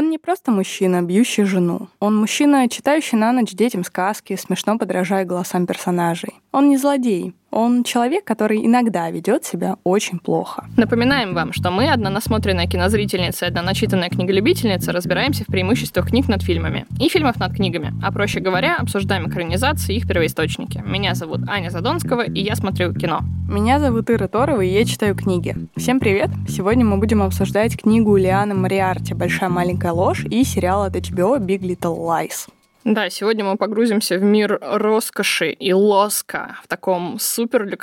Он 0.00 0.08
не 0.08 0.16
просто 0.16 0.50
мужчина, 0.50 1.02
бьющий 1.02 1.44
жену. 1.44 1.88
Он 1.98 2.16
мужчина, 2.16 2.70
читающий 2.70 3.18
на 3.18 3.32
ночь 3.32 3.52
детям 3.52 3.84
сказки, 3.84 4.34
смешно 4.36 4.78
подражая 4.78 5.26
голосам 5.26 5.66
персонажей. 5.66 6.40
Он 6.52 6.68
не 6.68 6.76
злодей, 6.76 7.32
он 7.52 7.84
человек, 7.84 8.24
который 8.24 8.64
иногда 8.64 9.10
ведет 9.10 9.44
себя 9.44 9.76
очень 9.84 10.18
плохо. 10.18 10.66
Напоминаем 10.76 11.34
вам, 11.34 11.52
что 11.52 11.70
мы, 11.70 11.88
одна 11.88 12.10
насмотренная 12.10 12.66
кинозрительница 12.66 13.44
и 13.44 13.48
одна 13.48 13.62
начитанная 13.62 14.08
книголюбительница, 14.08 14.92
разбираемся 14.92 15.44
в 15.44 15.46
преимуществах 15.46 16.08
книг 16.08 16.28
над 16.28 16.42
фильмами 16.42 16.86
и 17.00 17.08
фильмов 17.08 17.38
над 17.38 17.54
книгами, 17.54 17.92
а 18.02 18.12
проще 18.12 18.40
говоря, 18.40 18.76
обсуждаем 18.76 19.28
экранизации 19.28 19.94
и 19.94 19.98
их 19.98 20.08
первоисточники. 20.08 20.82
Меня 20.84 21.14
зовут 21.14 21.48
Аня 21.48 21.70
Задонского, 21.70 22.22
и 22.22 22.40
я 22.40 22.56
смотрю 22.56 22.94
кино. 22.94 23.20
Меня 23.48 23.78
зовут 23.80 24.10
Ира 24.10 24.28
Торова, 24.28 24.60
и 24.60 24.72
я 24.72 24.84
читаю 24.84 25.14
книги. 25.14 25.56
Всем 25.76 25.98
привет! 25.98 26.30
Сегодня 26.48 26.84
мы 26.84 26.98
будем 26.98 27.22
обсуждать 27.22 27.76
книгу 27.80 28.16
Лианы 28.16 28.54
Мариарти 28.54 29.14
«Большая 29.14 29.50
маленькая 29.50 29.92
ложь» 29.92 30.24
и 30.24 30.44
сериал 30.44 30.82
от 30.82 30.94
HBO 30.94 31.38
«Big 31.38 31.60
Little 31.60 31.96
Lies». 31.96 32.48
Да, 32.90 33.08
сегодня 33.08 33.44
мы 33.44 33.56
погрузимся 33.56 34.18
в 34.18 34.22
мир 34.24 34.58
роскоши 34.60 35.50
и 35.52 35.72
лоска 35.72 36.56
в 36.64 36.66
таком 36.66 37.20
супер 37.20 37.78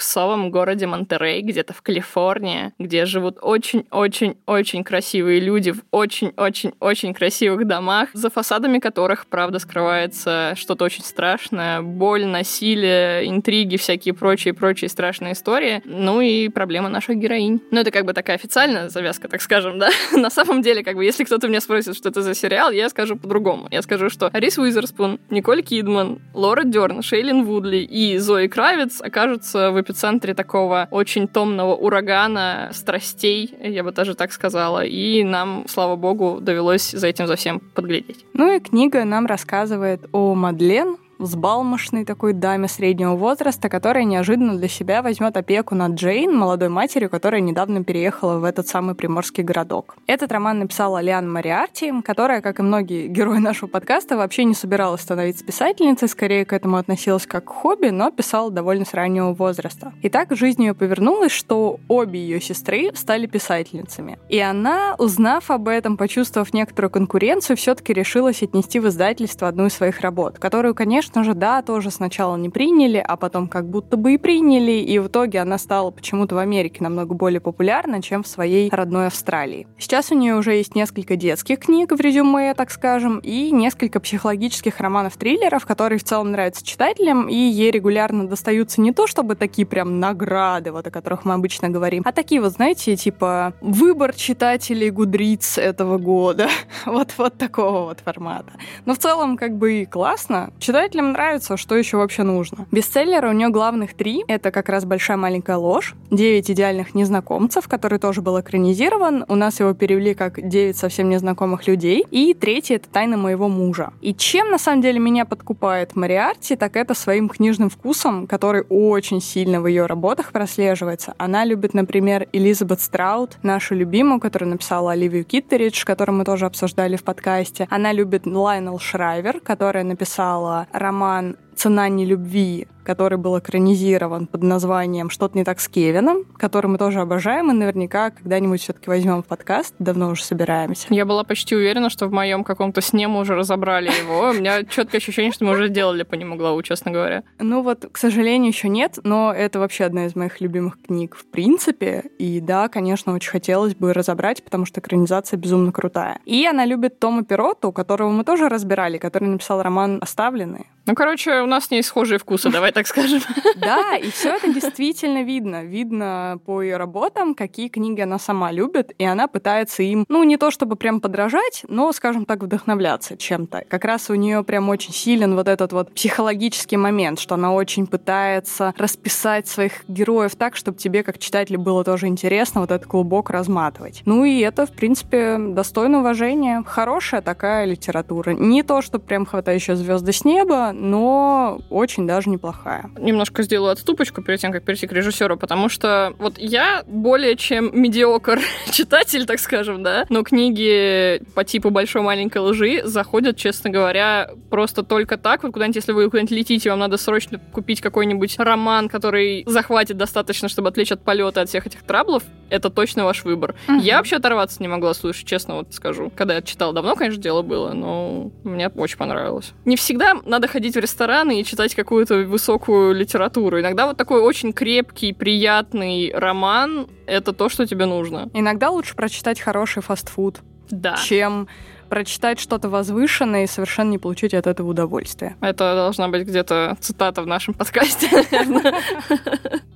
городе 0.49 0.85
Монтерей, 0.85 1.41
где-то 1.43 1.71
в 1.71 1.81
Калифорнии, 1.81 2.73
где 2.77 3.05
живут 3.05 3.37
очень-очень-очень 3.41 4.83
красивые 4.83 5.39
люди 5.39 5.71
в 5.71 5.83
очень-очень-очень 5.91 7.13
красивых 7.13 7.65
домах, 7.65 8.09
за 8.11 8.29
фасадами 8.29 8.79
которых, 8.79 9.27
правда, 9.27 9.59
скрывается 9.59 10.55
что-то 10.57 10.83
очень 10.83 11.05
страшное, 11.05 11.81
боль, 11.81 12.25
насилие, 12.25 13.29
интриги, 13.29 13.77
всякие 13.77 14.13
прочие-прочие 14.13 14.89
страшные 14.89 15.33
истории, 15.33 15.81
ну 15.85 16.19
и 16.19 16.49
проблемы 16.49 16.89
наших 16.89 17.15
героинь. 17.15 17.61
Ну, 17.71 17.79
это 17.79 17.91
как 17.91 18.03
бы 18.03 18.11
такая 18.11 18.35
официальная 18.35 18.89
завязка, 18.89 19.29
так 19.29 19.41
скажем, 19.41 19.79
да? 19.79 19.89
На 20.11 20.29
самом 20.29 20.61
деле, 20.61 20.83
как 20.83 20.97
бы, 20.97 21.05
если 21.05 21.23
кто-то 21.23 21.47
меня 21.47 21.61
спросит, 21.61 21.95
что 21.95 22.09
это 22.09 22.21
за 22.21 22.35
сериал, 22.35 22.71
я 22.71 22.89
скажу 22.89 23.15
по-другому. 23.15 23.69
Я 23.71 23.81
скажу, 23.81 24.09
что 24.09 24.29
Рис 24.33 24.57
Уизер 24.57 24.85
Уизерспун, 24.97 25.19
Николь 25.29 25.61
Кидман, 25.63 26.19
Лора 26.33 26.63
Дерн, 26.63 27.01
Шейлин 27.01 27.45
Вудли 27.45 27.77
и 27.77 28.17
Зои 28.17 28.47
Кравиц 28.47 29.01
окажутся 29.01 29.71
в 29.71 29.79
эпицентре 29.79 30.33
такого 30.33 30.87
очень 30.91 31.27
томного 31.27 31.75
урагана 31.75 32.69
страстей, 32.73 33.53
я 33.61 33.83
бы 33.83 33.91
даже 33.91 34.15
так 34.15 34.31
сказала, 34.31 34.83
и 34.83 35.23
нам, 35.23 35.65
слава 35.67 35.95
богу, 35.95 36.39
довелось 36.41 36.91
за 36.91 37.07
этим 37.07 37.27
за 37.27 37.35
всем 37.35 37.59
подглядеть. 37.59 38.25
Ну 38.33 38.55
и 38.55 38.59
книга 38.59 39.03
нам 39.05 39.25
рассказывает 39.25 40.07
о 40.11 40.35
Мадлен, 40.35 40.97
взбалмошной 41.19 42.05
такой 42.05 42.33
даме 42.33 42.67
среднего 42.67 43.15
возраста, 43.15 43.69
которая 43.69 44.03
неожиданно 44.03 44.57
для 44.57 44.67
себя 44.67 45.01
возьмет 45.01 45.35
опеку 45.37 45.75
над 45.75 45.93
Джейн, 45.93 46.35
молодой 46.35 46.69
матерью, 46.69 47.09
которая 47.09 47.41
недавно 47.41 47.83
переехала 47.83 48.39
в 48.39 48.43
этот 48.43 48.67
самый 48.67 48.95
приморский 48.95 49.43
городок. 49.43 49.95
Этот 50.07 50.31
роман 50.31 50.59
написала 50.59 51.01
Лиан 51.01 51.31
Мариарти, 51.31 51.93
которая, 52.01 52.41
как 52.41 52.59
и 52.59 52.63
многие 52.63 53.07
герои 53.07 53.39
нашего 53.39 53.69
подкаста, 53.69 54.17
вообще 54.17 54.43
не 54.43 54.53
собиралась 54.53 55.01
становиться 55.01 55.45
писательницей, 55.45 56.07
скорее 56.07 56.45
к 56.45 56.53
этому 56.53 56.77
относилась 56.77 57.25
как 57.25 57.45
к 57.45 57.49
хобби, 57.49 57.87
но 57.87 58.11
писала 58.11 58.51
довольно 58.51 58.85
с 58.85 58.93
раннего 58.93 59.33
возраста. 59.33 59.93
И 60.01 60.09
так 60.09 60.35
жизнь 60.35 60.63
ее 60.63 60.73
повернулась, 60.73 61.31
что 61.31 61.79
обе 61.87 62.19
ее 62.19 62.41
сестры 62.41 62.91
стали 62.95 63.25
писательницами. 63.25 64.19
И 64.29 64.39
она, 64.39 64.95
узнав 64.97 65.49
об 65.51 65.67
этом, 65.67 65.97
почувствовав 65.97 66.53
некоторую 66.53 66.91
конкуренцию, 66.91 67.57
все-таки 67.57 67.93
решилась 67.93 68.43
отнести 68.43 68.79
в 68.79 68.87
издательство 68.87 69.47
одну 69.47 69.67
из 69.67 69.73
своих 69.73 70.01
работ, 70.01 70.39
которую, 70.39 70.75
конечно, 70.75 71.06
конечно 71.07 71.23
же, 71.23 71.35
да, 71.35 71.61
тоже 71.61 71.89
сначала 71.89 72.35
не 72.35 72.49
приняли, 72.49 72.97
а 72.97 73.15
потом 73.15 73.47
как 73.47 73.69
будто 73.69 73.95
бы 73.95 74.15
и 74.15 74.17
приняли, 74.17 74.73
и 74.73 74.99
в 74.99 75.07
итоге 75.07 75.39
она 75.39 75.57
стала 75.57 75.89
почему-то 75.89 76.35
в 76.35 76.37
Америке 76.37 76.83
намного 76.83 77.13
более 77.13 77.39
популярна, 77.39 78.01
чем 78.01 78.23
в 78.23 78.27
своей 78.27 78.69
родной 78.69 79.07
Австралии. 79.07 79.67
Сейчас 79.77 80.11
у 80.11 80.15
нее 80.15 80.35
уже 80.35 80.55
есть 80.55 80.75
несколько 80.75 81.15
детских 81.15 81.59
книг 81.59 81.93
в 81.93 82.01
резюме, 82.01 82.53
так 82.55 82.71
скажем, 82.71 83.19
и 83.19 83.51
несколько 83.51 84.01
психологических 84.01 84.81
романов-триллеров, 84.81 85.65
которые 85.65 85.97
в 85.97 86.03
целом 86.03 86.31
нравятся 86.31 86.65
читателям, 86.65 87.29
и 87.29 87.35
ей 87.35 87.71
регулярно 87.71 88.27
достаются 88.27 88.81
не 88.81 88.91
то, 88.91 89.07
чтобы 89.07 89.35
такие 89.35 89.65
прям 89.65 90.01
награды, 90.01 90.73
вот 90.73 90.87
о 90.87 90.91
которых 90.91 91.23
мы 91.23 91.35
обычно 91.35 91.69
говорим, 91.69 92.03
а 92.05 92.11
такие 92.11 92.41
вот, 92.41 92.51
знаете, 92.51 92.97
типа 92.97 93.53
выбор 93.61 94.13
читателей 94.13 94.89
Гудриц 94.89 95.57
этого 95.57 95.99
года. 95.99 96.49
вот, 96.85 97.13
вот 97.17 97.37
такого 97.37 97.85
вот 97.85 98.01
формата. 98.01 98.51
Но 98.83 98.93
в 98.93 98.97
целом 98.97 99.37
как 99.37 99.57
бы 99.57 99.83
и 99.83 99.85
классно. 99.85 100.51
Читатели 100.59 100.96
читателям 100.97 101.11
нравится, 101.11 101.57
что 101.57 101.75
еще 101.75 101.97
вообще 101.97 102.23
нужно. 102.23 102.65
Бестселлеры 102.71 103.29
у 103.29 103.31
нее 103.31 103.49
главных 103.49 103.93
три. 103.93 104.23
Это 104.27 104.51
как 104.51 104.69
раз 104.69 104.85
«Большая 104.85 105.17
маленькая 105.17 105.57
ложь», 105.57 105.93
«Девять 106.09 106.49
идеальных 106.49 106.95
незнакомцев», 106.95 107.67
который 107.67 107.99
тоже 107.99 108.21
был 108.21 108.39
экранизирован. 108.39 109.25
У 109.27 109.35
нас 109.35 109.59
его 109.59 109.73
перевели 109.73 110.13
как 110.13 110.47
«Девять 110.47 110.77
совсем 110.77 111.09
незнакомых 111.09 111.67
людей». 111.67 112.03
И 112.11 112.33
третий— 112.33 112.73
это 112.75 112.89
«Тайна 112.89 113.17
моего 113.17 113.47
мужа». 113.47 113.91
И 114.01 114.13
чем, 114.13 114.49
на 114.49 114.57
самом 114.57 114.81
деле, 114.81 114.99
меня 114.99 115.25
подкупает 115.25 115.95
Мариарти, 115.95 116.55
так 116.55 116.75
это 116.75 116.93
своим 116.93 117.29
книжным 117.29 117.69
вкусом, 117.69 118.25
который 118.27 118.63
очень 118.69 119.21
сильно 119.21 119.61
в 119.61 119.67
ее 119.67 119.85
работах 119.85 120.31
прослеживается. 120.31 121.13
Она 121.17 121.45
любит, 121.45 121.73
например, 121.73 122.27
Элизабет 122.33 122.81
Страут, 122.81 123.37
нашу 123.43 123.75
любимую, 123.75 124.19
которую 124.19 124.49
написала 124.49 124.93
Оливию 124.93 125.23
Киттеридж, 125.25 125.85
которую 125.85 126.17
мы 126.17 126.25
тоже 126.25 126.45
обсуждали 126.45 126.95
в 126.95 127.03
подкасте. 127.03 127.67
Она 127.69 127.93
любит 127.93 128.25
Лайнел 128.25 128.79
Шрайвер, 128.79 129.39
которая 129.41 129.83
написала 129.83 130.67
роман 130.87 131.35
«Цена 131.55 131.89
нелюбви», 131.89 132.67
который 132.85 133.17
был 133.17 133.37
экранизирован 133.37 134.27
под 134.27 134.43
названием 134.43 135.09
«Что-то 135.09 135.37
не 135.37 135.43
так 135.43 135.59
с 135.59 135.67
Кевином», 135.67 136.23
который 136.37 136.67
мы 136.67 136.77
тоже 136.77 137.01
обожаем, 137.01 137.51
и 137.51 137.53
наверняка 137.53 138.11
когда-нибудь 138.11 138.61
все-таки 138.61 138.89
возьмем 138.89 139.21
в 139.21 139.25
подкаст, 139.25 139.75
давно 139.79 140.09
уже 140.09 140.23
собираемся. 140.23 140.87
Я 140.89 141.05
была 141.05 141.25
почти 141.25 141.55
уверена, 141.55 141.89
что 141.89 142.07
в 142.07 142.13
моем 142.13 142.45
каком-то 142.45 142.79
сне 142.79 143.09
мы 143.09 143.19
уже 143.19 143.35
разобрали 143.35 143.87
его. 143.87 144.29
У 144.29 144.33
меня 144.33 144.63
четкое 144.63 144.99
ощущение, 144.99 145.33
что 145.33 145.43
мы 145.43 145.51
уже 145.53 145.67
делали 145.67 146.03
по 146.03 146.13
нему 146.15 146.37
главу, 146.37 146.61
честно 146.61 146.91
говоря. 146.91 147.23
Ну 147.39 147.63
вот, 147.63 147.89
к 147.91 147.97
сожалению, 147.97 148.51
еще 148.51 148.69
нет, 148.69 148.99
но 149.03 149.33
это 149.33 149.59
вообще 149.59 149.83
одна 149.83 150.05
из 150.05 150.15
моих 150.15 150.39
любимых 150.39 150.79
книг 150.81 151.17
в 151.17 151.25
принципе. 151.25 152.03
И 152.19 152.39
да, 152.39 152.69
конечно, 152.69 153.13
очень 153.13 153.31
хотелось 153.31 153.75
бы 153.75 153.93
разобрать, 153.93 154.41
потому 154.43 154.65
что 154.65 154.79
экранизация 154.79 155.37
безумно 155.37 155.73
крутая. 155.73 156.19
И 156.23 156.45
она 156.45 156.63
любит 156.65 156.99
Тома 156.99 157.25
Пироту, 157.25 157.73
которого 157.73 158.09
мы 158.09 158.23
тоже 158.23 158.47
разбирали, 158.47 158.99
который 158.99 159.27
написал 159.27 159.61
роман 159.61 159.97
«Оставленные». 160.01 160.67
Ну, 160.87 160.95
короче, 160.95 161.41
у 161.41 161.45
нас 161.45 161.65
с 161.65 161.71
ней 161.71 161.83
схожие 161.83 162.17
вкусы, 162.17 162.49
давай 162.49 162.71
так 162.71 162.87
скажем. 162.87 163.21
Да, 163.57 163.97
и 163.97 164.09
все 164.11 164.29
это 164.35 164.53
действительно 164.53 165.23
видно. 165.23 165.65
Видно 165.65 166.39
по 166.45 166.61
ее 166.61 166.77
работам, 166.77 167.35
какие 167.35 167.67
книги 167.67 167.99
она 167.99 168.19
сама 168.19 168.51
любит, 168.51 168.93
и 168.97 169.03
она 169.03 169.27
пытается 169.27 169.83
им, 169.83 170.05
ну, 170.07 170.23
не 170.23 170.37
то 170.37 170.51
чтобы 170.51 170.77
прям 170.77 171.01
подражать, 171.01 171.63
но, 171.67 171.91
скажем 171.91 172.25
так, 172.25 172.41
вдохновляться 172.41 173.17
чем-то. 173.17 173.65
Как 173.67 173.83
раз 173.83 174.09
у 174.09 174.15
нее 174.15 174.43
прям 174.43 174.69
очень 174.69 174.93
силен 174.93 175.35
вот 175.35 175.49
этот 175.49 175.73
вот 175.73 175.93
психологический 175.93 176.77
момент, 176.77 177.19
что 177.19 177.35
она 177.35 177.53
очень 177.53 177.87
пытается 177.87 178.73
расписать 178.77 179.47
своих 179.47 179.83
героев 179.89 180.35
так, 180.35 180.55
чтобы 180.55 180.77
тебе, 180.77 181.03
как 181.03 181.17
читателю, 181.17 181.59
было 181.59 181.83
тоже 181.83 182.07
интересно 182.07 182.61
вот 182.61 182.71
этот 182.71 182.87
клубок 182.87 183.29
разматывать. 183.29 184.03
Ну 184.05 184.23
и 184.23 184.39
это, 184.39 184.65
в 184.65 184.71
принципе, 184.71 185.37
достойно 185.37 185.99
уважения. 185.99 186.63
Хорошая 186.65 187.21
такая 187.21 187.65
литература. 187.65 188.31
Не 188.31 188.63
то, 188.63 188.81
что 188.81 188.99
прям 188.99 189.25
хватающая 189.25 189.75
звезды 189.75 190.13
с 190.13 190.23
неба, 190.23 190.71
но 190.77 191.59
очень 191.69 192.07
даже 192.07 192.29
неплохая. 192.29 192.89
Немножко 192.97 193.43
сделаю 193.43 193.71
отступочку 193.71 194.21
перед 194.21 194.39
тем, 194.39 194.51
как 194.51 194.63
перейти 194.63 194.87
к 194.87 194.91
режиссеру, 194.91 195.37
потому 195.37 195.69
что 195.69 196.13
вот 196.19 196.37
я 196.37 196.83
более 196.87 197.35
чем 197.35 197.69
медиокр 197.73 198.39
читатель, 198.71 199.25
так 199.25 199.39
скажем, 199.39 199.83
да, 199.83 200.05
но 200.09 200.23
книги 200.23 201.21
по 201.33 201.43
типу 201.43 201.69
большой 201.69 202.01
маленькой 202.01 202.39
лжи 202.39 202.81
заходят, 202.83 203.37
честно 203.37 203.69
говоря, 203.69 204.29
просто 204.49 204.83
только 204.83 205.17
так. 205.17 205.43
Вот 205.43 205.53
куда-нибудь, 205.53 205.77
если 205.77 205.91
вы 205.91 206.09
куда-нибудь 206.09 206.31
летите, 206.31 206.69
вам 206.69 206.79
надо 206.79 206.97
срочно 206.97 207.39
купить 207.51 207.81
какой-нибудь 207.81 208.37
роман, 208.39 208.89
который 208.89 209.43
захватит 209.47 209.97
достаточно, 209.97 210.47
чтобы 210.47 210.69
отвлечь 210.69 210.91
от 210.91 211.01
полета 211.01 211.41
от 211.41 211.49
всех 211.49 211.65
этих 211.65 211.83
траблов, 211.83 212.23
это 212.49 212.69
точно 212.69 213.05
ваш 213.05 213.23
выбор. 213.23 213.55
Угу. 213.67 213.79
Я 213.79 213.97
вообще 213.97 214.17
оторваться 214.17 214.61
не 214.61 214.67
могла 214.67 214.93
слушать, 214.93 215.27
честно 215.27 215.55
вот 215.55 215.73
скажу. 215.73 216.11
Когда 216.15 216.35
я 216.35 216.41
читала, 216.41 216.73
давно, 216.73 216.95
конечно, 216.95 217.21
дело 217.21 217.41
было, 217.41 217.73
но 217.73 218.31
мне 218.43 218.69
очень 218.69 218.97
понравилось. 218.97 219.53
Не 219.65 219.75
всегда 219.75 220.15
надо 220.25 220.47
ходить 220.47 220.75
в 220.75 220.79
рестораны 220.79 221.41
и 221.41 221.45
читать 221.45 221.75
какую-то 221.75 222.17
высокую 222.19 222.93
литературу. 222.93 223.59
Иногда 223.59 223.87
вот 223.87 223.97
такой 223.97 224.21
очень 224.21 224.53
крепкий, 224.53 225.13
приятный 225.13 226.11
роман— 226.13 226.87
это 227.05 227.33
то, 227.33 227.49
что 227.49 227.65
тебе 227.65 227.85
нужно. 227.85 228.29
Иногда 228.33 228.69
лучше 228.69 228.95
прочитать 228.95 229.39
хороший 229.39 229.81
фастфуд, 229.81 230.39
да. 230.69 230.97
чем 230.97 231.47
прочитать 231.87 232.39
что-то 232.39 232.69
возвышенное 232.69 233.45
и 233.45 233.47
совершенно 233.47 233.91
не 233.91 233.97
получить 233.97 234.33
от 234.33 234.47
этого 234.47 234.69
удовольствия. 234.69 235.35
Это 235.41 235.75
должна 235.75 236.07
быть 236.09 236.27
где-то 236.27 236.77
цитата 236.79 237.21
в 237.21 237.27
нашем 237.27 237.53
подкасте, 237.53 238.09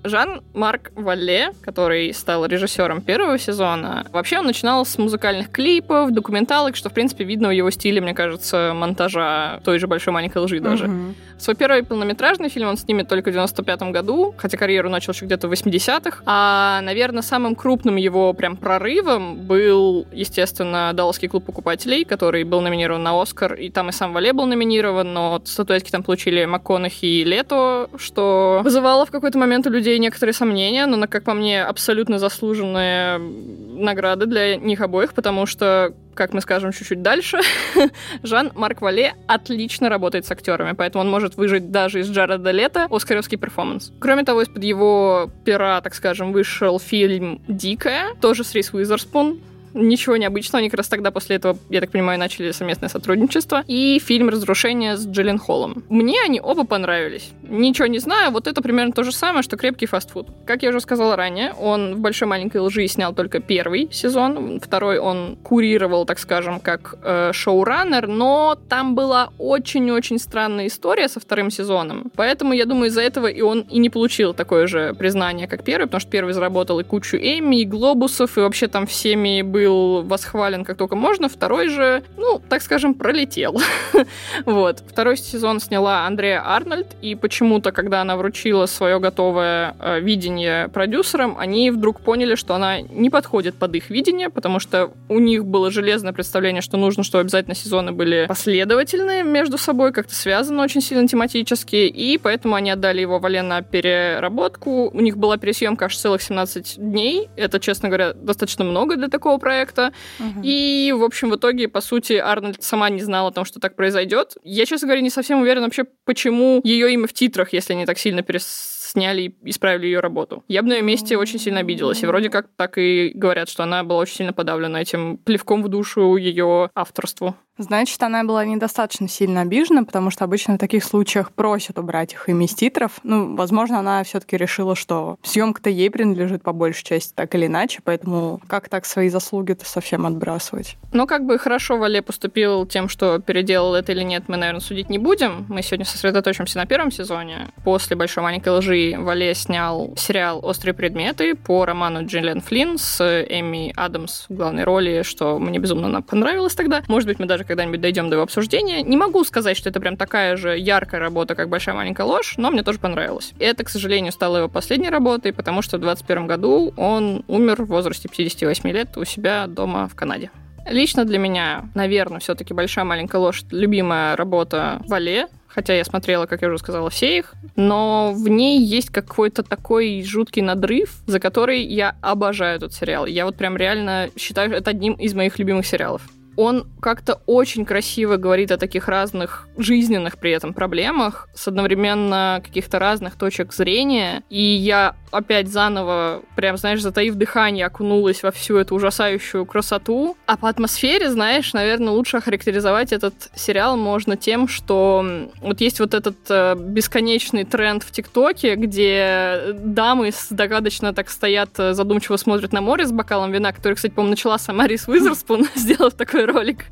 Жан-Марк 0.03 0.91
Валле, 0.95 1.51
который 1.61 2.13
стал 2.13 2.45
режиссером 2.45 3.01
первого 3.01 3.37
сезона, 3.37 4.05
вообще 4.11 4.39
он 4.39 4.45
начинал 4.45 4.85
с 4.85 4.97
музыкальных 4.97 5.51
клипов, 5.51 6.11
документалок, 6.11 6.75
что, 6.75 6.89
в 6.89 6.93
принципе, 6.93 7.23
видно 7.23 7.49
в 7.49 7.51
его 7.51 7.69
стиле, 7.71 8.01
мне 8.01 8.13
кажется, 8.13 8.73
монтажа 8.75 9.61
той 9.63 9.79
же 9.79 9.87
«Большой 9.87 10.13
маленькой 10.13 10.39
лжи» 10.39 10.59
даже. 10.59 10.85
Mm-hmm. 10.85 11.13
Свой 11.41 11.55
первый 11.55 11.83
полнометражный 11.83 12.49
фильм 12.49 12.69
он 12.69 12.77
снимет 12.77 13.07
только 13.07 13.29
в 13.29 13.33
95 13.33 13.81
году, 13.91 14.35
хотя 14.37 14.57
карьеру 14.57 14.89
начал 14.89 15.13
еще 15.13 15.25
где-то 15.25 15.47
в 15.47 15.51
80-х. 15.51 16.21
А, 16.25 16.81
наверное, 16.81 17.23
самым 17.23 17.55
крупным 17.55 17.95
его 17.95 18.31
прям 18.33 18.55
прорывом 18.55 19.37
был, 19.37 20.05
естественно, 20.11 20.91
«Далласский 20.93 21.27
клуб 21.27 21.45
покупателей», 21.45 22.05
который 22.05 22.43
был 22.43 22.61
номинирован 22.61 23.01
на 23.01 23.19
«Оскар», 23.19 23.55
и 23.55 23.69
там 23.71 23.89
и 23.89 23.91
сам 23.91 24.13
Вале 24.13 24.33
был 24.33 24.45
номинирован, 24.45 25.13
но 25.13 25.41
статуэтки 25.43 25.89
там 25.89 26.03
получили 26.03 26.45
МакКонахи 26.45 27.05
и 27.05 27.23
Лето, 27.23 27.89
что 27.97 28.61
вызывало 28.63 29.05
в 29.05 29.11
какой-то 29.11 29.39
момент 29.39 29.65
у 29.65 29.71
людей 29.71 29.90
некоторые 29.99 30.33
сомнения, 30.33 30.85
но, 30.85 31.07
как 31.07 31.23
по 31.23 31.33
мне, 31.33 31.63
абсолютно 31.63 32.19
заслуженные 32.19 33.17
награды 33.17 34.25
для 34.25 34.55
них 34.55 34.81
обоих, 34.81 35.13
потому 35.13 35.45
что 35.45 35.93
как 36.13 36.33
мы 36.33 36.41
скажем 36.41 36.71
чуть-чуть 36.71 37.01
дальше, 37.01 37.39
Жан-Марк 38.23 38.81
Вале 38.81 39.15
отлично 39.27 39.89
работает 39.89 40.25
с 40.25 40.31
актерами, 40.31 40.73
поэтому 40.73 41.03
он 41.03 41.09
может 41.09 41.37
выжить 41.37 41.71
даже 41.71 42.01
из 42.01 42.09
Джареда 42.09 42.51
Лета 42.51 42.87
оскаровский 42.89 43.37
перформанс. 43.37 43.91
Кроме 43.99 44.23
того, 44.23 44.41
из-под 44.41 44.63
его 44.63 45.31
пера, 45.45 45.79
так 45.81 45.95
скажем, 45.95 46.33
вышел 46.33 46.79
фильм 46.79 47.41
«Дикая», 47.47 48.13
тоже 48.19 48.43
с 48.43 48.53
Рис 48.53 48.73
Уизерспун, 48.73 49.39
Ничего 49.73 50.17
необычного, 50.17 50.59
они 50.59 50.69
как 50.69 50.77
раз 50.77 50.87
тогда 50.87 51.11
после 51.11 51.37
этого, 51.37 51.57
я 51.69 51.79
так 51.79 51.91
понимаю, 51.91 52.19
начали 52.19 52.51
совместное 52.51 52.89
сотрудничество. 52.89 53.63
И 53.67 53.99
фильм 53.99 54.29
«Разрушение» 54.29 54.97
с 54.97 55.07
Джиллен 55.07 55.39
Холлом. 55.39 55.83
Мне 55.89 56.21
они 56.25 56.41
оба 56.41 56.65
понравились. 56.65 57.31
Ничего 57.43 57.87
не 57.87 57.99
знаю, 57.99 58.31
вот 58.31 58.47
это 58.47 58.61
примерно 58.61 58.91
то 58.91 59.03
же 59.03 59.11
самое, 59.11 59.43
что 59.43 59.57
«Крепкий 59.57 59.85
фастфуд». 59.85 60.27
Как 60.45 60.63
я 60.63 60.69
уже 60.69 60.81
сказала 60.81 61.15
ранее, 61.15 61.53
он 61.53 61.95
в 61.95 61.99
«Большой 61.99 62.27
маленькой 62.27 62.61
лжи» 62.61 62.87
снял 62.87 63.13
только 63.13 63.39
первый 63.39 63.89
сезон, 63.91 64.59
второй 64.59 64.99
он 64.99 65.37
курировал, 65.43 66.05
так 66.05 66.19
скажем, 66.19 66.59
как 66.59 66.95
э, 67.03 67.31
шоураннер, 67.33 68.07
но 68.07 68.57
там 68.69 68.95
была 68.95 69.29
очень-очень 69.37 70.19
странная 70.19 70.67
история 70.67 71.07
со 71.07 71.19
вторым 71.19 71.49
сезоном, 71.49 72.11
поэтому, 72.15 72.53
я 72.53 72.65
думаю, 72.65 72.87
из-за 72.89 73.01
этого 73.01 73.27
и 73.27 73.41
он 73.41 73.61
и 73.61 73.79
не 73.79 73.89
получил 73.89 74.33
такое 74.33 74.67
же 74.67 74.93
признание, 74.93 75.47
как 75.47 75.63
первый, 75.63 75.85
потому 75.85 76.01
что 76.01 76.11
первый 76.11 76.33
заработал 76.33 76.79
и 76.79 76.83
кучу 76.83 77.17
Эмми, 77.17 77.61
и 77.61 77.65
Глобусов, 77.65 78.37
и 78.37 78.41
вообще 78.41 78.67
там 78.67 78.85
всеми 78.85 79.41
были 79.41 79.60
был 79.61 80.03
восхвален 80.03 80.65
как 80.65 80.77
только 80.77 80.95
можно, 80.95 81.29
второй 81.29 81.69
же, 81.69 82.03
ну, 82.17 82.41
так 82.49 82.61
скажем, 82.61 82.93
пролетел. 82.93 83.59
вот. 84.45 84.83
Второй 84.87 85.17
сезон 85.17 85.59
сняла 85.59 86.07
Андрея 86.07 86.41
Арнольд, 86.43 86.87
и 87.01 87.15
почему-то, 87.15 87.71
когда 87.71 88.01
она 88.01 88.17
вручила 88.17 88.65
свое 88.65 88.99
готовое 88.99 89.75
э, 89.79 89.99
видение 89.99 90.67
продюсерам, 90.69 91.37
они 91.37 91.71
вдруг 91.71 92.01
поняли, 92.01 92.35
что 92.35 92.55
она 92.55 92.81
не 92.81 93.09
подходит 93.09 93.55
под 93.55 93.75
их 93.75 93.89
видение, 93.89 94.29
потому 94.29 94.59
что 94.59 94.91
у 95.09 95.19
них 95.19 95.45
было 95.45 95.69
железное 95.69 96.13
представление, 96.13 96.61
что 96.61 96.77
нужно, 96.77 97.03
чтобы 97.03 97.21
обязательно 97.21 97.55
сезоны 97.55 97.91
были 97.91 98.25
последовательные 98.27 99.23
между 99.23 99.57
собой, 99.57 99.91
как-то 99.91 100.15
связаны 100.15 100.63
очень 100.63 100.81
сильно 100.81 101.07
тематически, 101.07 101.75
и 101.75 102.17
поэтому 102.17 102.55
они 102.55 102.71
отдали 102.71 103.01
его 103.01 103.19
Вале 103.19 103.41
на 103.41 103.61
переработку. 103.61 104.89
У 104.89 105.01
них 105.01 105.17
была 105.17 105.37
пересъемка 105.37 105.85
аж 105.85 105.97
целых 105.97 106.21
17 106.21 106.77
дней. 106.77 107.29
Это, 107.35 107.59
честно 107.59 107.89
говоря, 107.89 108.13
достаточно 108.13 108.65
много 108.65 108.95
для 108.95 109.07
такого 109.07 109.37
проекта 109.37 109.50
проекта. 109.51 109.93
Угу. 110.19 110.41
И, 110.43 110.93
в 110.97 111.03
общем, 111.03 111.29
в 111.29 111.35
итоге, 111.35 111.67
по 111.67 111.81
сути, 111.81 112.13
Арнольд 112.13 112.63
сама 112.63 112.89
не 112.89 113.01
знала 113.01 113.29
о 113.29 113.31
том, 113.31 113.43
что 113.45 113.59
так 113.59 113.75
произойдет. 113.75 114.37
Я, 114.43 114.65
честно 114.65 114.87
говоря, 114.87 115.01
не 115.01 115.09
совсем 115.09 115.41
уверена 115.41 115.65
вообще, 115.65 115.83
почему 116.05 116.61
ее 116.63 116.93
имя 116.93 117.07
в 117.07 117.13
титрах, 117.13 117.53
если 117.53 117.73
они 117.73 117.85
так 117.85 117.97
сильно 117.97 118.23
перес 118.23 118.80
сняли 118.91 119.21
и 119.21 119.49
исправили 119.49 119.87
ее 119.87 119.99
работу. 119.99 120.43
Я 120.47 120.61
бы 120.61 120.69
на 120.69 120.73
ее 120.73 120.81
месте 120.81 121.17
очень 121.17 121.39
сильно 121.39 121.61
обиделась. 121.61 122.03
И 122.03 122.05
вроде 122.05 122.29
как 122.29 122.47
так 122.55 122.77
и 122.77 123.11
говорят, 123.13 123.49
что 123.49 123.63
она 123.63 123.83
была 123.83 123.99
очень 123.99 124.15
сильно 124.15 124.33
подавлена 124.33 124.81
этим 124.81 125.17
плевком 125.17 125.63
в 125.63 125.69
душу 125.69 126.15
ее 126.15 126.69
авторству. 126.75 127.35
Значит, 127.57 128.01
она 128.01 128.23
была 128.23 128.43
недостаточно 128.43 129.07
сильно 129.07 129.41
обижена, 129.41 129.83
потому 129.83 130.09
что 130.09 130.23
обычно 130.23 130.55
в 130.55 130.57
таких 130.57 130.83
случаях 130.83 131.31
просят 131.31 131.77
убрать 131.77 132.13
их 132.13 132.27
имя 132.27 132.45
из 132.45 132.55
титров. 132.55 132.99
Ну, 133.03 133.35
возможно, 133.35 133.79
она 133.79 134.03
все 134.03 134.19
таки 134.19 134.35
решила, 134.35 134.75
что 134.75 135.17
съемка-то 135.21 135.69
ей 135.69 135.91
принадлежит 135.91 136.41
по 136.41 136.53
большей 136.53 136.83
части, 136.83 137.13
так 137.13 137.35
или 137.35 137.45
иначе, 137.45 137.81
поэтому 137.83 138.41
как 138.47 138.69
так 138.69 138.85
свои 138.85 139.09
заслуги-то 139.09 139.65
совсем 139.65 140.07
отбрасывать? 140.07 140.77
Ну, 140.91 141.05
как 141.05 141.25
бы 141.25 141.37
хорошо 141.37 141.77
Вале 141.77 142.01
поступил 142.01 142.65
тем, 142.65 142.89
что 142.89 143.19
переделал 143.19 143.75
это 143.75 143.91
или 143.91 144.03
нет, 144.03 144.23
мы, 144.27 144.37
наверное, 144.37 144.61
судить 144.61 144.89
не 144.89 144.97
будем. 144.97 145.45
Мы 145.47 145.61
сегодня 145.61 145.85
сосредоточимся 145.85 146.57
на 146.57 146.65
первом 146.65 146.89
сезоне. 146.89 147.49
После 147.63 147.95
«Большой 147.95 148.23
маленькой 148.23 148.57
лжи» 148.57 148.80
Вале 148.97 149.33
снял 149.33 149.93
сериал 149.97 150.39
«Острые 150.43 150.73
предметы» 150.73 151.35
по 151.35 151.65
роману 151.65 152.05
Джиллиан 152.05 152.41
Флинн 152.41 152.77
с 152.77 153.01
Эми 153.01 153.73
Адамс 153.75 154.25
в 154.29 154.33
главной 154.33 154.63
роли, 154.63 155.03
что 155.03 155.39
мне 155.39 155.59
безумно 155.59 156.01
понравилось 156.01 156.55
тогда. 156.55 156.81
Может 156.87 157.07
быть, 157.07 157.19
мы 157.19 157.25
даже 157.25 157.43
когда-нибудь 157.43 157.81
дойдем 157.81 158.09
до 158.09 158.15
его 158.15 158.23
обсуждения. 158.23 158.81
Не 158.81 158.97
могу 158.97 159.23
сказать, 159.23 159.57
что 159.57 159.69
это 159.69 159.79
прям 159.79 159.97
такая 159.97 160.35
же 160.35 160.57
яркая 160.57 160.99
работа, 160.99 161.35
как 161.35 161.49
«Большая 161.49 161.75
маленькая 161.75 162.05
ложь», 162.05 162.35
но 162.37 162.51
мне 162.51 162.63
тоже 162.63 162.79
понравилось. 162.79 163.33
Это, 163.39 163.63
к 163.63 163.69
сожалению, 163.69 164.11
стало 164.11 164.37
его 164.37 164.47
последней 164.47 164.89
работой, 164.89 165.33
потому 165.33 165.61
что 165.61 165.77
в 165.77 165.81
2021 165.81 166.27
году 166.27 166.73
он 166.77 167.23
умер 167.27 167.63
в 167.63 167.67
возрасте 167.67 168.09
58 168.09 168.69
лет 168.69 168.97
у 168.97 169.05
себя 169.05 169.47
дома 169.47 169.87
в 169.87 169.95
Канаде. 169.95 170.31
Лично 170.67 171.05
для 171.05 171.17
меня, 171.17 171.65
наверное, 171.73 172.19
все-таки 172.19 172.53
«Большая 172.53 172.85
маленькая 172.85 173.17
ложь» 173.17 173.43
любимая 173.51 174.15
работа 174.15 174.81
Вале, 174.87 175.27
хотя 175.53 175.73
я 175.73 175.83
смотрела, 175.83 176.25
как 176.25 176.41
я 176.41 176.47
уже 176.47 176.57
сказала, 176.57 176.89
все 176.89 177.17
их, 177.17 177.33
но 177.55 178.13
в 178.15 178.27
ней 178.27 178.59
есть 178.59 178.89
какой-то 178.89 179.43
такой 179.43 180.03
жуткий 180.03 180.41
надрыв, 180.41 181.01
за 181.07 181.19
который 181.19 181.61
я 181.61 181.95
обожаю 182.01 182.57
этот 182.57 182.73
сериал. 182.73 183.05
Я 183.05 183.25
вот 183.25 183.35
прям 183.35 183.57
реально 183.57 184.09
считаю 184.17 184.53
это 184.53 184.71
одним 184.71 184.93
из 184.93 185.13
моих 185.13 185.39
любимых 185.39 185.65
сериалов 185.65 186.01
он 186.41 186.65
как-то 186.81 187.21
очень 187.27 187.65
красиво 187.65 188.17
говорит 188.17 188.51
о 188.51 188.57
таких 188.57 188.87
разных 188.87 189.47
жизненных 189.57 190.17
при 190.17 190.31
этом 190.31 190.53
проблемах 190.53 191.29
с 191.35 191.47
одновременно 191.47 192.41
каких-то 192.43 192.79
разных 192.79 193.15
точек 193.15 193.53
зрения. 193.53 194.23
И 194.31 194.41
я 194.41 194.95
опять 195.11 195.49
заново, 195.49 196.23
прям, 196.35 196.57
знаешь, 196.57 196.81
затаив 196.81 197.15
дыхание, 197.15 197.65
окунулась 197.65 198.23
во 198.23 198.31
всю 198.31 198.57
эту 198.57 198.75
ужасающую 198.75 199.45
красоту. 199.45 200.17
А 200.25 200.37
по 200.37 200.49
атмосфере, 200.49 201.11
знаешь, 201.11 201.53
наверное, 201.53 201.91
лучше 201.91 202.17
охарактеризовать 202.17 202.91
этот 202.91 203.13
сериал 203.35 203.77
можно 203.77 204.17
тем, 204.17 204.47
что 204.47 205.05
вот 205.41 205.61
есть 205.61 205.79
вот 205.79 205.93
этот 205.93 206.17
э, 206.29 206.55
бесконечный 206.57 207.43
тренд 207.43 207.83
в 207.83 207.91
ТикТоке, 207.91 208.55
где 208.55 209.53
дамы 209.53 210.11
догадочно 210.29 210.93
так 210.93 211.09
стоят, 211.09 211.49
э, 211.59 211.73
задумчиво 211.73 212.17
смотрят 212.17 212.53
на 212.53 212.61
море 212.61 212.87
с 212.87 212.91
бокалом 212.91 213.31
вина, 213.31 213.51
который, 213.51 213.73
кстати, 213.73 213.91
по-моему, 213.91 214.11
начала 214.11 214.37
сама 214.39 214.65
Рис 214.65 214.87
Уизерспун, 214.87 215.45
сделав 215.55 215.93
такой 215.93 216.25
ролик. 216.31 216.65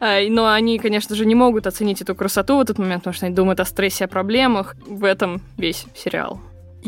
Э, 0.00 0.28
но 0.28 0.50
они, 0.50 0.78
конечно 0.78 1.16
же, 1.16 1.26
не 1.26 1.34
могут 1.34 1.66
оценить 1.66 2.02
эту 2.02 2.14
красоту 2.14 2.56
в 2.56 2.60
этот 2.60 2.78
момент, 2.78 3.02
потому 3.02 3.14
что 3.14 3.26
они 3.26 3.34
думают 3.34 3.60
о 3.60 3.64
стрессе, 3.64 4.04
о 4.04 4.08
проблемах. 4.08 4.76
В 4.86 5.04
этом 5.04 5.40
весь 5.56 5.86
сериал. 5.94 6.40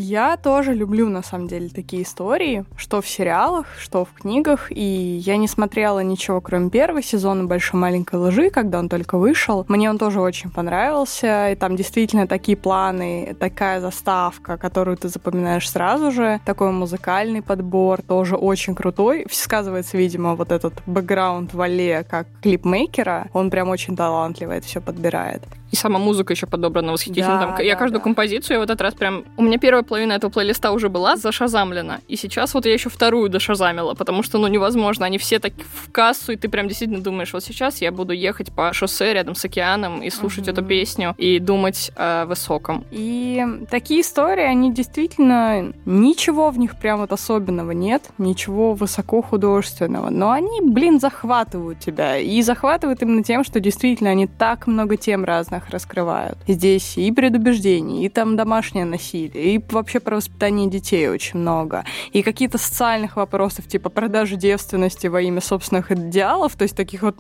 Я 0.03 0.39
тоже 0.39 0.73
люблю, 0.73 1.11
на 1.11 1.23
самом 1.23 1.47
деле, 1.47 1.69
такие 1.69 2.05
истории, 2.05 2.65
что 2.75 3.03
в 3.03 3.07
сериалах, 3.07 3.67
что 3.79 4.07
в 4.07 4.15
книгах, 4.15 4.73
и 4.73 4.81
я 4.81 5.37
не 5.37 5.47
смотрела 5.47 6.01
ничего, 6.01 6.41
кроме 6.41 6.71
первого 6.71 7.03
сезона 7.03 7.45
«Большой 7.45 7.79
маленькой 7.79 8.19
лжи», 8.19 8.49
когда 8.49 8.79
он 8.79 8.89
только 8.89 9.19
вышел. 9.19 9.67
Мне 9.69 9.91
он 9.91 9.99
тоже 9.99 10.23
очень 10.23 10.51
понравился, 10.51 11.51
и 11.51 11.55
там 11.55 11.77
действительно 11.77 12.27
такие 12.27 12.57
планы, 12.57 13.37
такая 13.39 13.83
заставка, 13.83 14.57
которую 14.57 14.97
ты 14.97 15.09
запоминаешь 15.09 15.71
сразу 15.71 16.11
же, 16.11 16.41
такой 16.47 16.73
музыкальный 16.73 17.43
подбор, 17.43 18.01
тоже 18.01 18.37
очень 18.37 18.75
крутой. 18.75 19.27
Сказывается, 19.31 19.99
видимо, 19.99 20.35
вот 20.35 20.51
этот 20.51 20.73
бэкграунд 20.87 21.53
Вале 21.53 22.07
как 22.09 22.27
клипмейкера, 22.41 23.29
он 23.35 23.51
прям 23.51 23.69
очень 23.69 23.97
талантливо 23.97 24.53
это 24.53 24.67
все 24.67 24.81
подбирает. 24.81 25.43
И 25.71 25.77
сама 25.77 25.99
музыка 25.99 26.33
еще 26.33 26.47
подобрана 26.47 26.93
восхитительно. 26.93 27.39
Да, 27.39 27.47
там, 27.57 27.65
я 27.65 27.77
каждую 27.77 28.01
да. 28.01 28.05
композицию, 28.05 28.55
я 28.55 28.61
в 28.61 28.63
этот 28.65 28.81
раз 28.81 28.95
прям... 28.95 29.25
У 29.37 29.43
меня 29.43 29.59
первая 29.59 29.83
половина 29.83 30.13
этого 30.13 30.31
плейлиста 30.31 30.73
уже 30.73 30.89
была 30.89 31.17
зашазамлена. 31.17 32.01
И 32.09 32.17
сейчас 32.17 32.55
вот 32.55 32.67
я 32.67 32.73
еще 32.73 32.91
вторую 32.91 33.29
дошазамила, 33.29 33.95
потому 33.95 34.23
что, 34.23 34.39
ну, 34.39 34.47
невозможно. 34.49 35.07
Они 35.07 35.19
все 35.19 35.39
так 35.39 35.53
в 35.55 35.93
кассу, 35.93 36.33
и 36.33 36.37
ты 36.37 36.49
прям 36.49 36.69
действительно 36.69 37.03
думаешь, 37.03 37.33
вот 37.33 37.45
сейчас 37.45 37.81
я 37.81 37.93
буду 37.93 38.13
ехать 38.13 38.53
по 38.53 38.73
шоссе 38.73 39.15
рядом 39.15 39.35
с 39.35 39.45
океаном 39.45 40.03
и 40.03 40.11
слушать 40.11 40.49
угу. 40.49 40.53
эту 40.53 40.65
песню 40.65 41.15
и 41.19 41.39
думать 41.39 41.93
о 41.97 42.27
высоком. 42.27 42.85
И 42.91 43.45
такие 43.71 44.01
истории, 44.01 44.45
они 44.45 44.73
действительно... 44.73 45.73
Ничего 45.85 46.51
в 46.51 46.59
них 46.59 46.79
прям 46.79 47.01
вот 47.01 47.13
особенного 47.13 47.71
нет, 47.73 48.11
ничего 48.19 48.75
высоко 48.75 49.23
художественного. 49.23 50.11
Но 50.11 50.31
они, 50.31 50.61
блин, 50.63 50.99
захватывают 51.01 51.79
тебя. 51.79 52.19
И 52.19 52.43
захватывают 52.43 53.03
именно 53.03 53.23
тем, 53.23 53.45
что 53.45 53.61
действительно 53.61 54.11
они 54.11 54.27
так 54.27 54.67
много 54.67 54.97
тем 54.97 55.25
разных 55.25 55.60
сценах 55.61 55.71
раскрывают. 55.71 56.39
Здесь 56.47 56.97
и 56.97 57.11
предубеждения, 57.13 58.05
и 58.05 58.09
там 58.09 58.37
домашнее 58.37 58.85
насилие, 58.85 59.55
и 59.55 59.65
вообще 59.71 60.01
про 60.01 60.17
воспитание 60.17 60.69
детей 60.69 61.09
очень 61.09 61.41
много. 61.41 61.85
И 62.13 62.23
какие-то 62.23 62.59
социальных 62.59 63.17
вопросов, 63.17 63.67
типа 63.67 63.91
продажи 63.91 64.37
девственности 64.37 65.07
во 65.07 65.21
имя 65.21 65.41
собственных 65.41 65.93
идеалов, 65.93 66.57
то 66.57 66.63
есть 66.63 66.77
таких 66.77 67.03
вот 67.03 67.17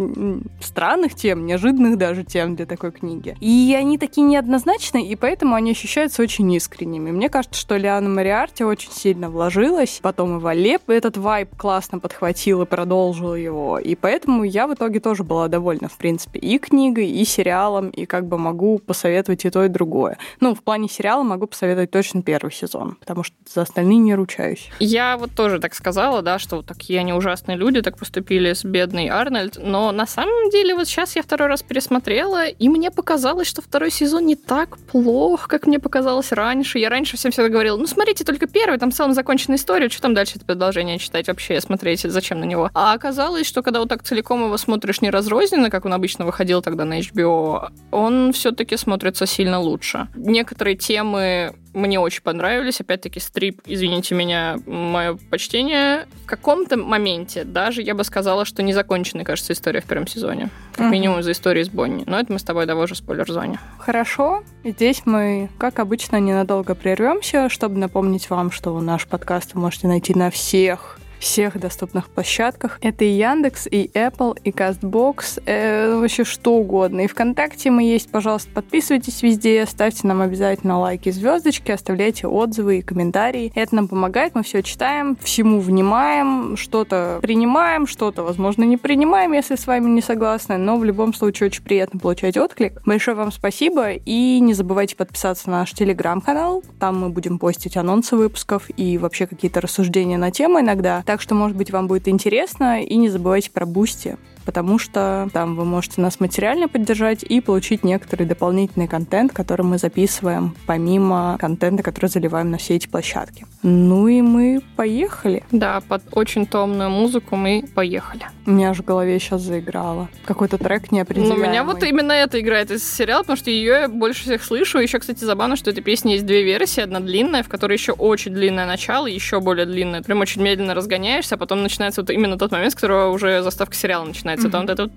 странных 0.60 1.14
тем, 1.14 1.46
неожиданных 1.46 1.98
даже 1.98 2.24
тем 2.24 2.56
для 2.56 2.66
такой 2.66 2.92
книги. 2.92 3.36
И 3.40 3.76
они 3.78 3.98
такие 3.98 4.26
неоднозначные, 4.26 5.06
и 5.06 5.16
поэтому 5.16 5.54
они 5.54 5.72
ощущаются 5.72 6.22
очень 6.22 6.50
искренними. 6.52 7.10
Мне 7.10 7.28
кажется, 7.28 7.60
что 7.60 7.76
Лиана 7.76 8.08
Мариарти 8.08 8.64
очень 8.64 8.92
сильно 8.92 9.30
вложилась, 9.30 10.00
потом 10.02 10.38
и 10.38 10.40
Валеп 10.40 10.88
этот 10.90 11.16
вайб 11.16 11.50
классно 11.56 11.98
подхватил 11.98 12.62
и 12.62 12.66
продолжил 12.66 13.34
его, 13.34 13.78
и 13.78 13.94
поэтому 13.94 14.44
я 14.44 14.66
в 14.66 14.74
итоге 14.74 15.00
тоже 15.00 15.24
была 15.24 15.48
довольна, 15.48 15.88
в 15.88 15.96
принципе, 15.96 16.38
и 16.38 16.58
книгой, 16.58 17.08
и 17.10 17.24
сериалом, 17.24 17.90
и 17.90 18.06
как 18.06 18.26
бы 18.30 18.38
могу 18.38 18.78
посоветовать 18.78 19.44
и 19.44 19.50
то, 19.50 19.64
и 19.64 19.68
другое. 19.68 20.16
Ну, 20.40 20.54
в 20.54 20.62
плане 20.62 20.88
сериала 20.88 21.22
могу 21.22 21.46
посоветовать 21.46 21.90
точно 21.90 22.22
первый 22.22 22.52
сезон, 22.52 22.96
потому 22.96 23.22
что 23.22 23.34
за 23.52 23.62
остальные 23.62 23.98
не 23.98 24.14
ручаюсь. 24.14 24.70
Я 24.78 25.18
вот 25.18 25.32
тоже 25.34 25.58
так 25.58 25.74
сказала, 25.74 26.22
да, 26.22 26.38
что 26.38 26.56
вот 26.56 26.66
такие 26.66 27.00
они 27.00 27.12
ужасные 27.12 27.58
люди 27.58 27.82
так 27.82 27.98
поступили 27.98 28.52
с 28.52 28.64
бедной 28.64 29.08
Арнольд, 29.08 29.58
но 29.60 29.92
на 29.92 30.06
самом 30.06 30.50
деле 30.50 30.74
вот 30.74 30.88
сейчас 30.88 31.16
я 31.16 31.22
второй 31.22 31.48
раз 31.48 31.62
пересмотрела, 31.62 32.46
и 32.46 32.68
мне 32.68 32.90
показалось, 32.90 33.48
что 33.48 33.60
второй 33.60 33.90
сезон 33.90 34.26
не 34.26 34.36
так 34.36 34.78
плох, 34.78 35.48
как 35.48 35.66
мне 35.66 35.78
показалось 35.78 36.32
раньше. 36.32 36.78
Я 36.78 36.88
раньше 36.88 37.16
всем 37.16 37.32
всегда 37.32 37.48
говорила, 37.48 37.76
ну, 37.76 37.86
смотрите 37.86 38.24
только 38.24 38.46
первый, 38.46 38.78
там 38.78 38.90
в 38.90 38.94
целом 38.94 39.12
законченная 39.12 39.58
история, 39.58 39.88
что 39.88 40.02
там 40.02 40.14
дальше 40.14 40.34
это 40.36 40.44
продолжение 40.44 40.98
читать 40.98 41.28
вообще, 41.28 41.60
смотреть, 41.60 42.02
зачем 42.02 42.40
на 42.40 42.44
него. 42.44 42.70
А 42.74 42.92
оказалось, 42.92 43.46
что 43.46 43.62
когда 43.62 43.80
вот 43.80 43.88
так 43.88 44.02
целиком 44.02 44.44
его 44.44 44.56
смотришь 44.56 45.00
не 45.00 45.10
разрозненно, 45.10 45.70
как 45.70 45.84
он 45.84 45.92
обычно 45.92 46.24
выходил 46.24 46.62
тогда 46.62 46.84
на 46.84 47.00
HBO, 47.00 47.68
он 47.90 48.19
все-таки 48.32 48.76
смотрится 48.76 49.26
сильно 49.26 49.58
лучше. 49.58 50.08
Некоторые 50.14 50.76
темы 50.76 51.54
мне 51.74 52.00
очень 52.00 52.22
понравились. 52.22 52.80
Опять-таки, 52.80 53.20
стрип, 53.20 53.60
извините 53.66 54.14
меня, 54.14 54.58
мое 54.66 55.18
почтение. 55.30 56.06
В 56.24 56.26
каком-то 56.26 56.76
моменте 56.76 57.44
даже 57.44 57.82
я 57.82 57.94
бы 57.94 58.04
сказала, 58.04 58.44
что 58.44 58.62
не 58.62 58.72
законченная, 58.72 59.24
кажется, 59.24 59.52
история 59.52 59.80
в 59.80 59.84
первом 59.84 60.06
сезоне. 60.06 60.50
Как 60.72 60.86
uh-huh. 60.86 60.90
минимум 60.90 61.22
за 61.22 61.32
историей 61.32 61.64
с 61.64 61.68
Бонни. 61.68 62.04
Но 62.06 62.18
это 62.18 62.32
мы 62.32 62.38
с 62.38 62.42
тобой 62.42 62.66
давай 62.66 62.84
уже 62.84 62.94
спойлер-зоне. 62.94 63.58
Хорошо. 63.78 64.42
Здесь 64.64 65.02
мы, 65.04 65.48
как 65.58 65.78
обычно, 65.78 66.16
ненадолго 66.16 66.74
прервемся, 66.74 67.48
чтобы 67.48 67.78
напомнить 67.78 68.30
вам, 68.30 68.50
что 68.50 68.78
наш 68.80 69.06
подкаст 69.06 69.54
вы 69.54 69.60
можете 69.60 69.86
найти 69.86 70.14
на 70.14 70.30
всех 70.30 70.99
всех 71.20 71.60
доступных 71.60 72.08
площадках. 72.08 72.78
Это 72.82 73.04
и 73.04 73.10
Яндекс, 73.10 73.68
и 73.70 73.90
Apple, 73.94 74.36
и 74.42 74.50
CastBox, 74.50 75.42
э, 75.46 75.94
вообще 75.94 76.24
что 76.24 76.54
угодно. 76.54 77.02
И 77.02 77.06
ВКонтакте 77.06 77.70
мы 77.70 77.84
есть, 77.84 78.10
пожалуйста, 78.10 78.50
подписывайтесь 78.52 79.22
везде, 79.22 79.64
ставьте 79.66 80.06
нам 80.06 80.22
обязательно 80.22 80.78
лайки, 80.78 81.10
звездочки, 81.10 81.70
оставляйте 81.70 82.26
отзывы 82.26 82.78
и 82.78 82.82
комментарии. 82.82 83.52
Это 83.54 83.74
нам 83.74 83.88
помогает, 83.88 84.34
мы 84.34 84.42
все 84.42 84.62
читаем, 84.62 85.16
всему 85.22 85.60
внимаем, 85.60 86.56
что-то 86.56 87.18
принимаем, 87.22 87.86
что-то, 87.86 88.22
возможно, 88.22 88.64
не 88.64 88.76
принимаем, 88.76 89.32
если 89.32 89.56
с 89.56 89.66
вами 89.66 89.90
не 89.90 90.00
согласны, 90.00 90.56
но 90.56 90.78
в 90.78 90.84
любом 90.84 91.12
случае 91.12 91.48
очень 91.48 91.62
приятно 91.62 92.00
получать 92.00 92.36
отклик. 92.36 92.80
Большое 92.86 93.16
вам 93.16 93.30
спасибо, 93.30 93.92
и 93.92 94.40
не 94.40 94.54
забывайте 94.54 94.96
подписаться 94.96 95.50
на 95.50 95.60
наш 95.60 95.72
телеграм-канал, 95.72 96.64
там 96.78 97.00
мы 97.00 97.10
будем 97.10 97.38
постить 97.38 97.76
анонсы 97.76 98.16
выпусков 98.16 98.70
и 98.76 98.96
вообще 98.96 99.26
какие-то 99.26 99.60
рассуждения 99.60 100.16
на 100.16 100.30
темы 100.30 100.60
иногда. 100.60 101.02
Так 101.10 101.20
что, 101.20 101.34
может 101.34 101.56
быть, 101.56 101.72
вам 101.72 101.88
будет 101.88 102.06
интересно. 102.06 102.84
И 102.84 102.94
не 102.94 103.08
забывайте 103.08 103.50
про 103.50 103.66
Boosty 103.66 104.16
потому 104.44 104.78
что 104.78 105.28
там 105.32 105.56
вы 105.56 105.64
можете 105.64 106.00
нас 106.00 106.20
материально 106.20 106.68
поддержать 106.68 107.22
и 107.22 107.40
получить 107.40 107.84
некоторый 107.84 108.26
дополнительный 108.26 108.88
контент, 108.88 109.32
который 109.32 109.62
мы 109.62 109.78
записываем 109.78 110.54
помимо 110.66 111.36
контента, 111.38 111.82
который 111.82 112.06
заливаем 112.06 112.50
на 112.50 112.58
все 112.58 112.76
эти 112.76 112.86
площадки. 112.86 113.46
Ну 113.62 114.08
и 114.08 114.22
мы 114.22 114.62
поехали. 114.76 115.44
Да, 115.50 115.80
под 115.80 116.02
очень 116.12 116.46
томную 116.46 116.90
музыку 116.90 117.36
мы 117.36 117.64
поехали. 117.74 118.26
У 118.46 118.52
меня 118.52 118.70
аж 118.70 118.78
в 118.78 118.84
голове 118.84 119.18
сейчас 119.18 119.42
заиграло. 119.42 120.08
Какой-то 120.24 120.58
трек 120.58 120.92
неопределяемый. 120.92 121.36
Ну, 121.36 121.44
у 121.44 121.46
меня 121.46 121.64
вот 121.64 121.82
именно 121.82 122.12
это 122.12 122.40
играет 122.40 122.70
из 122.70 122.88
сериала, 122.88 123.22
потому 123.22 123.36
что 123.36 123.50
ее 123.50 123.70
я 123.70 123.88
больше 123.88 124.22
всех 124.22 124.42
слышу. 124.42 124.78
Еще, 124.78 124.98
кстати, 124.98 125.24
забавно, 125.24 125.56
что 125.56 125.70
этой 125.70 125.82
песни 125.82 126.12
есть 126.12 126.26
две 126.26 126.42
версии. 126.42 126.80
Одна 126.80 127.00
длинная, 127.00 127.42
в 127.42 127.48
которой 127.48 127.74
еще 127.74 127.92
очень 127.92 128.32
длинное 128.32 128.66
начало, 128.66 129.06
еще 129.06 129.40
более 129.40 129.66
длинное. 129.66 130.02
Прям 130.02 130.20
очень 130.20 130.42
медленно 130.42 130.74
разгоняешься, 130.74 131.36
а 131.36 131.38
потом 131.38 131.62
начинается 131.62 132.00
вот 132.00 132.10
именно 132.10 132.38
тот 132.38 132.50
момент, 132.50 132.72
с 132.72 132.74
которого 132.74 133.10
уже 133.12 133.42
заставка 133.42 133.74
сериала 133.74 134.04
начинается 134.04 134.29
начинается, 134.36 134.50
там 134.50 134.62
вот 134.62 134.70
это 134.70 134.82
вот... 134.84 134.92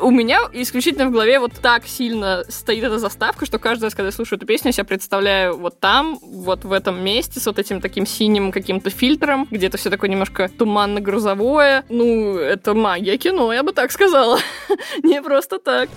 У 0.00 0.10
меня 0.10 0.40
исключительно 0.52 1.06
в 1.06 1.12
голове 1.12 1.38
вот 1.38 1.52
так 1.60 1.86
сильно 1.86 2.44
стоит 2.48 2.84
эта 2.84 2.98
заставка, 2.98 3.46
что 3.46 3.58
каждый 3.58 3.84
раз, 3.84 3.94
когда 3.94 4.06
я 4.06 4.12
слушаю 4.12 4.38
эту 4.38 4.46
песню, 4.46 4.68
я 4.68 4.72
себя 4.72 4.84
представляю 4.84 5.56
вот 5.56 5.80
там, 5.80 6.18
вот 6.22 6.64
в 6.64 6.72
этом 6.72 7.02
месте, 7.02 7.40
с 7.40 7.46
вот 7.46 7.58
этим 7.58 7.80
таким 7.80 8.06
синим 8.06 8.52
каким-то 8.52 8.90
фильтром, 8.90 9.48
где 9.50 9.66
это 9.66 9.78
все 9.78 9.90
такое 9.90 10.10
немножко 10.10 10.48
туманно-грузовое. 10.48 11.84
Ну, 11.88 12.36
это 12.36 12.74
магия 12.74 13.16
кино, 13.16 13.52
я 13.52 13.62
бы 13.62 13.72
так 13.72 13.92
сказала. 13.92 14.38
Не 15.02 15.22
просто 15.22 15.58
так. 15.58 15.88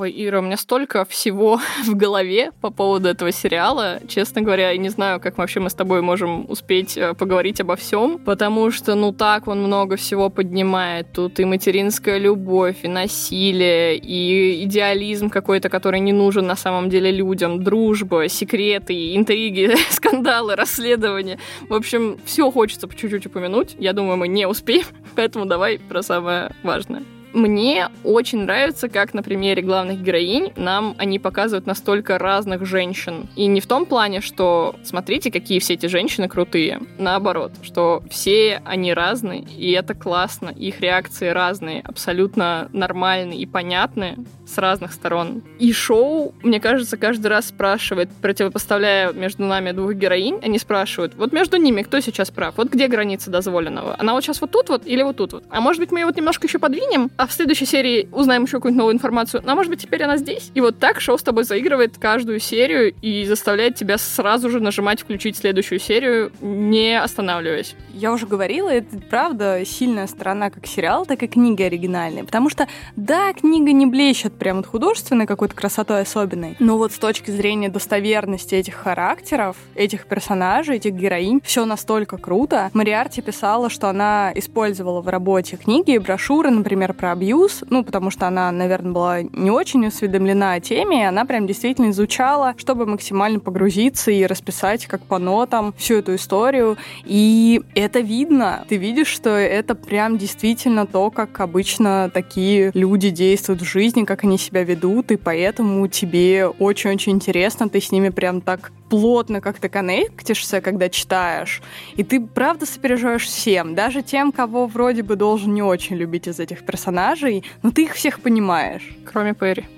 Ой, 0.00 0.14
Ира, 0.16 0.38
у 0.38 0.42
меня 0.42 0.56
столько 0.56 1.04
всего 1.04 1.60
в 1.84 1.96
голове 1.96 2.52
по 2.60 2.70
поводу 2.70 3.08
этого 3.08 3.32
сериала. 3.32 3.98
Честно 4.06 4.42
говоря, 4.42 4.70
я 4.70 4.76
не 4.76 4.90
знаю, 4.90 5.18
как 5.18 5.38
вообще 5.38 5.58
мы 5.58 5.70
с 5.70 5.74
тобой 5.74 6.02
можем 6.02 6.48
успеть 6.48 6.96
э, 6.96 7.14
поговорить 7.14 7.60
обо 7.60 7.74
всем, 7.74 8.20
потому 8.20 8.70
что, 8.70 8.94
ну, 8.94 9.12
так 9.12 9.48
он 9.48 9.60
много 9.60 9.96
всего 9.96 10.30
поднимает. 10.30 11.08
Тут 11.12 11.40
и 11.40 11.44
материнская 11.44 12.18
любовь, 12.18 12.76
и 12.84 12.88
насилие, 12.88 13.96
и 13.96 14.62
идеализм 14.66 15.30
какой-то, 15.30 15.68
который 15.68 15.98
не 15.98 16.12
нужен 16.12 16.46
на 16.46 16.54
самом 16.54 16.90
деле 16.90 17.10
людям, 17.10 17.64
дружба, 17.64 18.28
секреты, 18.28 19.16
интриги, 19.16 19.74
скандалы, 19.90 20.54
расследования. 20.54 21.40
В 21.68 21.74
общем, 21.74 22.20
все 22.24 22.52
хочется 22.52 22.86
по 22.86 22.94
чуть-чуть 22.94 23.26
упомянуть. 23.26 23.74
Я 23.80 23.92
думаю, 23.92 24.16
мы 24.16 24.28
не 24.28 24.46
успеем, 24.46 24.86
поэтому 25.16 25.44
давай 25.44 25.80
про 25.80 26.02
самое 26.04 26.52
важное. 26.62 27.02
Мне 27.38 27.88
очень 28.02 28.40
нравится, 28.40 28.88
как 28.88 29.14
на 29.14 29.22
примере 29.22 29.62
главных 29.62 30.02
героинь 30.02 30.52
нам 30.56 30.96
они 30.98 31.20
показывают 31.20 31.66
настолько 31.66 32.18
разных 32.18 32.66
женщин. 32.66 33.28
И 33.36 33.46
не 33.46 33.60
в 33.60 33.66
том 33.68 33.86
плане, 33.86 34.20
что 34.20 34.74
смотрите, 34.82 35.30
какие 35.30 35.60
все 35.60 35.74
эти 35.74 35.86
женщины 35.86 36.28
крутые. 36.28 36.80
Наоборот, 36.98 37.52
что 37.62 38.02
все 38.10 38.60
они 38.64 38.92
разные, 38.92 39.42
и 39.42 39.70
это 39.70 39.94
классно. 39.94 40.48
Их 40.48 40.80
реакции 40.80 41.28
разные, 41.28 41.80
абсолютно 41.82 42.68
нормальные 42.72 43.38
и 43.38 43.46
понятные 43.46 44.16
с 44.44 44.58
разных 44.58 44.92
сторон. 44.92 45.44
И 45.60 45.72
шоу, 45.72 46.34
мне 46.42 46.58
кажется, 46.58 46.96
каждый 46.96 47.28
раз 47.28 47.46
спрашивает, 47.50 48.10
противопоставляя 48.20 49.12
между 49.12 49.44
нами 49.44 49.70
двух 49.70 49.94
героинь, 49.94 50.40
они 50.42 50.58
спрашивают, 50.58 51.14
вот 51.14 51.32
между 51.32 51.56
ними 51.56 51.82
кто 51.82 52.00
сейчас 52.00 52.32
прав? 52.32 52.54
Вот 52.56 52.68
где 52.68 52.88
граница 52.88 53.30
дозволенного? 53.30 53.94
Она 53.96 54.14
вот 54.14 54.24
сейчас 54.24 54.40
вот 54.40 54.50
тут 54.50 54.70
вот 54.70 54.86
или 54.86 55.02
вот 55.02 55.18
тут 55.18 55.34
вот? 55.34 55.44
А 55.50 55.60
может 55.60 55.78
быть, 55.78 55.92
мы 55.92 56.00
ее 56.00 56.06
вот 56.06 56.16
немножко 56.16 56.48
еще 56.48 56.58
подвинем, 56.58 57.12
а 57.16 57.27
в 57.28 57.32
следующей 57.32 57.66
серии 57.66 58.08
узнаем 58.12 58.44
еще 58.44 58.56
какую-нибудь 58.56 58.78
новую 58.78 58.94
информацию. 58.94 59.42
Ну, 59.44 59.52
а 59.52 59.54
может 59.54 59.70
быть, 59.70 59.82
теперь 59.82 60.02
она 60.02 60.16
здесь? 60.16 60.50
И 60.54 60.60
вот 60.60 60.78
так 60.78 61.00
шоу 61.00 61.18
с 61.18 61.22
тобой 61.22 61.44
заигрывает 61.44 61.98
каждую 61.98 62.40
серию 62.40 62.94
и 63.02 63.24
заставляет 63.24 63.76
тебя 63.76 63.98
сразу 63.98 64.50
же 64.50 64.60
нажимать 64.60 65.02
включить 65.02 65.36
следующую 65.36 65.78
серию, 65.78 66.32
не 66.40 66.98
останавливаясь. 67.00 67.76
Я 67.92 68.12
уже 68.12 68.26
говорила, 68.26 68.70
это 68.70 68.98
правда 69.10 69.62
сильная 69.64 70.06
сторона 70.06 70.50
как 70.50 70.66
сериал, 70.66 71.04
так 71.04 71.22
и 71.22 71.28
книги 71.28 71.62
оригинальные. 71.62 72.24
Потому 72.24 72.48
что, 72.48 72.66
да, 72.96 73.32
книга 73.32 73.72
не 73.72 73.86
блещет 73.86 74.32
прям 74.34 74.58
вот 74.58 74.66
художественной 74.66 75.26
какой-то 75.26 75.54
красотой 75.54 76.00
особенной, 76.02 76.56
но 76.58 76.78
вот 76.78 76.92
с 76.92 76.98
точки 76.98 77.30
зрения 77.30 77.68
достоверности 77.68 78.54
этих 78.54 78.74
характеров, 78.74 79.56
этих 79.74 80.06
персонажей, 80.06 80.76
этих 80.76 80.94
героинь, 80.94 81.40
все 81.44 81.64
настолько 81.64 82.16
круто. 82.16 82.70
Мариарти 82.72 83.20
писала, 83.20 83.68
что 83.68 83.88
она 83.88 84.32
использовала 84.34 85.00
в 85.00 85.08
работе 85.08 85.56
книги 85.56 85.92
и 85.92 85.98
брошюры, 85.98 86.50
например, 86.50 86.94
про 86.94 87.07
абьюз, 87.12 87.64
ну, 87.70 87.84
потому 87.84 88.10
что 88.10 88.26
она, 88.26 88.50
наверное, 88.50 88.92
была 88.92 89.22
не 89.22 89.50
очень 89.50 89.86
осведомлена 89.86 90.54
о 90.54 90.60
теме, 90.60 91.02
и 91.02 91.04
она 91.04 91.24
прям 91.24 91.46
действительно 91.46 91.90
изучала, 91.90 92.54
чтобы 92.56 92.86
максимально 92.86 93.40
погрузиться 93.40 94.10
и 94.10 94.26
расписать 94.26 94.86
как 94.86 95.02
по 95.02 95.18
нотам 95.18 95.74
всю 95.76 95.96
эту 95.96 96.14
историю. 96.14 96.76
И 97.04 97.62
это 97.74 98.00
видно. 98.00 98.64
Ты 98.68 98.76
видишь, 98.76 99.08
что 99.08 99.30
это 99.30 99.74
прям 99.74 100.18
действительно 100.18 100.86
то, 100.86 101.10
как 101.10 101.40
обычно 101.40 102.10
такие 102.12 102.70
люди 102.74 103.10
действуют 103.10 103.62
в 103.62 103.64
жизни, 103.64 104.04
как 104.04 104.24
они 104.24 104.38
себя 104.38 104.64
ведут, 104.64 105.10
и 105.10 105.16
поэтому 105.16 105.86
тебе 105.88 106.46
очень-очень 106.46 107.12
интересно, 107.12 107.68
ты 107.68 107.80
с 107.80 107.92
ними 107.92 108.10
прям 108.10 108.40
так 108.40 108.72
плотно 108.88 109.40
как-то 109.40 109.68
коннектишься, 109.68 110.60
когда 110.60 110.88
читаешь, 110.88 111.62
и 111.96 112.04
ты 112.04 112.20
правда 112.20 112.66
сопереживаешь 112.66 113.26
всем, 113.26 113.74
даже 113.74 114.02
тем, 114.02 114.32
кого 114.32 114.66
вроде 114.66 115.02
бы 115.02 115.16
должен 115.16 115.54
не 115.54 115.62
очень 115.62 115.96
любить 115.96 116.28
из 116.28 116.40
этих 116.40 116.64
персонажей, 116.64 117.44
но 117.62 117.70
ты 117.70 117.84
их 117.84 117.94
всех 117.94 118.20
понимаешь. 118.20 118.88
Кроме 119.10 119.34
Перри. 119.34 119.66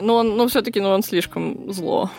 Но 0.00 0.16
он, 0.16 0.36
ну, 0.36 0.48
все-таки, 0.48 0.80
ну, 0.80 0.88
он 0.88 1.02
слишком 1.02 1.72
зло. 1.72 2.10